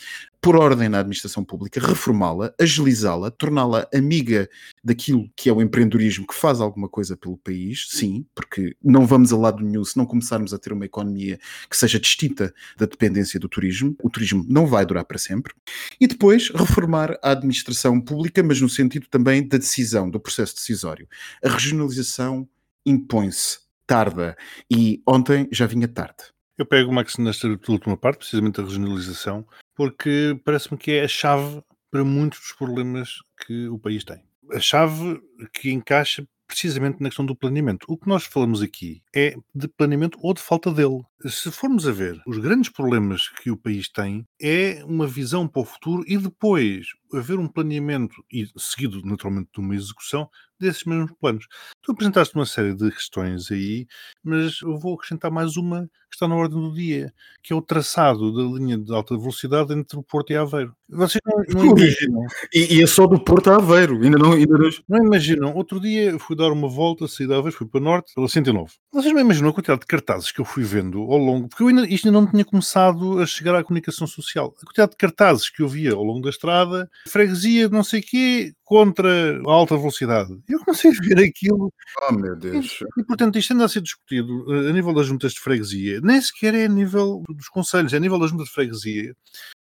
Por 0.40 0.56
ordem 0.56 0.88
na 0.88 1.00
administração 1.00 1.44
pública, 1.44 1.80
reformá-la, 1.80 2.52
agilizá-la, 2.60 3.30
torná-la 3.30 3.88
amiga 3.92 4.48
daquilo 4.82 5.30
que 5.36 5.48
é 5.48 5.52
o 5.52 5.60
empreendedorismo 5.60 6.26
que 6.26 6.34
faz 6.34 6.60
alguma 6.60 6.88
coisa 6.88 7.16
pelo 7.16 7.36
país, 7.36 7.86
sim, 7.90 8.26
porque 8.34 8.74
não 8.82 9.06
vamos 9.06 9.32
a 9.32 9.36
lado 9.36 9.62
nenhum 9.62 9.84
se 9.84 9.96
não 9.96 10.06
começarmos 10.06 10.54
a 10.54 10.58
ter 10.58 10.72
uma 10.72 10.86
economia 10.86 11.38
que 11.68 11.76
seja 11.76 12.00
distinta 12.00 12.54
da 12.76 12.86
dependência 12.86 13.38
do 13.38 13.48
turismo. 13.48 13.94
O 14.02 14.10
turismo 14.10 14.44
não 14.48 14.66
vai 14.66 14.84
durar 14.86 15.04
para 15.04 15.18
sempre. 15.18 15.54
E 16.00 16.06
depois, 16.06 16.48
reformar 16.50 17.18
a 17.22 17.32
administração 17.32 18.00
pública, 18.00 18.42
mas 18.42 18.60
no 18.60 18.68
sentido 18.68 19.06
também 19.08 19.46
da 19.46 19.58
decisão, 19.58 20.08
do 20.08 20.20
processo 20.20 20.54
decisório. 20.54 21.08
A 21.44 21.48
regionalização 21.48 22.48
impõe-se 22.84 23.58
tarda 23.86 24.36
e 24.70 25.02
ontem 25.06 25.48
já 25.50 25.66
vinha 25.66 25.88
tarde. 25.88 26.32
Eu 26.56 26.66
pego, 26.66 26.92
Max, 26.92 27.16
nesta 27.16 27.48
última 27.68 27.96
parte, 27.96 28.18
precisamente 28.18 28.60
a 28.60 28.64
regionalização, 28.64 29.46
porque 29.74 30.38
parece-me 30.44 30.78
que 30.78 30.92
é 30.92 31.04
a 31.04 31.08
chave 31.08 31.62
para 31.90 32.04
muitos 32.04 32.38
dos 32.38 32.52
problemas 32.52 33.18
que 33.46 33.66
o 33.68 33.78
país 33.78 34.04
tem. 34.04 34.22
A 34.52 34.60
chave 34.60 35.20
que 35.52 35.70
encaixa 35.70 36.26
precisamente 36.50 37.00
na 37.00 37.08
questão 37.08 37.24
do 37.24 37.36
planeamento. 37.36 37.86
O 37.88 37.96
que 37.96 38.08
nós 38.08 38.24
falamos 38.24 38.60
aqui 38.60 39.00
é 39.14 39.36
de 39.54 39.68
planeamento 39.68 40.18
ou 40.20 40.34
de 40.34 40.40
falta 40.40 40.72
dele. 40.72 41.00
Se 41.26 41.50
formos 41.50 41.86
a 41.86 41.92
ver, 41.92 42.20
os 42.26 42.38
grandes 42.38 42.70
problemas 42.70 43.28
que 43.28 43.52
o 43.52 43.56
país 43.56 43.88
tem 43.88 44.26
é 44.40 44.82
uma 44.84 45.06
visão 45.06 45.46
para 45.46 45.62
o 45.62 45.64
futuro 45.64 46.02
e 46.06 46.18
depois 46.18 46.88
haver 47.14 47.38
um 47.38 47.48
planeamento, 47.48 48.24
e 48.32 48.46
seguido 48.56 49.00
naturalmente 49.04 49.50
de 49.52 49.60
uma 49.60 49.74
execução, 49.74 50.28
desses 50.60 50.84
mesmos 50.84 51.10
planos. 51.18 51.46
Tu 51.82 51.90
apresentaste 51.90 52.34
uma 52.34 52.44
série 52.44 52.74
de 52.74 52.90
questões 52.90 53.50
aí, 53.50 53.86
mas 54.22 54.60
eu 54.60 54.78
vou 54.78 54.94
acrescentar 54.94 55.30
mais 55.30 55.56
uma 55.56 55.88
que 56.10 56.16
está 56.16 56.26
na 56.26 56.34
ordem 56.34 56.60
do 56.60 56.74
dia, 56.74 57.14
que 57.40 57.52
é 57.52 57.56
o 57.56 57.62
traçado 57.62 58.32
da 58.32 58.58
linha 58.58 58.76
de 58.76 58.92
alta 58.92 59.16
velocidade 59.16 59.72
entre 59.72 59.96
o 59.96 60.02
Porto 60.02 60.32
e 60.32 60.36
Aveiro. 60.36 60.74
Vocês 60.88 61.20
não, 61.24 61.62
não 61.62 61.78
imaginam. 61.78 62.26
E, 62.52 62.78
e 62.78 62.82
é 62.82 62.86
só 62.86 63.06
do 63.06 63.18
Porto 63.18 63.48
a 63.48 63.56
Aveiro. 63.56 64.02
Ainda 64.02 64.18
não, 64.18 64.32
ainda 64.32 64.58
não... 64.58 64.68
Não 64.88 65.06
imaginam. 65.06 65.54
Outro 65.54 65.78
dia 65.78 66.18
fui 66.18 66.34
dar 66.34 66.50
uma 66.50 66.68
volta, 66.68 67.06
saí 67.06 67.28
da 67.28 67.36
Aveiro, 67.36 67.56
fui 67.56 67.66
para 67.66 67.80
Norte, 67.80 68.12
pela 68.12 68.28
109. 68.28 68.72
Vocês 68.92 69.14
não 69.14 69.20
imaginam 69.20 69.50
a 69.50 69.52
quantidade 69.52 69.80
de 69.80 69.86
cartazes 69.86 70.32
que 70.32 70.40
eu 70.40 70.44
fui 70.44 70.64
vendo 70.64 71.00
ao 71.00 71.16
longo, 71.16 71.48
porque 71.48 71.62
eu 71.62 71.68
ainda, 71.68 71.86
isto 71.86 72.08
ainda 72.08 72.20
não 72.20 72.28
tinha 72.28 72.44
começado 72.44 73.20
a 73.20 73.26
chegar 73.26 73.54
à 73.54 73.62
comunicação 73.62 74.06
social. 74.06 74.52
A 74.60 74.66
quantidade 74.66 74.90
de 74.90 74.96
cartazes 74.96 75.48
que 75.48 75.62
eu 75.62 75.68
via 75.68 75.92
ao 75.92 76.02
longo 76.02 76.22
da 76.22 76.30
estrada, 76.30 76.90
freguesia, 77.06 77.68
não 77.68 77.82
sei 77.82 78.00
o 78.00 78.02
quê, 78.02 78.52
contra 78.64 79.40
a 79.46 79.52
alta 79.52 79.76
velocidade. 79.76 80.38
Eu 80.48 80.60
comecei 80.60 80.90
a 80.90 80.94
ver 81.02 81.24
aquilo. 81.24 81.72
Oh, 82.08 82.12
meu 82.12 82.36
Deus. 82.36 82.80
E, 82.96 83.04
portanto, 83.04 83.38
isto 83.38 83.52
anda 83.52 83.64
a 83.64 83.68
ser 83.68 83.80
discutido 83.80 84.46
eh, 84.52 84.70
a 84.70 84.72
nível 84.72 84.92
das 84.92 85.06
juntas 85.06 85.32
de 85.32 85.40
freguesia, 85.40 86.00
nem 86.02 86.20
sequer 86.20 86.54
é 86.54 86.64
a 86.64 86.68
nível 86.68 87.22
dos 87.28 87.48
conselhos, 87.48 87.92
é 87.92 87.96
a 87.96 88.00
nível 88.00 88.18
das 88.18 88.30
juntas 88.30 88.48
de 88.48 88.54
freguesia 88.54 89.14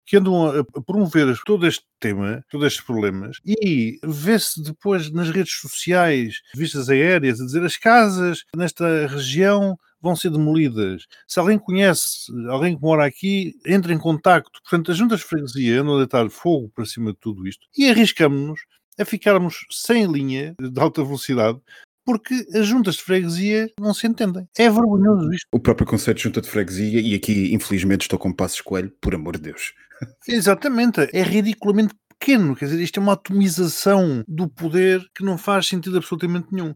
que 0.07 0.16
andam 0.16 0.46
a 0.46 0.83
promover 0.87 1.37
todo 1.44 1.66
este 1.66 1.85
tema, 1.99 2.40
todos 2.49 2.68
estes 2.68 2.85
problemas, 2.85 3.38
e 3.44 3.99
vê-se 4.05 4.62
depois 4.62 5.11
nas 5.11 5.31
redes 5.31 5.55
sociais, 5.55 6.37
vistas 6.55 6.88
aéreas, 6.88 7.40
a 7.40 7.44
dizer 7.44 7.64
as 7.64 7.77
casas 7.77 8.44
nesta 8.55 9.09
região 9.09 9.77
vão 10.00 10.16
ser 10.16 10.30
demolidas. 10.30 11.06
Se 11.26 11.38
alguém 11.38 11.59
conhece, 11.59 12.30
alguém 12.48 12.76
que 12.76 12.82
mora 12.82 13.04
aqui, 13.04 13.54
entre 13.66 13.92
em 13.92 13.98
contacto. 13.98 14.61
Portanto, 14.62 14.90
as 14.90 14.96
juntas 14.96 15.20
de 15.20 15.26
freguesia 15.26 15.80
andam 15.80 15.94
a 15.94 15.98
deitar 15.98 16.28
fogo 16.30 16.70
para 16.74 16.87
cima 16.87 17.12
de 17.12 17.18
tudo 17.18 17.46
isto 17.46 17.66
e 17.76 17.88
arriscamos-nos 17.88 18.61
a 18.98 19.04
ficarmos 19.04 19.66
sem 19.70 20.06
linha 20.11 20.54
de 20.59 20.80
alta 20.80 21.04
velocidade 21.04 21.61
porque 22.06 22.46
as 22.54 22.68
juntas 22.68 22.94
de 22.94 23.02
freguesia 23.02 23.68
não 23.80 23.92
se 23.92 24.06
entendem. 24.06 24.48
É 24.56 24.70
vergonhoso 24.70 25.32
isto. 25.32 25.46
O 25.52 25.59
próprio 25.59 25.88
conceito 25.88 26.18
de 26.18 26.22
junta 26.22 26.40
de 26.40 26.48
freguesia, 26.48 27.00
e 27.00 27.14
aqui 27.16 27.52
infelizmente 27.52 28.02
estou 28.02 28.16
com 28.16 28.32
passos 28.32 28.61
coelho, 28.61 28.92
por 29.00 29.12
amor 29.12 29.37
de 29.37 29.50
Deus. 29.50 29.74
Exatamente, 30.28 31.00
é 31.12 31.22
ridiculamente 31.22 31.94
pequeno, 32.18 32.54
quer 32.54 32.66
dizer, 32.66 32.80
isto 32.80 33.00
é 33.00 33.02
uma 33.02 33.14
atomização 33.14 34.24
do 34.26 34.48
poder 34.48 35.04
que 35.14 35.24
não 35.24 35.37
faz 35.37 35.66
sentido 35.66 35.96
absolutamente 35.96 36.46
nenhum. 36.52 36.74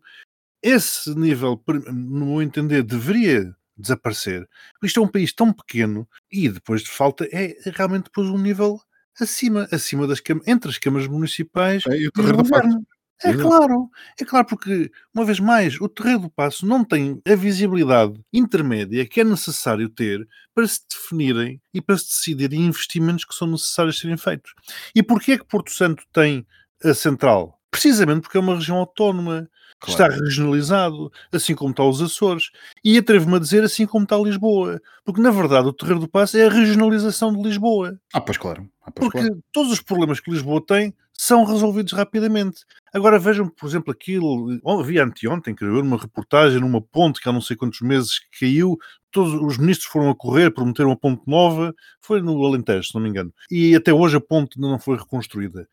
Esse 0.63 1.15
nível, 1.15 1.63
no 1.93 2.27
meu 2.27 2.43
entender, 2.43 2.83
deveria 2.83 3.55
desaparecer. 3.77 4.47
Isto 4.83 5.01
é 5.01 5.03
um 5.03 5.09
país 5.09 5.33
tão 5.33 5.53
pequeno 5.53 6.07
e 6.31 6.49
depois 6.49 6.83
de 6.83 6.91
falta 6.91 7.27
é 7.33 7.57
realmente 7.75 8.05
depois 8.05 8.29
um 8.29 8.39
nível 8.39 8.79
acima, 9.19 9.67
acima 9.73 10.07
das 10.07 10.23
entre 10.47 10.71
as 10.71 10.79
câmaras 10.79 11.09
municipais 11.09 11.85
é, 11.87 11.97
e 11.97 12.09
o 12.09 12.13
e 12.15 12.21
o 12.21 12.37
governo. 12.37 12.87
É 13.23 13.35
claro, 13.35 13.91
é 14.19 14.25
claro, 14.25 14.47
porque, 14.47 14.91
uma 15.15 15.27
vez 15.27 15.39
mais, 15.39 15.79
o 15.79 15.91
Terreiro 15.91 16.21
do 16.21 16.31
Passo 16.31 16.65
não 16.65 16.83
tem 16.83 17.21
a 17.29 17.35
visibilidade 17.35 18.19
intermédia 18.33 19.07
que 19.07 19.21
é 19.21 19.25
necessário 19.25 19.91
ter 19.91 20.27
para 20.55 20.67
se 20.67 20.81
definirem 20.89 21.61
e 21.75 21.83
para 21.83 21.99
se 21.99 22.09
decidirem 22.09 22.65
investimentos 22.65 23.27
que 23.27 23.35
são 23.35 23.47
necessários 23.47 23.99
serem 23.99 24.17
feitos. 24.17 24.55
E 24.95 25.03
porquê 25.03 25.33
é 25.33 25.39
que 25.39 25.45
Porto 25.45 25.71
Santo 25.71 26.03
tem 26.15 26.47
a 26.83 26.95
central? 26.95 27.61
Precisamente 27.71 28.23
porque 28.23 28.39
é 28.39 28.41
uma 28.41 28.55
região 28.55 28.79
autónoma, 28.79 29.51
Claro. 29.81 30.13
está 30.13 30.23
regionalizado, 30.23 31.11
assim 31.33 31.55
como 31.55 31.71
está 31.71 31.83
os 31.83 32.03
Açores. 32.03 32.51
E 32.85 32.99
atrevo-me 32.99 33.37
a 33.37 33.39
dizer 33.39 33.65
assim 33.65 33.87
como 33.87 34.05
está 34.05 34.17
Lisboa. 34.19 34.81
Porque, 35.05 35.23
na 35.23 35.31
verdade, 35.31 35.69
o 35.69 35.73
Terreiro 35.73 36.01
do 36.01 36.09
Passo 36.09 36.37
é 36.37 36.47
a 36.47 36.51
regionalização 36.51 37.35
de 37.35 37.43
Lisboa. 37.43 37.99
Ah, 38.13 38.21
pois 38.21 38.37
claro. 38.37 38.69
Ah, 38.83 38.91
pois 38.91 39.11
Porque 39.11 39.27
claro. 39.27 39.43
todos 39.51 39.73
os 39.73 39.81
problemas 39.81 40.21
que 40.21 40.31
Lisboa 40.31 40.63
tem 40.65 40.95
são 41.21 41.45
resolvidos 41.45 41.93
rapidamente. 41.93 42.65
Agora 42.95 43.19
vejam, 43.19 43.49
por 43.49 43.67
exemplo, 43.67 43.91
aquilo. 43.93 44.59
Havia 44.67 45.05
anteontem, 45.05 45.55
creio 45.55 45.77
eu, 45.77 45.83
uma 45.83 45.99
reportagem 45.99 46.61
numa 46.61 46.81
ponte 46.81 47.21
que 47.21 47.29
há 47.29 47.33
não 47.33 47.41
sei 47.41 47.57
quantos 47.57 47.81
meses 47.81 48.21
caiu. 48.39 48.79
Todos 49.11 49.35
os 49.35 49.59
ministros 49.59 49.91
foram 49.91 50.11
a 50.11 50.15
correr, 50.15 50.51
prometeram 50.51 50.91
uma 50.91 50.97
ponte 50.97 51.23
nova. 51.27 51.75
Foi 52.01 52.21
no 52.23 52.45
Alentejo, 52.45 52.89
se 52.89 52.95
não 52.95 53.03
me 53.03 53.09
engano. 53.09 53.33
E 53.51 53.75
até 53.75 53.93
hoje 53.93 54.17
a 54.17 54.21
ponte 54.21 54.59
não 54.59 54.79
foi 54.79 54.97
reconstruída. 54.97 55.69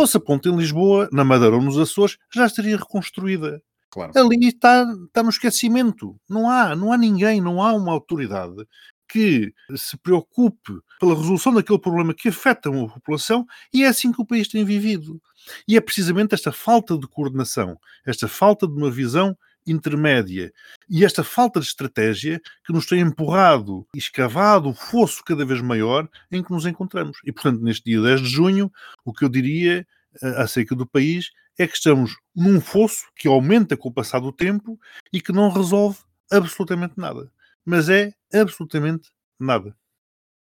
Se 0.00 0.04
fosse 0.04 0.16
a 0.16 0.20
ponte 0.20 0.48
em 0.48 0.56
Lisboa, 0.56 1.10
na 1.12 1.22
Madeira 1.22 1.56
ou 1.56 1.60
nos 1.60 1.76
Açores, 1.76 2.16
já 2.32 2.46
estaria 2.46 2.74
reconstruída 2.74 3.62
claro. 3.90 4.12
ali 4.16 4.48
está, 4.48 4.86
está 5.06 5.22
no 5.22 5.28
esquecimento. 5.28 6.18
Não 6.26 6.48
há, 6.48 6.74
não 6.74 6.90
há 6.90 6.96
ninguém, 6.96 7.38
não 7.38 7.62
há 7.62 7.74
uma 7.74 7.92
autoridade 7.92 8.66
que 9.06 9.52
se 9.76 9.98
preocupe 9.98 10.72
pela 10.98 11.14
resolução 11.14 11.52
daquele 11.52 11.78
problema 11.78 12.14
que 12.14 12.30
afeta 12.30 12.70
uma 12.70 12.88
população 12.88 13.44
e 13.74 13.84
é 13.84 13.88
assim 13.88 14.10
que 14.10 14.22
o 14.22 14.24
país 14.24 14.48
tem 14.48 14.64
vivido. 14.64 15.20
E 15.68 15.76
é 15.76 15.80
precisamente 15.82 16.34
esta 16.34 16.50
falta 16.50 16.96
de 16.96 17.06
coordenação, 17.06 17.78
esta 18.06 18.26
falta 18.26 18.66
de 18.66 18.72
uma 18.72 18.90
visão 18.90 19.36
intermédia 19.66 20.52
e 20.88 21.04
esta 21.04 21.22
falta 21.22 21.60
de 21.60 21.66
estratégia 21.66 22.40
que 22.64 22.72
nos 22.72 22.86
tem 22.86 23.00
empurrado 23.00 23.86
e 23.94 23.98
escavado 23.98 24.68
o 24.68 24.74
fosso 24.74 25.22
cada 25.24 25.44
vez 25.44 25.60
maior 25.60 26.08
em 26.30 26.42
que 26.42 26.50
nos 26.50 26.66
encontramos. 26.66 27.18
E, 27.24 27.32
portanto, 27.32 27.60
neste 27.62 27.84
dia 27.84 28.00
10 28.00 28.20
de 28.22 28.28
junho, 28.28 28.72
o 29.04 29.12
que 29.12 29.24
eu 29.24 29.28
diria 29.28 29.86
eh, 30.22 30.42
acerca 30.42 30.74
do 30.74 30.86
país 30.86 31.30
é 31.58 31.66
que 31.66 31.74
estamos 31.74 32.16
num 32.34 32.60
fosso 32.60 33.04
que 33.14 33.28
aumenta 33.28 33.76
com 33.76 33.88
o 33.88 33.92
passar 33.92 34.20
do 34.20 34.32
tempo 34.32 34.78
e 35.12 35.20
que 35.20 35.32
não 35.32 35.50
resolve 35.50 35.98
absolutamente 36.30 36.94
nada. 36.96 37.30
Mas 37.64 37.88
é 37.88 38.12
absolutamente 38.32 39.10
nada. 39.38 39.76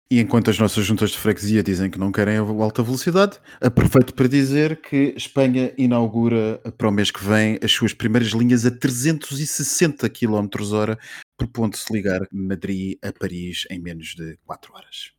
E 0.08 0.20
enquanto 0.20 0.50
as 0.50 0.58
nossas 0.58 0.84
juntas 0.84 1.10
de 1.10 1.18
freguesia 1.18 1.64
dizem 1.64 1.90
que 1.90 1.98
não 1.98 2.12
querem 2.12 2.36
a 2.36 2.40
alta 2.40 2.80
velocidade, 2.80 3.40
aproveito 3.60 4.14
para 4.14 4.28
dizer 4.28 4.80
que 4.80 5.12
Espanha 5.16 5.72
inaugura 5.76 6.60
para 6.78 6.88
o 6.88 6.92
mês 6.92 7.10
que 7.10 7.24
vem 7.24 7.58
as 7.60 7.72
suas 7.72 7.92
primeiras 7.92 8.28
linhas 8.28 8.64
a 8.64 8.70
360 8.70 10.08
km 10.08 10.48
hora, 10.72 10.96
propondo-se 11.36 11.92
ligar 11.92 12.20
Madrid 12.30 12.96
a 13.02 13.12
Paris 13.12 13.66
em 13.68 13.80
menos 13.80 14.14
de 14.14 14.38
4 14.46 14.72
horas. 14.74 15.15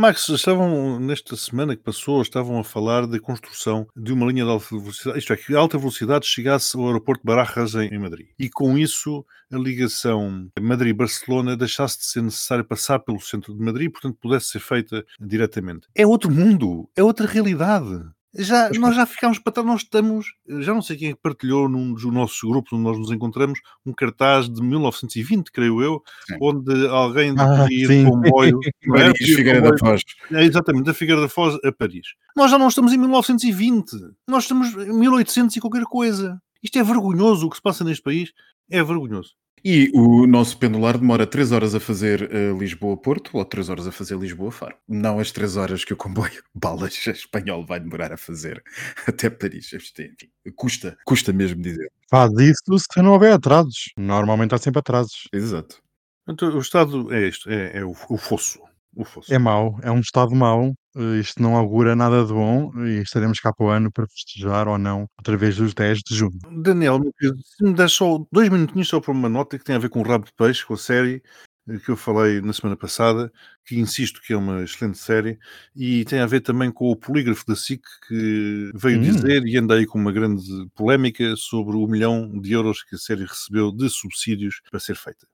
Max, 0.00 0.28
estavam 0.28 1.00
nesta 1.00 1.34
semana 1.34 1.74
que 1.74 1.82
passou, 1.82 2.22
estavam 2.22 2.56
a 2.60 2.62
falar 2.62 3.04
da 3.04 3.18
construção 3.18 3.84
de 3.96 4.12
uma 4.12 4.26
linha 4.26 4.44
de 4.44 4.50
alta 4.50 4.64
velocidade, 4.70 5.18
isto 5.18 5.32
é, 5.32 5.36
que 5.36 5.56
alta 5.56 5.76
velocidade 5.76 6.24
chegasse 6.24 6.76
ao 6.76 6.86
aeroporto 6.86 7.20
de 7.20 7.26
Barajas 7.26 7.74
em, 7.74 7.88
em 7.88 7.98
Madrid. 7.98 8.28
E 8.38 8.48
com 8.48 8.78
isso, 8.78 9.26
a 9.52 9.58
ligação 9.58 10.48
Madrid-Barcelona 10.60 11.56
deixasse 11.56 11.98
de 11.98 12.04
ser 12.04 12.22
necessário 12.22 12.64
passar 12.64 13.00
pelo 13.00 13.20
centro 13.20 13.52
de 13.52 13.60
Madrid, 13.60 13.90
portanto, 13.90 14.16
pudesse 14.22 14.46
ser 14.46 14.60
feita 14.60 15.04
diretamente. 15.18 15.88
É 15.96 16.06
outro 16.06 16.30
mundo, 16.30 16.88
é 16.94 17.02
outra 17.02 17.26
realidade. 17.26 18.08
Já, 18.38 18.70
nós 18.78 18.94
já 18.94 19.04
ficámos 19.04 19.38
para 19.40 19.52
trás, 19.52 19.66
nós 19.66 19.80
estamos, 19.82 20.26
já 20.60 20.72
não 20.72 20.80
sei 20.80 20.96
quem 20.96 21.08
é 21.10 21.12
que 21.12 21.20
partilhou 21.20 21.68
num 21.68 21.92
dos 21.92 22.04
nossos 22.04 22.38
grupos 22.40 22.72
onde 22.72 22.84
nós 22.84 22.96
nos 22.96 23.10
encontramos, 23.10 23.58
um 23.84 23.92
cartaz 23.92 24.48
de 24.48 24.62
1920, 24.62 25.50
creio 25.50 25.82
eu, 25.82 26.02
Sim. 26.26 26.36
onde 26.40 26.86
alguém 26.86 27.34
Ah, 27.36 27.66
de 27.66 28.04
comboio, 28.04 28.60
é? 28.84 28.88
Paris, 28.88 29.34
Figueira 29.34 29.60
da 29.60 29.76
Foz. 29.76 30.02
é, 30.32 30.44
exatamente, 30.44 30.84
da 30.84 30.94
Figueira 30.94 31.20
da 31.20 31.28
Foz 31.28 31.56
a 31.64 31.72
Paris. 31.72 32.06
Nós 32.36 32.50
já 32.50 32.58
não 32.58 32.68
estamos 32.68 32.92
em 32.92 32.96
1920, 32.98 33.90
nós 34.28 34.44
estamos 34.44 34.72
em 34.74 34.92
1800 34.92 35.56
e 35.56 35.60
qualquer 35.60 35.84
coisa. 35.84 36.40
Isto 36.62 36.78
é 36.78 36.82
vergonhoso, 36.82 37.46
o 37.46 37.50
que 37.50 37.56
se 37.56 37.62
passa 37.62 37.82
neste 37.84 38.02
país 38.02 38.32
é 38.70 38.82
vergonhoso. 38.82 39.34
E 39.64 39.90
o 39.94 40.26
nosso 40.26 40.58
pendular 40.58 40.98
demora 40.98 41.26
3 41.26 41.52
horas 41.52 41.74
a 41.74 41.80
fazer 41.80 42.30
eh, 42.32 42.52
Lisboa-Porto 42.52 43.36
ou 43.36 43.44
3 43.44 43.68
horas 43.68 43.86
a 43.86 43.92
fazer 43.92 44.16
Lisboa-Faro. 44.18 44.76
Não 44.88 45.18
as 45.18 45.32
3 45.32 45.56
horas 45.56 45.84
que 45.84 45.92
o 45.92 45.96
comboio 45.96 46.42
balas 46.54 47.06
espanhol 47.06 47.64
vai 47.66 47.80
demorar 47.80 48.12
a 48.12 48.16
fazer 48.16 48.62
até 49.06 49.28
Paris. 49.30 49.72
É, 49.72 49.76
enfim, 49.76 50.30
custa, 50.56 50.96
custa 51.04 51.32
mesmo 51.32 51.60
dizer. 51.60 51.90
Faz 52.10 52.32
isso 52.38 52.78
se 52.78 53.02
não 53.02 53.12
houver 53.12 53.32
atrasos. 53.32 53.92
Normalmente 53.96 54.54
há 54.54 54.58
sempre 54.58 54.80
atrasos. 54.80 55.28
Exato. 55.32 55.82
Então, 56.28 56.54
o 56.54 56.58
Estado 56.58 57.12
é 57.12 57.26
isto, 57.26 57.48
é, 57.48 57.78
é 57.78 57.84
o, 57.84 57.94
o 58.10 58.18
fosso. 58.18 58.60
O 58.98 59.04
fosso. 59.04 59.32
É 59.32 59.38
mau, 59.38 59.78
é 59.82 59.90
um 59.92 60.00
estado 60.00 60.34
mau. 60.34 60.74
eh, 60.96 61.20
Isto 61.20 61.40
não 61.40 61.56
augura 61.56 61.94
nada 61.94 62.24
de 62.24 62.32
bom 62.32 62.72
e 62.84 63.00
estaremos 63.00 63.38
cá 63.38 63.52
para 63.52 63.66
o 63.66 63.68
ano 63.70 63.92
para 63.92 64.08
festejar 64.08 64.66
ou 64.66 64.76
não, 64.76 65.06
outra 65.16 65.36
vez 65.36 65.56
dos 65.56 65.72
10 65.72 65.98
de 66.00 66.16
junho. 66.16 66.36
Daniel, 66.62 67.00
se 67.20 67.62
me 67.64 67.74
der 67.74 67.88
só 67.88 68.18
dois 68.32 68.48
minutinhos 68.48 68.88
só 68.88 69.00
para 69.00 69.12
uma 69.12 69.28
nota 69.28 69.56
que 69.56 69.64
tem 69.64 69.76
a 69.76 69.78
ver 69.78 69.88
com 69.88 70.00
o 70.00 70.02
Rabo 70.02 70.24
de 70.24 70.32
Peixe, 70.36 70.66
com 70.66 70.74
a 70.74 70.76
série 70.76 71.22
eh, 71.68 71.78
que 71.78 71.90
eu 71.90 71.96
falei 71.96 72.40
na 72.40 72.52
semana 72.52 72.76
passada, 72.76 73.30
que 73.64 73.78
insisto 73.78 74.20
que 74.20 74.32
é 74.32 74.36
uma 74.36 74.64
excelente 74.64 74.98
série, 74.98 75.38
e 75.76 76.04
tem 76.04 76.18
a 76.18 76.26
ver 76.26 76.40
também 76.40 76.72
com 76.72 76.90
o 76.90 76.96
polígrafo 76.96 77.44
da 77.46 77.54
SIC 77.54 77.80
que 78.08 78.72
veio 78.74 78.98
Hum. 78.98 79.02
dizer 79.02 79.46
e 79.46 79.56
anda 79.56 79.74
aí 79.74 79.86
com 79.86 79.96
uma 80.00 80.10
grande 80.10 80.42
polémica 80.74 81.36
sobre 81.36 81.76
o 81.76 81.86
milhão 81.86 82.28
de 82.40 82.52
euros 82.52 82.82
que 82.82 82.96
a 82.96 82.98
série 82.98 83.24
recebeu 83.24 83.70
de 83.70 83.88
subsídios 83.88 84.60
para 84.68 84.80
ser 84.80 84.96
feita. 84.96 85.24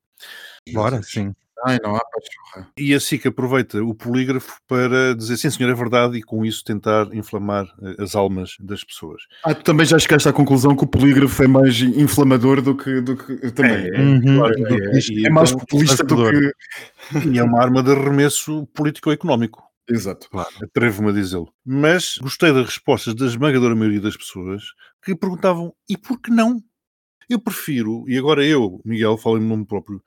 Bora, 0.72 1.02
sim. 1.02 1.32
Ai, 1.66 1.78
não 1.82 1.94
há 1.96 2.00
pachorra. 2.00 2.70
E 2.78 2.94
a 2.94 3.00
SIC 3.00 3.26
aproveita 3.26 3.82
o 3.82 3.94
polígrafo 3.94 4.58
para 4.68 5.14
dizer 5.14 5.36
sim, 5.36 5.50
senhor, 5.50 5.70
é 5.70 5.74
verdade, 5.74 6.18
e 6.18 6.22
com 6.22 6.44
isso 6.44 6.62
tentar 6.64 7.14
inflamar 7.14 7.66
eh, 7.82 8.02
as 8.02 8.14
almas 8.14 8.56
das 8.60 8.84
pessoas. 8.84 9.22
Ah, 9.44 9.54
tu 9.54 9.62
também 9.64 9.86
já 9.86 9.98
chegaste 9.98 10.28
à 10.28 10.32
conclusão 10.32 10.76
que 10.76 10.84
o 10.84 10.86
polígrafo 10.86 11.42
é 11.42 11.46
mais 11.46 11.80
inflamador 11.80 12.60
do 12.60 12.76
que. 12.76 13.00
Do 13.00 13.16
que 13.16 13.50
também. 13.52 13.88
É, 13.88 14.00
Uhum. 14.00 14.38
claro, 14.38 14.54
Do 14.56 14.64
que 14.64 14.98
isto. 14.98 15.12
e 15.12 15.26
É 15.26 15.30
mais 15.30 15.50
então- 15.50 15.60
populista 15.60 16.04
do 16.04 16.16
vencedor. 16.16 16.52
que. 17.12 17.28
e 17.28 17.38
é 17.38 17.42
uma 17.42 17.62
arma 17.62 17.82
de 17.82 17.90
arremesso 17.92 18.66
político-económico. 18.74 19.62
Exato. 19.88 20.28
Atrevo-me 20.62 21.10
a 21.10 21.12
dizê-lo. 21.12 21.52
Mas 21.64 22.16
gostei 22.18 22.52
das 22.52 22.66
respostas 22.66 23.14
da 23.14 23.26
esmagadora 23.26 23.74
maioria 23.74 24.00
das 24.00 24.16
pessoas 24.16 24.62
que 25.04 25.14
perguntavam: 25.14 25.72
e 25.88 25.96
por 25.96 26.20
que 26.20 26.30
não? 26.30 26.56
Eu 27.28 27.38
prefiro, 27.40 28.04
e 28.06 28.18
agora 28.18 28.44
eu, 28.44 28.80
Miguel, 28.84 29.16
falo 29.16 29.38
em 29.38 29.46
nome 29.48 29.64
próprio, 29.66 30.02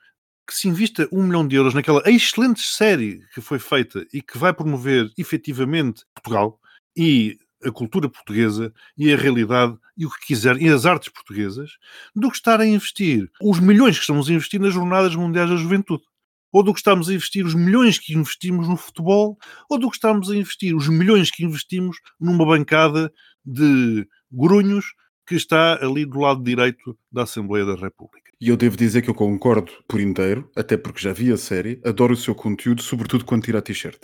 que 0.48 0.56
se 0.56 0.68
invista 0.68 1.08
um 1.12 1.24
milhão 1.24 1.46
de 1.46 1.58
euros 1.58 1.74
naquela 1.74 2.02
excelente 2.06 2.62
série 2.62 3.22
que 3.34 3.42
foi 3.42 3.60
feita 3.60 4.06
e 4.14 4.22
que 4.22 4.38
vai 4.38 4.54
promover 4.54 5.12
efetivamente 5.18 6.06
Portugal 6.16 6.60
e 6.96 7.38
a 7.64 7.72
cultura 7.72 8.08
portuguesa 8.08 8.74
e 8.98 9.12
a 9.12 9.18
realidade 9.18 9.78
e 9.98 10.06
o 10.06 10.10
que 10.10 10.28
quiser, 10.28 10.62
e 10.62 10.70
as 10.70 10.86
artes 10.86 11.10
portuguesas, 11.10 11.72
do 12.16 12.30
que 12.30 12.36
estar 12.38 12.62
a 12.62 12.66
investir 12.66 13.30
os 13.42 13.60
milhões 13.60 13.96
que 13.96 14.02
estamos 14.02 14.30
a 14.30 14.34
investir 14.34 14.62
nas 14.62 14.74
Jornadas 14.74 15.16
Mundiais 15.16 15.50
da 15.50 15.56
Juventude. 15.56 16.04
Ou 16.52 16.64
do 16.64 16.74
que 16.74 16.80
estamos 16.80 17.10
a 17.10 17.14
investir 17.14 17.46
os 17.46 17.54
milhões 17.54 18.00
que 18.00 18.14
investimos 18.14 18.68
no 18.70 18.78
futebol, 18.78 19.38
ou 19.70 19.78
do 19.78 19.90
que 19.90 19.98
estamos 19.98 20.30
a 20.30 20.36
investir 20.36 20.76
os 20.76 20.88
milhões 20.88 21.30
que 21.30 21.44
investimos 21.44 21.98
numa 22.20 22.46
bancada 22.46 23.12
de 23.44 24.08
grunhos 24.32 24.94
que 25.28 25.36
está 25.36 25.84
ali 25.84 26.06
do 26.06 26.20
lado 26.20 26.42
direito 26.42 26.98
da 27.12 27.24
Assembleia 27.24 27.66
da 27.66 27.76
República. 27.76 28.27
E 28.40 28.50
eu 28.50 28.58
devo 28.58 28.78
dizer 28.78 29.02
que 29.02 29.10
eu 29.10 29.16
concordo 29.16 29.72
por 29.88 30.00
inteiro, 30.00 30.50
até 30.56 30.78
porque 30.78 31.02
já 31.02 31.12
vi 31.12 31.32
a 31.32 31.38
série, 31.38 31.82
adoro 31.84 32.14
o 32.14 32.18
seu 32.18 32.36
conteúdo, 32.36 32.84
sobretudo 32.84 33.26
quando 33.26 33.44
tira 33.44 33.58
a 33.58 33.62
t-shirt. 33.64 33.98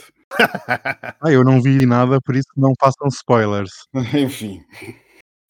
Ah, 1.22 1.32
eu 1.32 1.44
não 1.44 1.62
vi 1.62 1.86
nada, 1.86 2.20
por 2.20 2.36
isso 2.36 2.48
não 2.58 2.74
façam 2.80 3.08
spoilers. 3.10 3.70
Enfim, 4.14 4.60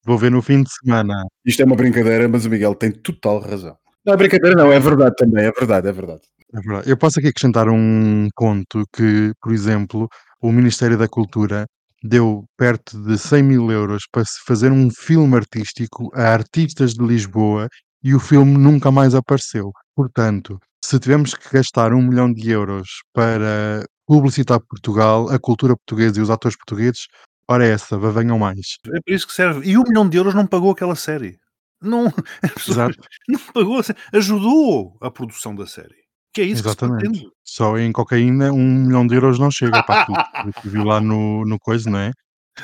Vou 0.05 0.17
ver 0.17 0.31
no 0.31 0.41
fim 0.41 0.63
de 0.63 0.69
semana. 0.69 1.13
isto 1.45 1.61
é 1.61 1.65
uma 1.65 1.77
brincadeira, 1.77 2.27
mas 2.27 2.45
o 2.45 2.49
Miguel 2.49 2.75
tem 2.75 2.91
total 2.91 3.39
razão. 3.39 3.77
Não 4.05 4.13
é 4.13 4.17
brincadeira, 4.17 4.53
não, 4.53 4.69
é 4.69 4.77
verdade 4.77 5.15
também, 5.15 5.45
é 5.45 5.51
verdade, 5.51 5.87
é 5.87 5.91
verdade. 5.93 6.21
É 6.53 6.59
verdade. 6.59 6.89
Eu 6.89 6.97
posso 6.97 7.19
aqui 7.19 7.29
acrescentar 7.29 7.69
um 7.69 8.27
ponto 8.35 8.83
que, 8.93 9.31
por 9.41 9.53
exemplo, 9.53 10.09
o 10.41 10.51
Ministério 10.51 10.97
da 10.97 11.07
Cultura 11.07 11.65
deu 12.03 12.43
perto 12.57 13.01
de 13.01 13.17
100 13.17 13.43
mil 13.43 13.71
euros 13.71 14.03
para 14.11 14.25
se 14.25 14.43
fazer 14.45 14.73
um 14.73 14.89
filme 14.91 15.37
artístico 15.37 16.11
a 16.13 16.33
artistas 16.33 16.93
de 16.93 17.01
Lisboa 17.01 17.69
e 18.03 18.13
o 18.13 18.19
filme 18.19 18.57
nunca 18.57 18.91
mais 18.91 19.15
apareceu. 19.15 19.71
Portanto, 19.95 20.59
se 20.83 20.99
tivermos 20.99 21.33
que 21.33 21.49
gastar 21.53 21.93
um 21.93 22.01
milhão 22.01 22.31
de 22.31 22.49
euros 22.49 22.89
para 23.13 23.85
publicitar 24.05 24.59
Portugal, 24.59 25.29
a 25.29 25.39
cultura 25.39 25.75
portuguesa 25.77 26.19
e 26.19 26.23
os 26.23 26.29
atores 26.29 26.57
portugueses, 26.57 27.07
ora 27.47 27.65
essa, 27.65 27.97
venham 27.97 28.37
mais. 28.37 28.77
É 28.87 28.99
para 29.03 29.15
isso 29.15 29.27
que 29.27 29.33
serve. 29.33 29.69
E 29.69 29.77
um 29.77 29.83
milhão 29.83 30.07
de 30.09 30.17
euros 30.17 30.33
não 30.33 30.45
pagou 30.45 30.71
aquela 30.71 30.95
série. 30.95 31.37
Não, 31.81 32.05
não 33.27 33.39
pagou, 33.53 33.79
a 33.79 33.83
sé- 33.83 33.95
ajudou 34.13 34.97
a 35.01 35.11
produção 35.11 35.55
da 35.55 35.67
série. 35.67 36.03
Que 36.33 36.41
é 36.41 36.45
isso 36.45 36.63
que 36.63 36.69
se 36.69 36.75
Exatamente. 36.75 37.09
pretende. 37.09 37.31
Só 37.43 37.77
em 37.77 37.91
cocaína 37.91 38.51
um 38.51 38.85
milhão 38.85 39.05
de 39.05 39.15
euros 39.15 39.37
não 39.37 39.51
chega 39.51 39.83
para 39.83 40.01
aquilo 40.01 40.53
que 40.61 40.67
vi 40.69 40.83
lá 40.83 40.99
no, 40.99 41.45
no 41.45 41.59
coisa, 41.59 41.89
não 41.89 41.99
é? 41.99 42.11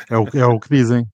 É 0.10 0.18
o, 0.18 0.26
é 0.34 0.46
o 0.46 0.60
que 0.60 0.70
dizem. 0.70 1.06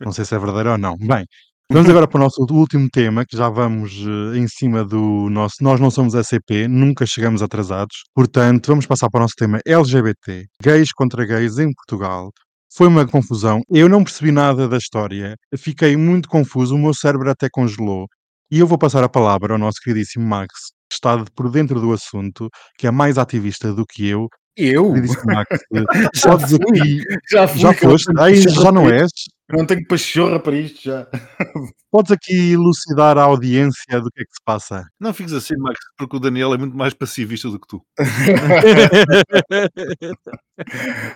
Não 0.00 0.12
sei 0.12 0.24
se 0.24 0.34
é 0.34 0.38
verdadeiro 0.38 0.70
ou 0.72 0.78
não. 0.78 0.96
Bem, 0.96 1.26
vamos 1.70 1.90
agora 1.90 2.08
para 2.08 2.18
o 2.18 2.24
nosso 2.24 2.42
último 2.50 2.88
tema, 2.90 3.24
que 3.26 3.36
já 3.36 3.48
vamos 3.48 3.92
eh, 3.92 4.38
em 4.38 4.48
cima 4.48 4.84
do 4.84 5.28
nosso. 5.30 5.56
Nós 5.60 5.78
não 5.78 5.90
somos 5.90 6.14
SCP, 6.14 6.66
nunca 6.66 7.04
chegamos 7.04 7.42
atrasados. 7.42 8.04
Portanto, 8.14 8.68
vamos 8.68 8.86
passar 8.86 9.10
para 9.10 9.18
o 9.18 9.22
nosso 9.22 9.34
tema 9.36 9.60
LGBT. 9.66 10.46
Gays 10.62 10.92
contra 10.92 11.26
gays 11.26 11.58
em 11.58 11.72
Portugal. 11.72 12.30
Foi 12.74 12.86
uma 12.86 13.06
confusão. 13.06 13.60
Eu 13.70 13.88
não 13.88 14.04
percebi 14.04 14.30
nada 14.30 14.68
da 14.68 14.76
história. 14.76 15.36
Fiquei 15.56 15.96
muito 15.96 16.28
confuso. 16.28 16.74
O 16.74 16.78
meu 16.78 16.94
cérebro 16.94 17.30
até 17.30 17.48
congelou. 17.50 18.06
E 18.50 18.58
eu 18.58 18.66
vou 18.66 18.78
passar 18.78 19.04
a 19.04 19.08
palavra 19.08 19.54
ao 19.54 19.58
nosso 19.58 19.78
queridíssimo 19.82 20.26
Max, 20.26 20.48
que 20.88 20.94
está 20.94 21.22
por 21.34 21.50
dentro 21.50 21.80
do 21.80 21.92
assunto, 21.92 22.48
que 22.78 22.86
é 22.86 22.90
mais 22.90 23.18
ativista 23.18 23.74
do 23.74 23.84
que 23.86 24.06
eu. 24.08 24.28
Eu? 24.56 24.92
Queridíssimo 24.92 25.24
Max, 25.26 25.48
Já 26.14 26.38
fui, 26.38 27.02
já 27.30 27.48
fui, 27.48 27.60
Já 27.60 27.74
foste? 27.74 28.12
Ai, 28.18 28.36
já 28.36 28.72
não 28.72 28.88
és? 28.88 29.10
Eu 29.48 29.58
não 29.58 29.66
tenho 29.66 29.86
pachorra 29.86 30.38
para 30.38 30.56
isto 30.56 30.82
já. 30.82 31.06
Podes 31.90 32.12
aqui 32.12 32.52
elucidar 32.52 33.16
a 33.16 33.22
audiência 33.22 33.98
do 33.98 34.10
que 34.10 34.20
é 34.20 34.24
que 34.24 34.34
se 34.34 34.42
passa? 34.44 34.86
Não 35.00 35.14
fiques 35.14 35.32
assim, 35.32 35.56
Max, 35.56 35.78
porque 35.96 36.16
o 36.16 36.20
Daniel 36.20 36.52
é 36.52 36.58
muito 36.58 36.76
mais 36.76 36.92
pacifista 36.92 37.48
do 37.48 37.58
que 37.58 37.66
tu. 37.66 37.82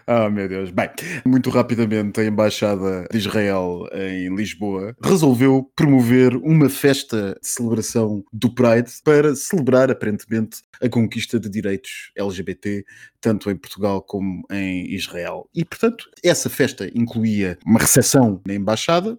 Ah, 0.07 0.31
meu 0.31 0.49
Deus. 0.49 0.71
Bem, 0.71 0.89
muito 1.27 1.51
rapidamente, 1.51 2.21
a 2.21 2.25
Embaixada 2.25 3.07
de 3.11 3.19
Israel 3.19 3.87
em 3.93 4.35
Lisboa 4.35 4.95
resolveu 5.03 5.69
promover 5.75 6.37
uma 6.37 6.69
festa 6.69 7.37
de 7.43 7.49
celebração 7.49 8.25
do 8.33 8.55
Pride 8.55 8.91
para 9.05 9.35
celebrar, 9.35 9.91
aparentemente, 9.91 10.59
a 10.81 10.89
conquista 10.89 11.41
de 11.41 11.49
direitos 11.49 12.13
LGBT, 12.17 12.85
tanto 13.21 13.51
em 13.51 13.57
Portugal 13.57 14.01
como 14.03 14.43
em 14.51 14.95
Israel. 14.95 15.49
E, 15.55 15.65
portanto, 15.65 16.05
essa 16.23 16.49
festa 16.49 16.89
incluía 16.95 17.59
uma 17.67 17.81
recepção 17.81 18.22
na 18.47 18.55
Embaixada. 18.55 19.19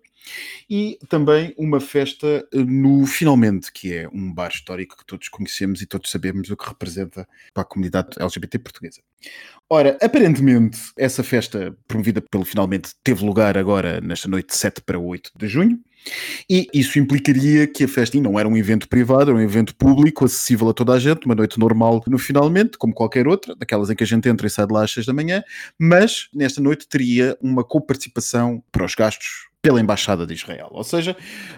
E 0.70 0.98
também 1.10 1.54
uma 1.58 1.80
festa 1.80 2.48
eh, 2.54 2.58
no 2.58 3.06
Finalmente, 3.06 3.72
que 3.72 3.94
é 3.94 4.08
um 4.10 4.34
bar 4.34 4.50
histórico 4.50 4.98
que 4.98 5.06
todos 5.06 5.30
conhecemos 5.30 5.82
e 5.82 5.86
todos 5.86 6.10
sabemos 6.10 6.50
o 6.50 6.58
que 6.58 6.68
representa 6.68 7.28
para 7.54 7.64
a 7.64 7.66
comunidade 7.66 8.10
LGBT 8.20 8.60
portuguesa. 8.60 9.02
Ora, 9.70 9.98
aparentemente, 10.02 10.80
essa 10.98 11.24
festa 11.24 11.76
promovida 11.88 12.22
pelo 12.22 12.46
Finalmente 12.46 12.92
teve 13.04 13.26
lugar 13.26 13.58
agora 13.58 14.00
nesta 14.02 14.28
noite 14.28 14.50
de 14.50 14.56
7 14.56 14.82
para 14.82 15.00
8 15.00 15.32
de 15.36 15.48
junho. 15.48 15.80
E 16.50 16.68
isso 16.74 17.00
implicaria 17.00 17.66
que 17.66 17.86
a 17.86 17.88
festa 17.88 18.20
não 18.20 18.38
era 18.38 18.48
um 18.48 18.58
evento 18.58 18.90
privado, 18.90 19.32
era 19.32 19.40
um 19.40 19.42
evento 19.42 19.74
público, 19.76 20.26
acessível 20.26 20.70
a 20.70 20.74
toda 20.74 20.94
a 20.94 21.00
gente, 21.00 21.26
uma 21.26 21.36
noite 21.36 21.58
normal 21.58 22.04
no 22.08 22.18
finalmente, 22.18 22.78
como 22.78 22.94
qualquer 22.94 23.28
outra, 23.28 23.56
daquelas 23.56 23.90
em 23.90 23.96
que 23.96 24.04
a 24.04 24.08
gente 24.08 24.28
entra 24.28 24.46
e 24.46 24.50
sai 24.50 24.68
de 24.68 24.74
lá 24.74 24.84
às 24.84 24.92
6 24.92 25.06
da 25.06 25.14
manhã, 25.14 25.44
mas 25.80 26.28
nesta 26.34 26.62
noite 26.62 26.88
teria 26.88 27.38
uma 27.42 27.64
coparticipação 27.64 28.62
para 28.72 28.86
os 28.86 28.96
gastos 28.96 29.48
pela 29.64 29.80
Embaixada 29.80 30.28
de 30.28 30.34
Israel. 30.34 30.68
Ou 30.72 30.84
seja, 30.84 31.16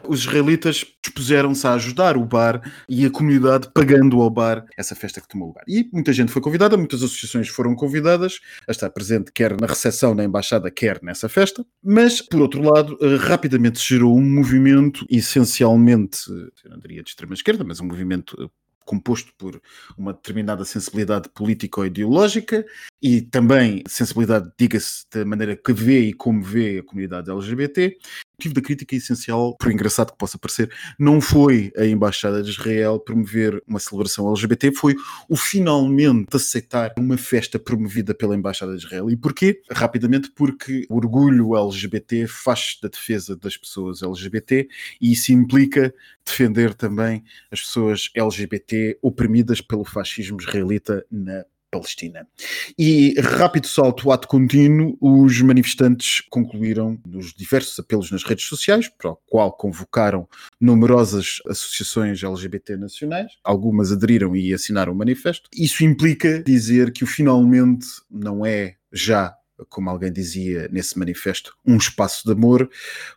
os 0.08 0.20
israelitas 0.20 0.86
dispuseram-se 1.03 1.66
a 1.66 1.74
ajudar 1.74 2.16
o 2.16 2.24
bar 2.24 2.62
e 2.88 3.03
a 3.03 3.10
comunidade 3.10 3.68
pagando 3.74 4.22
ao 4.22 4.30
bar 4.30 4.64
essa 4.78 4.93
festa 4.93 5.20
que 5.20 5.28
tomou 5.28 5.47
lugar. 5.47 5.64
E 5.68 5.89
muita 5.91 6.14
gente 6.14 6.32
foi 6.32 6.39
convidada, 6.39 6.78
muitas 6.78 7.01
associações 7.01 7.47
foram 7.47 7.76
convidadas 7.76 8.39
a 8.68 8.72
estar 8.72 8.91
presente 8.91 9.32
quer 9.32 9.60
na 9.60 9.66
recepção 9.66 10.14
na 10.14 10.24
Embaixada, 10.24 10.70
quer 10.70 10.99
nessa 11.01 11.28
festa. 11.28 11.66
Mas, 11.84 12.22
por 12.22 12.41
outro 12.41 12.62
lado, 12.62 12.95
eh, 13.01 13.16
rapidamente 13.16 13.80
se 13.80 13.88
gerou 13.88 14.16
um 14.16 14.22
movimento 14.24 15.03
essencialmente, 15.10 16.30
eu 16.64 16.70
não 16.70 16.78
diria 16.78 17.01
de 17.01 17.10
extrema-esquerda, 17.10 17.64
mas 17.64 17.82
um 17.82 17.88
movimento 17.88 18.36
eh, 18.39 18.47
composto 18.86 19.34
por 19.36 19.60
uma 19.97 20.14
determinada 20.14 20.64
sensibilidade 20.64 21.28
político-ideológica 21.30 22.64
e 23.02 23.22
também 23.22 23.84
sensibilidade, 23.88 24.52
diga-se, 24.58 25.06
da 25.14 25.26
maneira 25.26 25.56
que 25.56 25.74
vê 25.74 26.02
e 26.02 26.14
como 26.14 26.41
vê 26.41 26.80
a 26.80 26.84
comunidade 26.84 27.30
LGBT. 27.30 27.98
O 27.98 28.36
motivo 28.38 28.56
da 28.56 28.62
crítica 28.62 28.96
essencial, 28.96 29.56
por 29.58 29.72
engraçado 29.72 30.12
que 30.12 30.18
possa 30.18 30.38
parecer, 30.38 30.70
não 31.00 31.22
foi 31.22 31.72
a 31.78 31.86
Embaixada 31.86 32.43
de 32.43 32.50
Israel 32.50 33.00
promover 33.00 33.62
uma 33.68 33.80
celebração 33.80 34.28
LGBT, 34.30 34.74
foi 34.74 34.96
o 35.30 35.36
finalmente 35.38 36.36
aceitar 36.36 36.93
uma 36.98 37.18
festa 37.18 37.58
promovida 37.58 38.14
pela 38.14 38.36
Embaixada 38.36 38.76
de 38.76 38.86
Israel. 38.86 39.10
E 39.10 39.16
porquê? 39.16 39.62
Rapidamente 39.72 40.32
porque 40.32 40.86
o 40.89 40.96
orgulho 40.96 41.56
LGBT 41.56 42.28
faz 42.28 42.78
da 42.82 42.89
defesa 42.89 43.36
das 43.36 43.56
pessoas 43.56 44.02
LGBT 44.04 44.68
e 45.00 45.14
isso 45.14 45.32
implica 45.32 45.93
defender 46.26 46.74
também 46.74 47.24
as 47.52 47.62
pessoas 47.62 48.10
LGBT 48.16 48.98
oprimidas 49.02 49.62
pelo 49.62 49.86
fascismo 49.86 50.41
israelita 50.41 51.06
na 51.10 51.46
Palestina. 51.76 52.26
E 52.78 53.13
rápido 53.19 53.67
salto, 53.67 54.11
ato 54.11 54.28
contínuo, 54.28 54.97
os 55.01 55.41
manifestantes 55.41 56.21
concluíram 56.30 56.97
nos 57.05 57.34
diversos 57.34 57.78
apelos 57.78 58.11
nas 58.11 58.23
redes 58.23 58.45
sociais, 58.45 58.88
para 58.88 59.11
o 59.11 59.17
qual 59.28 59.51
convocaram 59.51 60.28
numerosas 60.59 61.39
associações 61.47 62.23
LGBT 62.23 62.78
nacionais, 62.78 63.34
algumas 63.43 63.91
aderiram 63.91 64.36
e 64.36 64.53
assinaram 64.53 64.93
o 64.93 64.95
manifesto. 64.95 65.49
Isso 65.53 65.84
implica 65.84 66.41
dizer 66.41 66.91
que 66.93 67.03
o 67.03 67.07
finalmente 67.07 67.88
não 68.09 68.45
é 68.45 68.76
já 68.91 69.36
como 69.69 69.89
alguém 69.89 70.11
dizia 70.11 70.67
nesse 70.71 70.99
manifesto, 70.99 71.55
um 71.65 71.78
espaço 71.78 72.26
de 72.26 72.34
amor, 72.34 72.69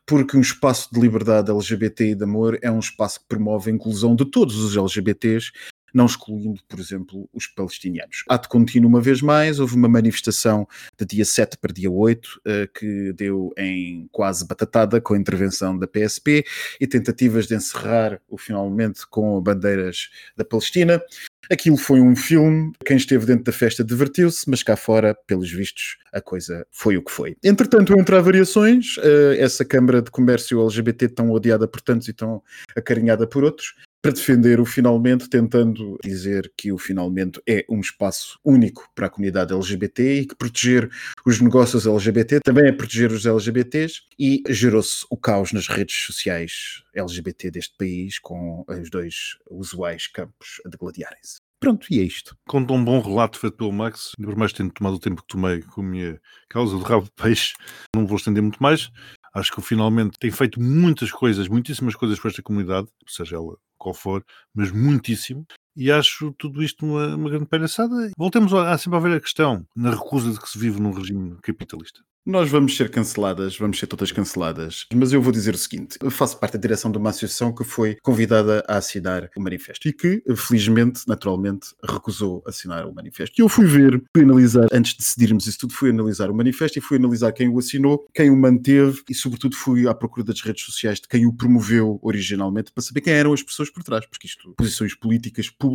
porque 0.06 0.36
um 0.36 0.40
espaço 0.40 0.88
de 0.92 1.00
liberdade 1.00 1.50
LGBT 1.50 2.10
e 2.10 2.14
de 2.14 2.22
amor 2.24 2.58
é 2.62 2.70
um 2.70 2.78
espaço 2.78 3.20
que 3.20 3.26
promove 3.26 3.70
a 3.70 3.74
inclusão 3.74 4.14
de 4.14 4.24
todos 4.24 4.56
os 4.56 4.76
LGBTs 4.76 5.50
não 5.92 6.06
excluindo, 6.06 6.60
por 6.68 6.78
exemplo, 6.78 7.28
os 7.32 7.46
palestinianos. 7.46 8.24
Ato 8.28 8.48
contínuo, 8.48 8.88
uma 8.88 9.00
vez 9.00 9.22
mais, 9.22 9.58
houve 9.60 9.74
uma 9.74 9.88
manifestação 9.88 10.66
de 10.98 11.06
dia 11.06 11.24
7 11.24 11.58
para 11.58 11.72
dia 11.72 11.90
8, 11.90 12.40
eh, 12.46 12.68
que 12.72 13.12
deu 13.12 13.52
em 13.56 14.08
quase 14.12 14.46
batatada 14.46 15.00
com 15.00 15.14
a 15.14 15.18
intervenção 15.18 15.78
da 15.78 15.86
PSP 15.86 16.44
e 16.80 16.86
tentativas 16.86 17.46
de 17.46 17.54
encerrar 17.54 18.20
o 18.28 18.36
finalmente 18.36 19.06
com 19.08 19.40
bandeiras 19.40 20.08
da 20.36 20.44
Palestina. 20.44 21.02
Aquilo 21.50 21.78
foi 21.78 22.00
um 22.00 22.14
filme, 22.14 22.72
quem 22.84 22.98
esteve 22.98 23.24
dentro 23.24 23.44
da 23.44 23.52
festa 23.52 23.82
divertiu-se, 23.82 24.48
mas 24.50 24.62
cá 24.62 24.76
fora, 24.76 25.16
pelos 25.26 25.50
vistos, 25.50 25.96
a 26.12 26.20
coisa 26.20 26.66
foi 26.70 26.98
o 26.98 27.02
que 27.02 27.10
foi. 27.10 27.36
Entretanto, 27.42 27.98
entre 27.98 28.14
há 28.14 28.20
variações, 28.20 28.96
eh, 28.98 29.36
essa 29.38 29.64
Câmara 29.64 30.02
de 30.02 30.10
Comércio 30.10 30.60
LGBT 30.60 31.08
tão 31.08 31.30
odiada 31.30 31.66
por 31.66 31.80
tantos 31.80 32.06
e 32.06 32.12
tão 32.12 32.42
acarinhada 32.76 33.26
por 33.26 33.44
outros, 33.44 33.74
para 34.00 34.12
defender 34.12 34.60
o 34.60 34.64
Finalmente, 34.64 35.28
tentando 35.28 35.98
dizer 36.02 36.52
que 36.56 36.72
o 36.72 36.78
Finalmente 36.78 37.40
é 37.48 37.64
um 37.68 37.80
espaço 37.80 38.38
único 38.44 38.88
para 38.94 39.06
a 39.06 39.10
comunidade 39.10 39.52
LGBT 39.52 40.20
e 40.20 40.26
que 40.26 40.36
proteger 40.36 40.88
os 41.26 41.40
negócios 41.40 41.86
LGBT 41.86 42.40
também 42.40 42.68
é 42.68 42.72
proteger 42.72 43.10
os 43.10 43.26
LGBTs 43.26 44.02
e 44.18 44.42
gerou-se 44.48 45.04
o 45.10 45.16
caos 45.16 45.52
nas 45.52 45.68
redes 45.68 45.96
sociais 46.06 46.82
LGBT 46.94 47.50
deste 47.50 47.76
país 47.76 48.18
com 48.18 48.64
os 48.68 48.90
dois 48.90 49.36
usuais 49.50 50.06
campos 50.06 50.60
a 50.64 50.68
degladiarem-se. 50.68 51.38
Pronto, 51.60 51.88
e 51.90 51.98
é 51.98 52.04
isto. 52.04 52.36
Com 52.46 52.60
um 52.60 52.84
bom 52.84 53.00
relato 53.00 53.36
feito 53.36 53.56
pelo 53.56 53.72
Max, 53.72 54.12
por 54.22 54.36
mais 54.36 54.52
tendo 54.52 54.72
tomado 54.72 54.94
o 54.94 55.00
tempo 55.00 55.22
que 55.22 55.28
tomei 55.28 55.60
com 55.60 55.80
a 55.80 55.84
minha 55.84 56.20
causa 56.48 56.76
do 56.76 56.84
rabo 56.84 57.04
de 57.04 57.10
peixe, 57.10 57.54
não 57.94 58.06
vou 58.06 58.16
estender 58.16 58.40
muito 58.40 58.62
mais. 58.62 58.90
Acho 59.38 59.52
que 59.52 59.62
finalmente 59.62 60.18
tem 60.18 60.32
feito 60.32 60.60
muitas 60.60 61.12
coisas, 61.12 61.46
muitíssimas 61.46 61.94
coisas 61.94 62.18
para 62.18 62.30
esta 62.30 62.42
comunidade, 62.42 62.88
seja 63.06 63.36
ela 63.36 63.56
qual 63.78 63.94
for, 63.94 64.24
mas 64.52 64.72
muitíssimo. 64.72 65.46
E 65.80 65.92
acho 65.92 66.34
tudo 66.36 66.60
isto 66.60 66.84
uma, 66.84 67.14
uma 67.14 67.30
grande 67.30 67.46
palhaçada. 67.46 68.10
Voltemos 68.18 68.52
a, 68.52 68.72
a 68.72 68.76
sempre 68.76 68.98
a 68.98 69.00
ver 69.00 69.16
a 69.16 69.20
questão 69.20 69.64
na 69.76 69.92
recusa 69.92 70.32
de 70.32 70.40
que 70.40 70.50
se 70.50 70.58
vive 70.58 70.80
num 70.80 70.90
regime 70.90 71.36
capitalista. 71.40 72.00
Nós 72.28 72.50
vamos 72.50 72.76
ser 72.76 72.90
canceladas, 72.90 73.56
vamos 73.56 73.78
ser 73.78 73.86
todas 73.86 74.12
canceladas, 74.12 74.84
mas 74.92 75.14
eu 75.14 75.22
vou 75.22 75.32
dizer 75.32 75.54
o 75.54 75.56
seguinte: 75.56 75.96
eu 76.02 76.10
faço 76.10 76.38
parte 76.38 76.52
da 76.52 76.60
direção 76.60 76.92
de 76.92 76.98
uma 76.98 77.08
associação 77.08 77.54
que 77.54 77.64
foi 77.64 77.96
convidada 78.02 78.62
a 78.68 78.76
assinar 78.76 79.30
o 79.34 79.40
manifesto 79.40 79.88
e 79.88 79.94
que, 79.94 80.22
felizmente, 80.36 81.04
naturalmente, 81.08 81.68
recusou 81.82 82.42
assinar 82.46 82.84
o 82.84 82.94
manifesto. 82.94 83.40
E 83.40 83.42
eu 83.42 83.48
fui 83.48 83.64
ver, 83.64 84.02
fui 84.14 84.24
analisar, 84.24 84.66
antes 84.70 84.92
de 84.92 84.98
decidirmos 84.98 85.46
isso 85.46 85.60
tudo, 85.60 85.72
fui 85.72 85.88
analisar 85.88 86.30
o 86.30 86.34
manifesto 86.34 86.78
e 86.78 86.82
fui 86.82 86.98
analisar 86.98 87.32
quem 87.32 87.48
o 87.48 87.58
assinou, 87.58 88.06
quem 88.14 88.28
o 88.28 88.36
manteve 88.36 89.00
e, 89.08 89.14
sobretudo, 89.14 89.56
fui 89.56 89.88
à 89.88 89.94
procura 89.94 90.26
das 90.26 90.42
redes 90.42 90.66
sociais 90.66 91.00
de 91.00 91.08
quem 91.08 91.24
o 91.24 91.32
promoveu 91.32 91.98
originalmente 92.02 92.72
para 92.72 92.84
saber 92.84 93.00
quem 93.00 93.14
eram 93.14 93.32
as 93.32 93.42
pessoas 93.42 93.70
por 93.70 93.82
trás, 93.82 94.04
porque 94.04 94.26
isto, 94.26 94.52
posições 94.54 94.94
políticas 94.94 95.48
públicas, 95.48 95.67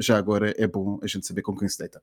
já 0.00 0.18
agora 0.18 0.54
é 0.56 0.66
bom 0.66 0.98
a 1.02 1.06
gente 1.06 1.26
saber 1.26 1.42
com 1.42 1.56
quem 1.56 1.68
se 1.68 1.78
deita. 1.78 2.02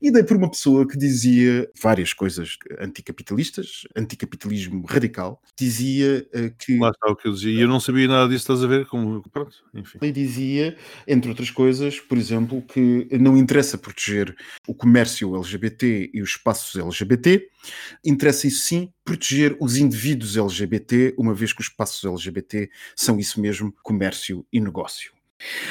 E 0.00 0.10
dei 0.10 0.22
por 0.22 0.36
uma 0.36 0.50
pessoa 0.50 0.86
que 0.86 0.96
dizia 0.96 1.70
várias 1.80 2.12
coisas 2.12 2.56
anticapitalistas 2.80 3.84
anticapitalismo 3.96 4.84
radical, 4.86 5.40
dizia 5.56 6.26
uh, 6.34 6.50
que. 6.58 6.78
Lá 6.78 6.90
está 6.90 7.10
o 7.10 7.16
que 7.16 7.28
eu 7.28 7.32
dizia, 7.32 7.52
e 7.52 7.60
eu 7.60 7.68
não 7.68 7.80
sabia 7.80 8.08
nada 8.08 8.28
disso, 8.28 8.42
estás 8.42 8.62
a 8.62 8.66
ver? 8.66 8.86
Como, 8.86 9.22
pronto, 9.30 9.56
enfim. 9.74 9.98
Ele 10.00 10.12
dizia, 10.12 10.76
entre 11.06 11.30
outras 11.30 11.50
coisas, 11.50 12.00
por 12.00 12.18
exemplo, 12.18 12.62
que 12.62 13.08
não 13.18 13.36
interessa 13.36 13.78
proteger 13.78 14.34
o 14.66 14.74
comércio 14.74 15.34
LGBT 15.36 16.10
e 16.12 16.22
os 16.22 16.30
espaços 16.30 16.80
LGBT, 16.80 17.48
interessa 18.04 18.46
isso 18.46 18.64
sim 18.64 18.92
proteger 19.04 19.56
os 19.60 19.76
indivíduos 19.76 20.36
LGBT, 20.36 21.14
uma 21.16 21.34
vez 21.34 21.52
que 21.52 21.60
os 21.60 21.68
espaços 21.68 22.04
LGBT 22.04 22.70
são 22.94 23.18
isso 23.18 23.40
mesmo, 23.40 23.74
comércio 23.82 24.46
e 24.52 24.60
negócio. 24.60 25.12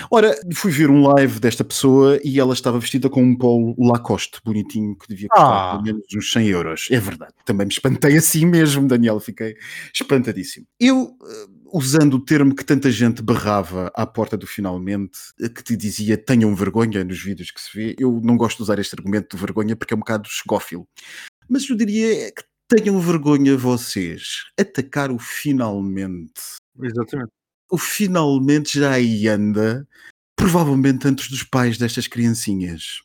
Ora, 0.10 0.36
fui 0.54 0.72
ver 0.72 0.90
um 0.90 1.08
live 1.08 1.40
desta 1.40 1.64
pessoa 1.64 2.20
e 2.24 2.40
ela 2.40 2.54
estava 2.54 2.80
vestida 2.80 3.10
com 3.10 3.22
um 3.22 3.36
polo 3.36 3.76
Lacoste 3.78 4.40
bonitinho 4.44 4.96
que 4.96 5.08
devia 5.08 5.30
custar 5.30 5.48
ah. 5.48 5.72
pelo 5.72 5.84
menos 5.84 6.04
uns 6.16 6.32
100 6.32 6.48
euros. 6.48 6.88
É 6.92 7.00
verdade. 7.00 7.34
Também 7.46 7.68
me 7.68 7.74
espantei 7.74 8.18
assim 8.18 8.46
mesmo, 8.46 8.88
Daniel. 8.88 9.20
Fiquei 9.20 9.56
espantadíssimo. 9.94 10.66
Eu, 10.80 11.16
eh, 11.24 11.46
usando 11.74 12.16
o 12.16 12.20
termo 12.20 12.56
que 12.56 12.66
tanta 12.66 12.92
gente 12.92 13.22
berrava 13.22 13.92
à 13.96 14.06
porta 14.06 14.36
do 14.36 14.48
finalmente, 14.48 15.20
eh, 15.40 15.50
que 15.50 15.64
te 15.64 15.76
dizia 15.76 16.18
tenham 16.18 16.54
vergonha 16.56 17.04
nos 17.04 17.22
vídeos 17.22 17.52
que 17.52 17.62
se 17.62 17.70
vê, 17.74 17.96
eu 18.00 18.20
não 18.24 18.38
gosto 18.38 18.58
de 18.58 18.64
usar 18.64 18.80
este 18.80 18.96
argumento 18.96 19.36
de 19.36 19.42
vergonha 19.42 19.76
porque 19.76 19.94
é 19.94 19.98
um 19.98 20.02
bocado 20.02 20.28
esgófilo. 20.28 20.88
Mas 21.48 21.70
eu 21.70 21.76
diria 21.76 22.32
que 22.32 22.44
tenham 22.68 23.00
vergonha 23.00 23.58
vocês 23.58 24.46
atacar 24.60 25.12
o 25.12 25.18
finalmente. 25.20 26.60
Exatamente 26.82 27.39
o 27.70 27.78
finalmente 27.78 28.80
já 28.80 28.92
aí 28.92 29.28
anda, 29.28 29.88
provavelmente 30.36 31.08
antes 31.08 31.30
dos 31.30 31.44
pais 31.44 31.78
destas 31.78 32.08
criancinhas. 32.08 33.02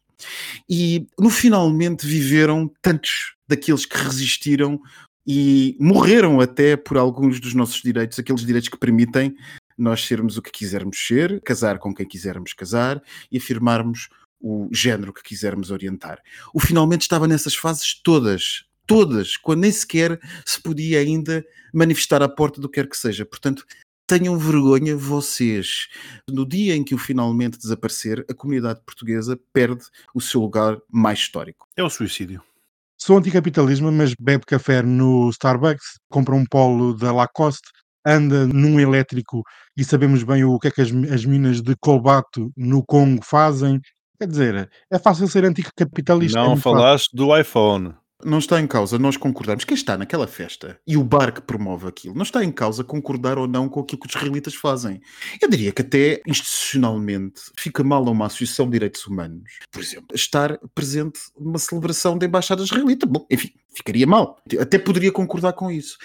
E 0.68 1.06
no 1.18 1.30
finalmente 1.30 2.06
viveram 2.06 2.70
tantos 2.80 3.34
daqueles 3.46 3.84
que 3.84 3.96
resistiram 3.96 4.80
e 5.26 5.76
morreram 5.80 6.40
até 6.40 6.76
por 6.76 6.96
alguns 6.96 7.40
dos 7.40 7.54
nossos 7.54 7.82
direitos, 7.82 8.18
aqueles 8.18 8.44
direitos 8.44 8.68
que 8.68 8.78
permitem 8.78 9.34
nós 9.76 10.06
sermos 10.06 10.36
o 10.36 10.42
que 10.42 10.50
quisermos 10.50 10.98
ser, 10.98 11.40
casar 11.42 11.78
com 11.78 11.92
quem 11.92 12.06
quisermos 12.06 12.52
casar 12.52 13.02
e 13.30 13.38
afirmarmos 13.38 14.08
o 14.40 14.68
género 14.72 15.12
que 15.12 15.22
quisermos 15.22 15.70
orientar. 15.70 16.20
O 16.52 16.60
finalmente 16.60 17.02
estava 17.02 17.26
nessas 17.26 17.54
fases 17.54 17.94
todas, 18.02 18.64
todas, 18.86 19.36
quando 19.36 19.62
nem 19.62 19.72
sequer 19.72 20.20
se 20.44 20.60
podia 20.60 21.00
ainda 21.00 21.44
manifestar 21.72 22.22
à 22.22 22.28
porta 22.28 22.60
do 22.60 22.68
que 22.68 22.80
quer 22.80 22.88
que 22.88 22.96
seja. 22.96 23.24
Portanto, 23.24 23.64
tenham 24.06 24.38
vergonha 24.38 24.96
vocês. 24.96 25.88
No 26.28 26.46
dia 26.46 26.74
em 26.76 26.84
que 26.84 26.94
o 26.94 26.98
finalmente 26.98 27.58
desaparecer, 27.58 28.24
a 28.30 28.34
comunidade 28.34 28.80
portuguesa 28.84 29.38
perde 29.52 29.84
o 30.14 30.20
seu 30.20 30.40
lugar 30.40 30.78
mais 30.90 31.20
histórico. 31.20 31.66
É 31.76 31.82
o 31.82 31.90
suicídio. 31.90 32.42
Sou 32.98 33.18
anticapitalismo, 33.18 33.90
mas 33.90 34.14
bebe 34.18 34.44
café 34.46 34.82
no 34.82 35.28
Starbucks, 35.30 35.98
compra 36.08 36.34
um 36.34 36.44
polo 36.44 36.94
da 36.94 37.12
Lacoste, 37.12 37.68
anda 38.06 38.46
num 38.46 38.78
elétrico 38.78 39.42
e 39.76 39.84
sabemos 39.84 40.22
bem 40.22 40.44
o 40.44 40.58
que 40.58 40.68
é 40.68 40.70
que 40.70 40.80
as, 40.80 40.90
as 41.12 41.24
minas 41.24 41.60
de 41.60 41.74
cobalto 41.80 42.50
no 42.56 42.84
Congo 42.84 43.24
fazem. 43.24 43.80
Quer 44.18 44.28
dizer, 44.28 44.70
é 44.90 44.98
fácil 44.98 45.26
ser 45.26 45.44
anticapitalista. 45.44 46.38
Não 46.38 46.52
é 46.52 46.56
falaste 46.56 47.10
fácil. 47.10 47.16
do 47.16 47.36
iPhone 47.36 47.94
não 48.22 48.38
está 48.38 48.60
em 48.60 48.66
causa 48.66 48.98
nós 48.98 49.16
concordarmos. 49.16 49.64
Quem 49.64 49.74
está 49.74 49.96
naquela 49.96 50.26
festa 50.26 50.78
e 50.86 50.96
o 50.96 51.04
bar 51.04 51.32
que 51.32 51.40
promove 51.40 51.86
aquilo, 51.86 52.14
não 52.14 52.22
está 52.22 52.44
em 52.44 52.52
causa 52.52 52.84
concordar 52.84 53.38
ou 53.38 53.46
não 53.46 53.68
com 53.68 53.80
aquilo 53.80 54.00
que 54.00 54.06
os 54.06 54.14
israelitas 54.14 54.54
fazem. 54.54 55.00
Eu 55.40 55.48
diria 55.48 55.72
que 55.72 55.82
até 55.82 56.20
institucionalmente 56.26 57.42
fica 57.58 57.82
mal 57.82 58.06
a 58.06 58.10
uma 58.10 58.26
associação 58.26 58.66
de 58.66 58.72
direitos 58.72 59.06
humanos, 59.06 59.60
por 59.70 59.82
exemplo, 59.82 60.08
estar 60.14 60.58
presente 60.74 61.20
numa 61.38 61.58
celebração 61.58 62.18
da 62.18 62.26
embaixada 62.26 62.62
israelita. 62.62 63.06
Bom, 63.06 63.26
enfim, 63.30 63.50
ficaria 63.74 64.06
mal. 64.06 64.38
Até 64.60 64.78
poderia 64.78 65.12
concordar 65.12 65.52
com 65.52 65.70
isso. 65.70 65.96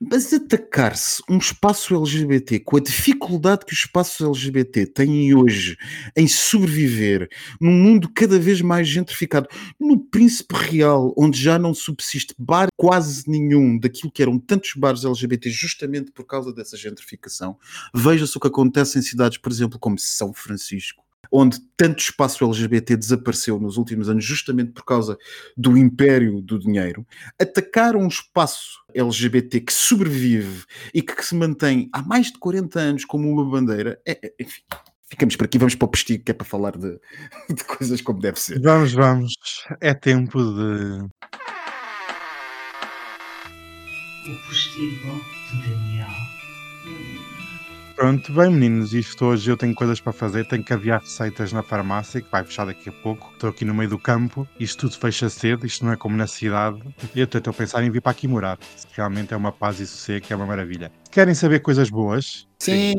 Mas 0.00 0.32
atacar-se 0.32 1.22
um 1.28 1.38
espaço 1.38 1.94
LGBT 1.94 2.60
com 2.60 2.76
a 2.76 2.80
dificuldade 2.80 3.64
que 3.64 3.72
os 3.72 3.80
espaços 3.80 4.26
LGBT 4.26 4.86
têm 4.86 5.34
hoje 5.34 5.76
em 6.14 6.28
sobreviver 6.28 7.28
num 7.58 7.72
mundo 7.72 8.10
cada 8.14 8.38
vez 8.38 8.60
mais 8.60 8.86
gentrificado, 8.86 9.48
no 9.80 9.98
Príncipe 9.98 10.54
Real, 10.54 11.14
onde 11.16 11.40
já 11.40 11.58
não 11.58 11.65
subsiste 11.74 12.34
bar 12.38 12.68
quase 12.76 13.24
nenhum 13.28 13.78
daquilo 13.78 14.12
que 14.12 14.22
eram 14.22 14.38
tantos 14.38 14.72
bares 14.76 15.04
LGBT 15.04 15.50
justamente 15.50 16.10
por 16.10 16.24
causa 16.24 16.52
dessa 16.52 16.76
gentrificação, 16.76 17.58
veja-se 17.94 18.36
o 18.36 18.40
que 18.40 18.48
acontece 18.48 18.98
em 18.98 19.02
cidades, 19.02 19.38
por 19.38 19.50
exemplo, 19.50 19.78
como 19.78 19.98
São 19.98 20.32
Francisco 20.32 21.06
onde 21.30 21.60
tanto 21.76 22.00
espaço 22.00 22.44
LGBT 22.44 22.96
desapareceu 22.96 23.58
nos 23.58 23.76
últimos 23.76 24.08
anos 24.08 24.24
justamente 24.24 24.72
por 24.72 24.84
causa 24.84 25.18
do 25.56 25.76
império 25.76 26.40
do 26.40 26.58
dinheiro, 26.58 27.06
atacar 27.40 27.96
um 27.96 28.06
espaço 28.06 28.80
LGBT 28.94 29.60
que 29.60 29.72
sobrevive 29.72 30.64
e 30.94 31.02
que 31.02 31.24
se 31.24 31.34
mantém 31.34 31.88
há 31.92 32.02
mais 32.02 32.28
de 32.30 32.38
40 32.38 32.78
anos 32.78 33.04
como 33.04 33.30
uma 33.30 33.44
bandeira, 33.44 34.00
é, 34.06 34.12
é, 34.12 34.34
enfim, 34.40 34.62
ficamos 35.08 35.36
por 35.36 35.44
aqui, 35.44 35.58
vamos 35.58 35.74
para 35.74 35.86
o 35.86 35.90
postigo 35.90 36.24
que 36.24 36.30
é 36.30 36.34
para 36.34 36.46
falar 36.46 36.76
de, 36.76 36.98
de 37.54 37.64
coisas 37.64 38.00
como 38.00 38.20
deve 38.20 38.40
ser. 38.40 38.60
Vamos, 38.60 38.92
vamos, 38.92 39.34
é 39.80 39.94
tempo 39.94 40.38
de... 40.38 41.08
O 44.28 44.34
postigo 44.48 45.24
de 45.52 45.68
Daniel. 45.68 46.08
Pronto, 47.94 48.32
bem 48.32 48.50
meninos, 48.50 48.92
isto 48.92 49.24
hoje 49.24 49.48
eu 49.48 49.56
tenho 49.56 49.72
coisas 49.72 50.00
para 50.00 50.12
fazer, 50.12 50.48
tenho 50.48 50.64
que 50.64 50.72
aviar 50.72 51.00
receitas 51.00 51.52
na 51.52 51.62
farmácia, 51.62 52.20
que 52.20 52.28
vai 52.28 52.42
fechar 52.42 52.66
daqui 52.66 52.88
a 52.88 52.92
pouco. 52.92 53.30
Estou 53.32 53.50
aqui 53.50 53.64
no 53.64 53.72
meio 53.72 53.88
do 53.88 53.98
campo, 53.98 54.46
isto 54.58 54.88
tudo 54.88 54.98
fecha 54.98 55.30
cedo, 55.30 55.64
isto 55.64 55.84
não 55.84 55.92
é 55.92 55.96
como 55.96 56.16
na 56.16 56.26
cidade. 56.26 56.82
Eu 57.14 57.24
estou 57.24 57.40
a 57.52 57.54
pensar 57.54 57.84
em 57.84 57.90
vir 57.90 58.02
para 58.02 58.10
aqui 58.10 58.26
morar. 58.26 58.58
Realmente 58.92 59.32
é 59.32 59.36
uma 59.36 59.52
paz 59.52 59.78
e 59.78 59.86
sossego, 59.86 60.26
que 60.26 60.32
é 60.32 60.36
uma 60.36 60.46
maravilha. 60.46 60.90
Querem 61.10 61.34
saber 61.34 61.60
coisas 61.60 61.88
boas? 61.88 62.48
Sim! 62.58 62.94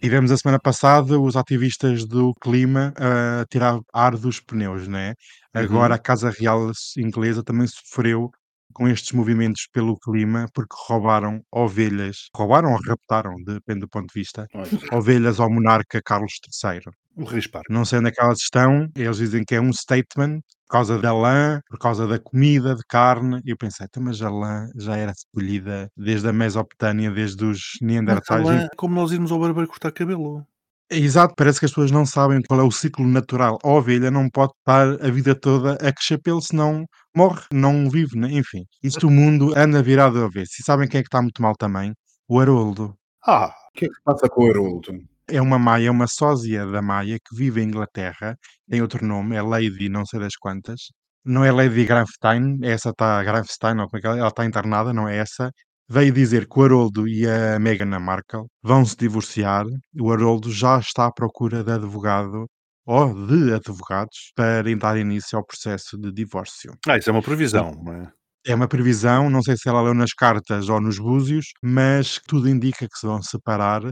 Tivemos 0.00 0.30
a 0.30 0.36
semana 0.36 0.60
passada 0.60 1.18
os 1.18 1.34
ativistas 1.34 2.04
do 2.04 2.32
clima 2.40 2.94
a 2.96 3.44
tirar 3.46 3.80
ar 3.92 4.16
dos 4.16 4.38
pneus, 4.38 4.86
né? 4.86 5.14
Agora 5.52 5.94
uhum. 5.94 5.96
a 5.96 5.98
Casa 5.98 6.30
Real 6.30 6.70
inglesa 6.96 7.42
também 7.42 7.66
sofreu 7.66 8.30
com 8.72 8.88
estes 8.88 9.12
movimentos 9.12 9.68
pelo 9.72 9.96
clima, 9.98 10.46
porque 10.54 10.74
roubaram 10.88 11.40
ovelhas, 11.52 12.28
roubaram 12.36 12.72
ou 12.72 12.78
raptaram, 12.88 13.34
depende 13.46 13.80
do 13.80 13.88
ponto 13.88 14.06
de 14.12 14.20
vista, 14.20 14.46
ovelhas 14.92 15.38
ao 15.40 15.50
monarca 15.50 16.00
Carlos 16.04 16.32
III. 16.42 16.92
O 17.16 17.24
rei 17.24 17.38
Esparta. 17.38 17.72
Não 17.72 17.84
sei 17.84 18.00
onde 18.00 18.08
é 18.08 18.12
que 18.12 18.20
elas 18.20 18.38
estão, 18.40 18.88
eles 18.96 19.16
dizem 19.18 19.44
que 19.44 19.54
é 19.54 19.60
um 19.60 19.72
statement 19.72 20.40
por 20.66 20.72
causa 20.78 20.98
da 20.98 21.12
lã, 21.14 21.60
por 21.68 21.78
causa 21.78 22.06
da 22.08 22.18
comida, 22.18 22.74
de 22.74 22.82
carne. 22.88 23.40
E 23.44 23.50
eu 23.50 23.56
pensei, 23.56 23.86
"Então, 23.86 24.02
mas 24.02 24.20
a 24.22 24.28
lã 24.30 24.66
já 24.76 24.96
era 24.96 25.12
recolhida 25.12 25.88
desde 25.96 26.28
a 26.28 26.32
Mesopotâmia, 26.32 27.10
desde 27.12 27.44
os 27.44 27.60
Mas 27.80 27.88
Neandertais. 27.88 28.42
lá 28.44 28.54
é 28.64 28.68
como 28.76 28.94
nós 28.94 29.12
irmos 29.12 29.30
ao 29.32 29.38
barbeiro 29.38 29.68
cortar 29.68 29.92
cabelo. 29.92 30.44
É 30.90 30.98
Exato, 30.98 31.34
parece 31.36 31.58
que 31.60 31.64
as 31.66 31.70
pessoas 31.70 31.90
não 31.90 32.04
sabem 32.06 32.40
qual 32.46 32.60
é 32.60 32.62
o 32.62 32.70
ciclo 32.70 33.06
natural. 33.06 33.58
A 33.62 33.68
ovelha 33.68 34.10
não 34.10 34.28
pode 34.28 34.52
estar 34.58 34.86
a 35.04 35.10
vida 35.10 35.34
toda 35.34 35.74
a 35.74 35.92
crescer 35.92 36.18
pelo, 36.18 36.40
senão 36.42 36.84
morre, 37.16 37.42
não 37.52 37.88
vive, 37.90 38.18
né? 38.18 38.28
enfim. 38.32 38.64
Isto 38.82 39.06
o 39.08 39.10
mundo 39.10 39.52
anda 39.56 39.82
virado 39.82 40.18
ao 40.18 40.26
avesso. 40.26 40.52
E 40.60 40.64
sabem 40.64 40.88
quem 40.88 41.00
é 41.00 41.02
que 41.02 41.08
está 41.08 41.22
muito 41.22 41.40
mal 41.42 41.54
também? 41.56 41.92
O 42.28 42.38
Haroldo. 42.38 42.94
Ah, 43.26 43.48
O 43.74 43.78
que 43.78 43.86
é 43.86 43.88
que 43.88 43.94
passa 44.04 44.28
com 44.28 44.44
o 44.44 44.50
Haroldo? 44.50 44.92
É 45.28 45.40
uma 45.40 45.58
maia, 45.58 45.90
uma 45.90 46.06
sósia 46.06 46.66
da 46.66 46.82
maia 46.82 47.18
que 47.18 47.34
vive 47.34 47.62
em 47.62 47.64
Inglaterra, 47.64 48.36
tem 48.68 48.82
outro 48.82 49.04
nome, 49.06 49.36
é 49.36 49.40
Lady 49.42 49.88
não 49.88 50.04
sei 50.04 50.20
das 50.20 50.36
quantas. 50.36 50.80
Não 51.24 51.42
é 51.44 51.50
Lady 51.50 51.84
Granfstein, 51.86 52.58
essa 52.62 52.90
está 52.90 53.22
Granfstein, 53.24 53.78
ou 53.80 53.86
como 53.88 53.98
é 53.98 54.00
que 54.02 54.06
ela 54.06 54.18
ela 54.18 54.28
está 54.28 54.44
internada, 54.44 54.92
não 54.92 55.08
é 55.08 55.16
essa. 55.16 55.50
Veio 55.88 56.12
dizer 56.12 56.48
que 56.48 56.58
o 56.58 56.62
Haroldo 56.64 57.06
e 57.06 57.26
a 57.28 57.58
Meghan 57.58 57.98
Markle 57.98 58.46
vão 58.62 58.84
se 58.86 58.96
divorciar. 58.96 59.66
O 60.00 60.10
Haroldo 60.10 60.50
já 60.50 60.78
está 60.78 61.06
à 61.06 61.12
procura 61.12 61.62
de 61.62 61.72
advogado 61.72 62.46
ou 62.86 63.26
de 63.26 63.52
advogados 63.52 64.32
para 64.34 64.74
dar 64.76 64.96
início 64.98 65.36
ao 65.36 65.44
processo 65.44 65.98
de 65.98 66.10
divórcio. 66.12 66.72
ah, 66.88 66.96
isso 66.96 67.10
é 67.10 67.12
uma 67.12 67.22
previsão, 67.22 67.72
não 67.82 67.92
é? 67.92 68.12
É 68.46 68.54
uma 68.54 68.68
previsão, 68.68 69.30
não 69.30 69.42
sei 69.42 69.56
se 69.56 69.68
ela 69.68 69.80
leu 69.80 69.94
nas 69.94 70.12
cartas 70.12 70.68
ou 70.68 70.80
nos 70.80 70.98
búzios, 70.98 71.46
mas 71.62 72.20
tudo 72.26 72.48
indica 72.48 72.86
que 72.86 72.98
se 72.98 73.06
vão 73.06 73.22
separar 73.22 73.82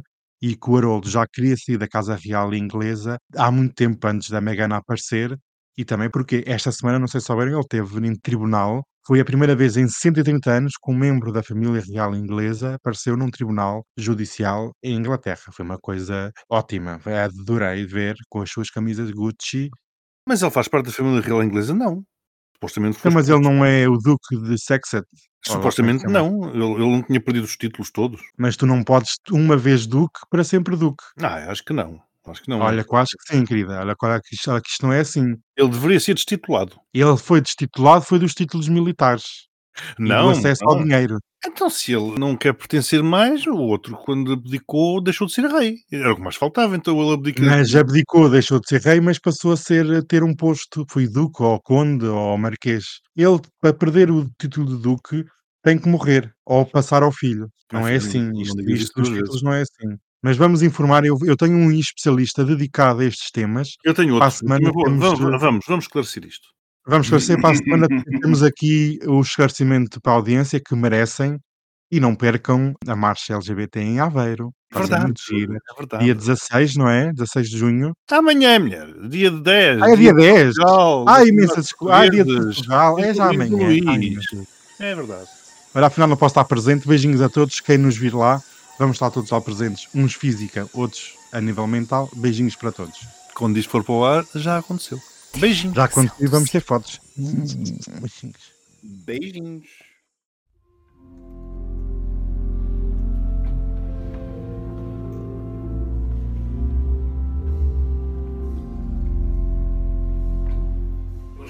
e 0.43 0.57
que 0.57 0.71
o 0.71 0.77
Haroldo 0.77 1.09
já 1.09 1.27
queria 1.27 1.57
sair 1.57 1.79
da 1.79 1.89
Casa 1.89 2.17
Real 2.17 2.53
inglesa 2.53 3.17
há 3.37 3.51
muito 3.51 3.75
tempo 3.75 4.07
antes 4.07 4.29
da 4.29 4.41
Meghan 4.41 4.75
aparecer 4.75 5.39
e 5.77 5.85
também 5.85 6.11
porque 6.11 6.43
esta 6.47 6.71
semana, 6.73 6.99
não 6.99 7.07
sei 7.09 7.21
se 7.21 7.27
souberam, 7.27 7.53
ele 7.59 7.67
teve 7.69 8.07
em 8.07 8.15
tribunal. 8.15 8.83
Foi 9.07 9.19
a 9.19 9.25
primeira 9.25 9.57
vez 9.57 9.77
em 9.77 9.89
130 9.89 10.51
anos 10.51 10.75
que 10.81 10.91
um 10.91 10.95
membro 10.97 11.33
da 11.33 11.43
família 11.43 11.83
real 11.93 12.15
inglesa 12.15 12.75
apareceu 12.77 13.17
num 13.17 13.31
tribunal 13.31 13.83
judicial 13.97 14.71
em 14.83 14.95
Inglaterra. 14.95 15.41
Foi 15.53 15.65
uma 15.65 15.79
coisa 15.79 16.31
ótima. 16.49 17.01
Adorei 17.25 17.85
ver 17.87 18.15
com 18.29 18.41
as 18.43 18.51
suas 18.51 18.71
camisas 18.71 19.11
Gucci. 19.11 19.71
Mas 20.29 20.41
ele 20.41 20.51
faz 20.53 20.69
parte 20.69 20.87
da 20.87 20.93
família 20.93 21.21
real 21.21 21.43
inglesa? 21.43 21.75
Não. 21.75 22.05
Supostamente 22.55 22.97
foste- 22.99 23.13
mas 23.15 23.29
ele 23.29 23.41
não 23.41 23.65
é 23.65 23.89
o 23.89 23.97
Duque 23.99 24.37
de 24.41 24.57
Sexet. 24.57 25.03
Que 25.45 25.51
Supostamente 25.51 26.05
não. 26.07 26.49
Ele, 26.51 26.65
ele 26.65 26.91
não 26.93 27.03
tinha 27.03 27.21
perdido 27.21 27.43
os 27.45 27.57
títulos 27.57 27.91
todos. 27.91 28.21
Mas 28.39 28.57
tu 28.57 28.65
não 28.67 28.85
podes, 28.85 29.15
uma 29.33 29.57
vez 29.57 29.85
Duque, 29.89 30.21
para 30.31 30.45
sempre 30.45 30.77
Duque. 30.77 31.03
Ah, 31.21 31.51
acho 31.51 31.65
que 31.65 31.73
não. 31.73 32.01
Acho 32.27 32.43
que 32.43 32.51
não. 32.51 32.61
Olha, 32.61 32.85
que 32.85 32.95
eu 32.95 32.99
acho 32.99 33.17
que 33.17 33.35
sim, 33.37 33.45
querida. 33.45 33.81
Olha, 33.81 33.95
olha 34.03 34.21
que 34.21 34.35
isto, 34.35 34.51
olha 34.51 34.61
que 34.61 34.71
isto 34.71 34.87
não 34.87 34.93
é 34.93 35.01
assim. 35.01 35.35
Ele 35.57 35.69
deveria 35.69 35.99
ser 36.01 36.15
destitulado. 36.15 36.77
Ele 36.95 37.17
foi 37.17 37.41
destitulado, 37.41 38.05
foi 38.05 38.19
dos 38.19 38.33
títulos 38.35 38.69
militares. 38.69 39.25
e 39.99 40.03
do 40.03 40.09
Não. 40.09 40.31
acesso 40.31 40.65
ao 40.65 40.77
não. 40.77 40.85
dinheiro. 40.85 41.19
Então, 41.45 41.69
se 41.69 41.93
ele 41.93 42.17
não 42.19 42.37
quer 42.37 42.53
pertencer 42.53 43.03
mais, 43.03 43.45
o 43.47 43.57
outro, 43.57 43.97
quando 44.05 44.33
abdicou, 44.33 45.03
deixou 45.03 45.27
de 45.27 45.33
ser 45.33 45.47
rei. 45.51 45.75
Era 45.91 46.13
o 46.13 46.17
que 46.17 46.23
mais 46.23 46.37
faltava. 46.37 46.77
Então 46.77 47.01
ele 47.01 47.15
abdica. 47.15 47.43
Mas 47.43 47.75
abdicou, 47.75 48.31
deixou 48.31 48.61
de 48.61 48.69
ser 48.69 48.81
rei, 48.81 49.01
mas 49.01 49.19
passou 49.19 49.53
a 49.53 49.57
ser, 49.57 49.85
a 49.97 50.03
ter 50.03 50.23
um 50.23 50.35
posto. 50.37 50.85
Foi 50.89 51.09
duque, 51.09 51.43
ou 51.43 51.61
conde, 51.61 52.07
ou 52.07 52.39
marquês. 52.39 52.85
Ele, 53.17 53.41
para 53.61 53.75
perder 53.75 54.11
o 54.11 54.29
título 54.41 54.77
de 54.77 54.83
duque, 54.83 55.25
tem 55.65 55.79
que 55.79 55.89
morrer, 55.89 56.33
ou 56.47 56.65
passar 56.65 57.03
ao 57.03 57.11
filho. 57.13 57.49
Não 57.73 57.89
é 57.89 57.97
assim. 57.97 58.31
não 58.31 58.41
Isto, 58.41 58.57
digas 58.59 58.81
isto 58.81 58.85
isso 58.85 58.93
dos 58.95 59.09
títulos 59.09 59.43
não 59.43 59.53
é 59.53 59.63
assim. 59.63 59.97
Mas 60.23 60.37
vamos 60.37 60.63
informar, 60.63 61.05
eu, 61.05 61.19
eu 61.25 61.37
tenho 61.37 61.57
um 61.57 61.73
especialista 61.73 62.45
dedicado 62.45 63.01
a 63.01 63.05
estes 63.05 63.31
temas. 63.31 63.71
Eu 63.85 63.93
tenho 63.93 64.15
outro. 64.15 64.31
semana 64.31 64.71
vou- 64.73 64.85
vamos, 64.85 65.19
vamos, 65.41 65.65
vamos 65.67 65.85
esclarecer 65.85 66.25
isto. 66.25 66.47
Vamos 66.87 67.07
esclarecer 67.07 67.41
para 67.41 67.51
a 67.51 67.55
semana. 67.57 67.87
Temos 68.23 68.43
aqui 68.43 68.99
o 69.07 69.21
esclarecimento 69.21 70.01
para 70.01 70.13
a 70.13 70.17
audiência 70.17 70.61
que 70.65 70.75
merecem 70.77 71.39
e 71.91 72.01
não 72.01 72.15
percam 72.15 72.73
a 72.87 72.97
marcha 72.97 73.35
LGBT 73.35 73.81
em 73.81 74.01
Aveiro. 74.01 74.51
Ser 74.73 74.79
Verdade. 74.79 75.13
É 75.33 75.77
verdade. 75.79 76.05
Dia 76.05 76.15
16, 76.15 76.77
não 76.77 76.89
é? 76.89 77.13
16 77.13 77.51
de 77.51 77.59
junho. 77.59 77.93
Amanhã, 78.11 78.59
mulher. 78.59 78.87
Dia 79.09 79.31
de 79.31 79.43
10. 79.43 79.83
Ah, 79.83 79.91
é 79.91 79.97
dia 79.97 80.15
10. 80.15 80.55
Portugal, 80.55 81.05
dia 81.05 81.29
imensa 81.29 81.55
de 81.57 81.61
desculpa. 81.63 81.95
Ai, 81.95 82.11
dia 82.11 82.25
de. 82.25 82.35
Portugal. 82.41 82.99
É 82.99 83.15
já 83.15 83.29
Dia 83.31 83.43
amanhã. 83.43 83.69
Ai. 83.91 84.17
É 84.81 84.95
verdade. 84.95 85.27
Olha, 85.75 85.87
afinal 85.87 86.09
não 86.09 86.17
posso 86.17 86.33
estar 86.33 86.45
presente. 86.45 86.87
Beijinhos 86.89 87.21
a 87.21 87.29
todos. 87.29 87.61
Quem 87.61 87.77
nos 87.77 87.97
vir 87.97 88.15
lá, 88.15 88.41
vamos 88.83 88.97
estar 88.97 89.13
todos 89.13 89.31
lá 89.31 89.41
presentes. 89.41 89.89
Uns 89.95 90.15
física, 90.15 90.69
outros 90.75 91.15
a 91.31 91.41
nível 91.41 91.67
mental. 91.69 92.11
Beijinhos 92.17 92.57
para 92.57 92.73
todos. 92.73 93.07
Quando 93.33 93.57
isto 93.57 93.71
for 93.71 93.85
para 93.85 93.95
o 93.95 94.05
ar, 94.05 94.27
já 94.35 94.59
aconteceu. 94.59 95.01
Beijinhos. 95.37 95.77
Já 95.77 95.85
aconteceu, 95.85 96.29
vamos 96.29 96.51
ter 96.51 96.61
fotos. 96.61 97.01
Beijinhos. 97.17 97.87
Beijinhos. 98.83 99.69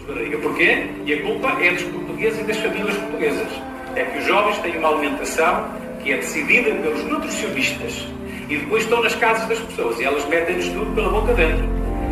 Barriga. 0.06 0.38
Porquê? 0.38 0.90
E 1.06 1.14
a 1.14 1.22
culpa 1.22 1.48
é 1.62 1.72
dos 1.72 1.82
portugueses 1.84 2.40
e 2.40 2.44
das 2.44 2.56
famílias 2.58 2.96
portuguesas. 2.98 3.48
É 3.96 4.04
que 4.04 4.18
os 4.18 4.26
jovens 4.26 4.58
têm 4.58 4.76
uma 4.76 4.88
alimentação 4.88 5.81
que 6.03 6.12
é 6.12 6.16
decidida 6.16 6.70
pelos 6.82 7.05
nutricionistas 7.05 8.09
e 8.48 8.57
depois 8.57 8.82
estão 8.84 9.03
nas 9.03 9.14
casas 9.14 9.48
das 9.48 9.59
pessoas 9.61 9.98
e 10.00 10.05
elas 10.05 10.26
metem-nos 10.28 10.68
tudo 10.68 10.94
pela 10.94 11.11
boca 11.11 11.32
dentro. 11.34 11.64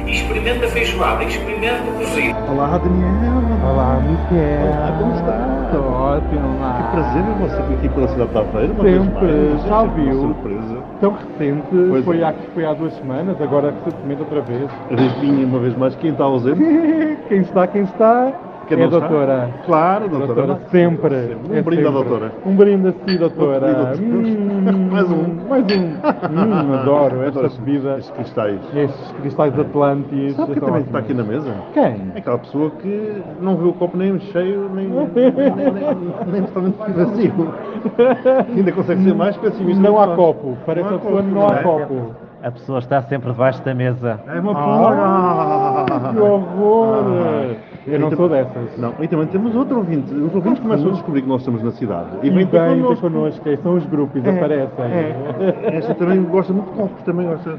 E 0.07 0.13
experimenta 0.13 0.67
a 0.67 0.69
feijoada, 0.71 1.23
experimenta 1.25 1.83
o 1.89 1.93
cozido. 1.99 2.37
Olá, 2.51 2.79
Daniel. 2.79 3.43
Olá, 3.71 4.01
Miquel. 4.01 4.67
Olá, 4.67 4.97
como 4.99 5.15
está? 5.15 5.65
Estou 5.67 5.93
ótimo, 5.93 6.57
Que 6.57 6.61
lá. 6.63 6.91
prazer 6.93 7.23
ver 7.23 7.35
você 7.49 7.75
aqui 7.75 7.89
pela 7.91 8.09
cidade 8.09 8.31
de 8.31 8.39
Aveiro. 8.39 8.73
uma 8.73 8.83
vez 8.83 9.03
Sempre, 9.03 9.27
mais. 9.27 9.65
já 9.67 9.83
viu. 9.85 10.21
surpresa. 10.21 10.79
Tão 11.01 11.13
recente, 11.13 11.67
Pois 11.91 12.05
foi, 12.05 12.21
é. 12.21 12.25
há, 12.25 12.35
foi 12.55 12.65
há 12.65 12.73
duas 12.75 12.93
semanas, 12.95 13.41
agora 13.41 13.75
recentemente 13.85 14.21
outra 14.23 14.41
vez. 14.41 14.71
Adivinha 14.91 15.47
uma 15.47 15.59
vez 15.61 15.77
mais 15.77 15.95
quem 15.97 16.11
está 16.11 16.25
ausente? 16.25 16.59
quem 17.29 17.41
está, 17.43 17.67
quem 17.69 17.83
está, 17.83 18.33
Quem 18.77 18.85
é 18.85 18.89
doutora. 18.89 19.51
Claro, 19.67 20.09
doutora. 20.09 20.35
Doutora, 20.35 20.61
sempre. 20.71 21.15
Um 21.51 21.55
é 21.57 21.63
brinde 21.63 21.83
à 21.83 21.87
sempre. 21.93 22.05
doutora. 22.05 22.33
Um 22.47 22.55
brinde 22.55 22.89
a 22.89 22.93
si, 22.93 23.19
doutora. 23.19 23.93
Um. 24.01 24.05
Hum, 24.05 24.89
Mais 24.91 25.11
um. 25.11 25.49
Mais 25.49 25.65
um. 25.65 25.85
Hum, 26.31 26.75
adoro 26.75 27.23
esta 27.27 27.49
bebida. 27.61 27.99
Estes 27.99 28.11
cristais. 28.11 28.61
Estes 28.75 29.13
cristais 29.21 29.59
Atlantis. 29.59 30.35
Sabe 30.37 30.53
quem 30.53 30.63
também 30.63 30.83
está 30.83 30.99
aqui 31.01 31.15
na 31.15 31.23
mesa? 31.25 31.53
Quem? 31.75 32.13
Aquela 32.17 32.39
pessoa 32.39 32.71
que 32.71 33.23
não 33.41 33.57
viu 33.57 33.69
o 33.71 33.73
copo 33.73 33.97
nem 33.97 34.19
cheio, 34.21 34.71
nem, 34.73 34.87
nem, 34.89 35.11
nem, 35.13 35.97
nem 36.33 36.43
totalmente 36.45 36.77
vazio. 36.95 37.55
Ainda 38.57 38.73
consegue 38.73 39.03
ser 39.05 39.15
mais 39.15 39.37
pessimista. 39.37 39.83
Não 39.83 39.99
há 39.99 40.03
que 40.03 40.09
nós. 40.09 40.17
copo. 40.17 40.57
Parece 40.65 40.89
Não 40.89 40.95
há 40.95 40.97
a 40.97 41.01
pessoa 41.01 41.23
não 41.23 41.49
há 41.49 41.55
é? 41.55 41.63
copo. 41.63 42.15
A 42.43 42.51
pessoa 42.51 42.79
está 42.79 43.03
sempre 43.03 43.31
debaixo 43.33 43.63
da 43.63 43.75
mesa. 43.75 44.19
É 44.27 44.41
uma 44.41 44.53
Ah, 44.53 45.85
porra! 45.87 46.13
que 46.13 46.19
horror! 46.21 47.57
Eu 47.87 47.99
não 47.99 48.11
sou 48.11 48.29
dessas. 48.29 48.77
Não, 48.79 48.93
e 49.01 49.09
também 49.09 49.27
temos 49.29 49.55
outro 49.55 49.79
ouvinte. 49.79 50.13
Os 50.15 50.35
ouvintes 50.35 50.61
começam 50.61 50.89
a 50.89 50.93
descobrir 50.93 51.23
que 51.23 51.29
nós 51.29 51.41
estamos 51.41 51.63
na 51.63 51.71
cidade. 51.73 52.09
E 52.23 52.31
vêm 52.31 52.47
ter 52.47 52.61
connosco. 52.61 53.01
connosco, 53.11 53.45
são 53.63 53.75
os 53.77 53.87
grupos, 53.87 54.25
É, 54.25 54.31
aparecem. 54.31 54.85
É. 54.85 55.77
Esta 55.77 55.95
também 55.95 56.23
gosta 56.25 56.53
muito 56.53 56.71
de 56.71 56.77
copos, 56.77 57.03
também 57.03 57.27
gosta. 57.27 57.59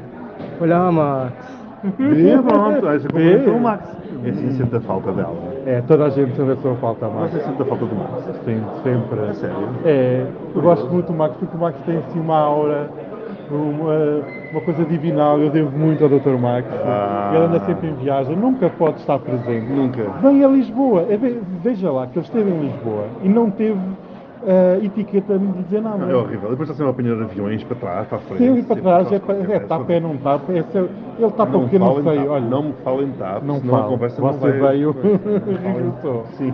Olha, 0.60 0.92
Max. 0.92 1.32
E 1.98 2.38
pronto, 2.42 2.88
essa 2.88 3.08
conversa 3.08 3.50
o 3.50 3.60
Max. 3.60 3.96
É 4.24 4.28
assim, 4.30 4.52
sente 4.52 4.76
a 4.76 4.80
falta 4.80 5.10
dela. 5.10 5.34
É, 5.66 5.80
toda 5.80 6.04
a 6.04 6.10
gente 6.10 6.36
sente 6.36 6.52
a 6.52 6.56
sua 6.56 6.74
falta, 6.76 7.08
Max. 7.08 7.32
Você 7.32 7.40
sente 7.40 7.60
a 7.60 7.64
falta 7.64 7.84
do 7.84 7.96
Max. 7.96 8.24
Sim, 8.44 8.62
sempre. 8.84 9.20
É 9.28 9.32
sério? 9.34 9.68
É, 9.84 10.26
eu 10.54 10.62
gosto 10.62 10.88
muito 10.88 11.06
do 11.06 11.12
Max 11.12 11.34
porque 11.36 11.56
o 11.56 11.60
Max 11.60 11.76
tem 11.84 11.96
assim 11.96 12.20
uma 12.20 12.38
aura, 12.38 12.88
uma, 13.50 14.22
uma 14.52 14.60
coisa 14.60 14.84
divinal. 14.84 15.38
Eu 15.38 15.50
devo 15.50 15.76
muito 15.76 16.02
ao 16.04 16.10
Dr. 16.10 16.38
Max. 16.40 16.66
Ah. 16.84 17.32
Ele 17.34 17.44
anda 17.44 17.60
sempre 17.60 17.88
em 17.88 17.94
viagem, 17.94 18.36
nunca 18.36 18.68
pode 18.70 19.00
estar 19.00 19.18
presente. 19.18 19.66
Nunca. 19.72 20.02
Vem 20.22 20.44
a 20.44 20.48
Lisboa, 20.48 21.06
É, 21.08 21.16
ve- 21.16 21.40
veja 21.62 21.90
lá 21.90 22.06
que 22.06 22.18
ele 22.18 22.26
esteve 22.26 22.50
em 22.50 22.60
Lisboa 22.60 23.04
e 23.22 23.28
não 23.28 23.50
teve 23.50 23.78
ah, 24.46 24.78
etiqueta 24.82 25.38
de 25.38 25.46
dizer 25.62 25.80
nada. 25.82 26.04
É 26.04 26.14
horrível. 26.14 26.50
Depois 26.50 26.68
está 26.68 26.74
sempre 26.74 26.86
a 26.86 26.90
apanhar 26.90 27.22
aviões 27.22 27.62
para 27.64 27.76
trás, 27.76 28.06
para 28.06 28.18
a 28.18 28.20
frente. 28.20 28.38
Sim, 28.42 28.58
e 28.58 28.62
para 28.62 28.76
trás, 28.82 29.12
é, 29.12 29.18
para, 29.18 29.34
é 29.52 29.60
tapa, 29.60 29.92
é 29.92 30.00
não 30.00 30.16
tapa, 30.18 30.52
é, 30.52 30.56
ele 30.58 31.30
tapa 31.30 31.46
Não 31.52 31.60
porque 31.60 31.78
não 31.78 31.94
falem 31.94 32.04
sei, 32.04 32.28
olha. 32.28 32.46
Não 32.46 32.62
me 32.62 32.72
falem 32.84 33.10
TAP, 33.12 33.42
Não 33.44 33.60
senão 33.60 33.74
a 33.74 33.78
falo. 33.78 33.92
conversa 33.92 34.22
não 34.22 34.32
Você 34.32 34.58
vai... 34.58 34.76
veio- 34.76 34.94
não 35.62 35.72
regressou. 35.74 36.26
Sim. 36.38 36.52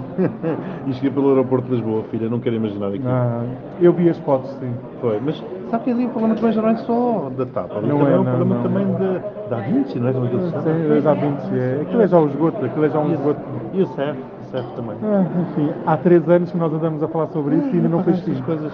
e 0.86 0.92
cheguei 0.94 1.10
pelo 1.10 1.28
aeroporto 1.30 1.66
de 1.68 1.74
Lisboa, 1.74 2.02
filha, 2.10 2.28
não 2.28 2.40
quero 2.40 2.56
imaginar 2.56 2.88
aquilo. 2.88 3.08
Ah, 3.08 3.44
eu 3.80 3.92
vi 3.92 4.08
as 4.10 4.18
fotos, 4.18 4.50
sim. 4.58 4.74
Foi, 5.00 5.20
mas 5.24 5.42
sabe 5.70 5.84
que 5.84 5.90
ali 5.90 6.06
o 6.06 6.08
problema 6.10 6.34
também 6.34 6.52
já 6.52 6.62
não 6.62 6.68
é 6.70 6.76
só 6.76 7.30
da 7.36 7.46
TAP, 7.46 7.70
ali 7.76 7.88
Não 7.88 7.98
também 7.98 8.12
é, 8.12 8.16
é 8.16 8.20
um 8.20 8.24
não, 8.24 8.30
problema 8.36 8.54
não. 8.56 8.62
também 8.62 8.86
da, 8.94 9.18
da 9.18 9.56
Da 9.58 9.60
Vinci, 9.62 9.98
não 9.98 10.08
é? 10.08 10.12
Como 10.12 10.26
é 10.26 10.28
que 10.30 11.00
já 11.00 11.14
20 11.14 11.58
é. 11.58 11.78
Aquilo 11.82 12.02
é 12.02 12.08
já 12.08 12.18
o 12.18 12.26
esgoto, 12.28 12.64
aquilo 12.64 12.84
é 12.84 12.90
já 12.90 12.98
um 13.00 13.12
esgoto. 13.12 13.40
E 13.72 13.82
o 13.82 13.86
CEF? 13.88 14.18
Serve 14.50 14.68
também. 14.76 14.96
Ah, 15.04 15.24
enfim, 15.40 15.72
há 15.86 15.96
três 15.96 16.28
anos 16.28 16.50
que 16.50 16.56
nós 16.58 16.72
andamos 16.72 17.02
a 17.02 17.08
falar 17.08 17.26
sobre 17.28 17.56
isso 17.56 17.68
e 17.68 17.76
ainda 17.76 17.88
não 17.88 18.02
fez 18.04 18.20
fim. 18.20 18.34
coisas. 18.42 18.72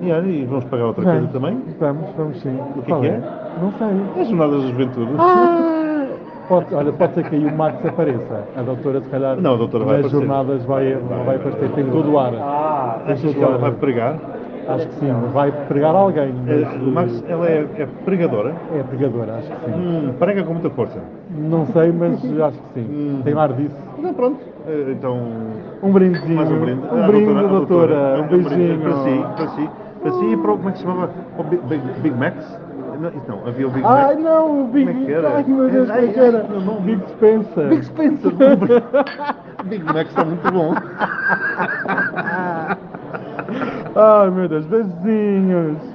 E 0.00 0.12
olha, 0.12 0.26
e 0.26 0.44
vamos 0.44 0.64
pagar 0.66 0.86
outra 0.86 1.04
Vamos. 1.04 1.18
coisa 1.20 1.32
também? 1.32 1.62
Vamos, 1.80 2.10
vamos 2.16 2.40
sim. 2.42 2.58
O 2.76 2.82
que 2.82 2.88
Qual 2.90 3.00
que 3.00 3.06
é? 3.06 3.10
é? 3.10 3.22
Não 3.62 3.72
sei. 3.72 4.22
As 4.22 4.28
jornadas 4.28 4.62
da 4.62 4.68
juventude. 4.68 5.10
Ah! 5.18 6.06
Pode, 6.48 6.72
olha, 6.74 6.92
pode 6.92 7.14
ser 7.14 7.24
que 7.28 7.34
aí 7.34 7.44
o 7.44 7.56
Max 7.56 7.84
apareça. 7.84 8.44
A 8.56 8.62
doutora, 8.62 9.00
se 9.00 9.08
calhar, 9.08 9.36
Não, 9.36 9.54
a 9.54 9.56
doutora 9.56 9.84
vai 9.84 9.96
nas 9.96 10.06
aparecer. 10.06 10.26
jornadas 10.28 10.64
vai, 10.64 10.94
vai 11.24 11.36
aparecer. 11.36 11.70
Tem 11.70 11.84
todo 11.86 12.12
o 12.12 12.18
ar. 12.18 12.32
Ah, 12.34 12.98
Tem 13.04 13.14
achas 13.14 13.22
todo 13.24 13.34
que 13.34 13.40
o 13.40 13.44
ela 13.44 13.54
ar. 13.54 13.58
vai 13.60 13.70
pregar? 13.72 14.18
Acho 14.68 14.88
que 14.88 14.94
sim. 14.96 15.12
Vai 15.32 15.52
pregar 15.68 15.94
alguém. 15.94 16.34
Eh, 16.48 16.66
Mas, 16.92 17.12
Max, 17.12 17.24
ela 17.28 17.48
é, 17.48 17.66
é 17.78 17.86
pregadora? 18.04 18.54
é 18.74 18.82
pregadora, 18.82 19.34
acho 19.36 19.48
que 19.50 19.64
sim. 19.66 19.72
Hum, 19.72 20.12
prega 20.18 20.42
com 20.44 20.52
muita 20.54 20.70
força. 20.70 21.00
Não 21.30 21.66
sei, 21.66 21.92
mas 21.92 22.14
acho 22.40 22.58
que 22.58 22.80
sim. 22.80 22.86
Hum. 22.90 23.20
Tem 23.24 23.34
ar 23.38 23.52
disso. 23.52 23.76
Então 23.98 24.14
pronto. 24.14 24.40
Eh, 24.66 24.92
Então, 24.92 25.18
Um 25.82 25.92
brindezinho. 25.92 26.36
mais 26.36 26.50
um 26.50 26.58
brinde. 26.60 26.80
Um 26.92 27.02
Ah, 27.02 27.06
brinde, 27.06 27.30
a 27.30 27.42
doutora. 27.48 28.18
Um 28.18 28.22
Um 28.24 28.28
beijinho. 28.28 28.80
Para 28.80 28.94
si, 28.96 29.24
para 29.36 29.48
si. 29.48 29.70
Para 30.02 30.12
si 30.12 30.24
e 30.26 30.36
para 30.36 30.52
o, 30.52 30.56
como 30.56 30.68
é 30.68 30.72
que 30.72 30.78
se 30.78 30.84
chamava? 30.84 31.10
O 31.38 31.42
Big, 31.44 31.62
Big, 31.66 31.82
Big 32.00 32.16
Max? 32.16 32.58
Não, 32.98 33.10
não, 33.36 33.46
havia 33.46 33.66
o 33.66 33.70
Big 33.70 33.84
Ai 33.86 34.14
Mac. 34.14 34.24
não, 34.24 34.62
o 34.62 34.66
Big 34.68 34.86
Como 34.86 35.02
é 35.02 35.06
que 35.06 35.12
era? 35.12 35.36
Ai 35.36 35.44
meu 35.46 35.70
Deus, 35.70 35.88
como 35.90 36.00
é 36.00 36.08
que 36.08 36.20
Ai, 36.20 36.26
era? 36.28 36.38
ai, 36.38 36.46
meu 36.50 36.60
nome. 36.60 36.80
Big 36.96 37.08
Spencer. 37.10 37.68
Big 37.68 37.84
Spencer. 37.84 38.32
Big 39.64 39.84
Mac 39.84 40.06
está 40.06 40.24
muito 40.24 40.50
bom. 40.52 40.74
Ai 43.98 44.30
meu 44.30 44.46
Deus, 44.46 44.66
beijinhos. 44.66 45.78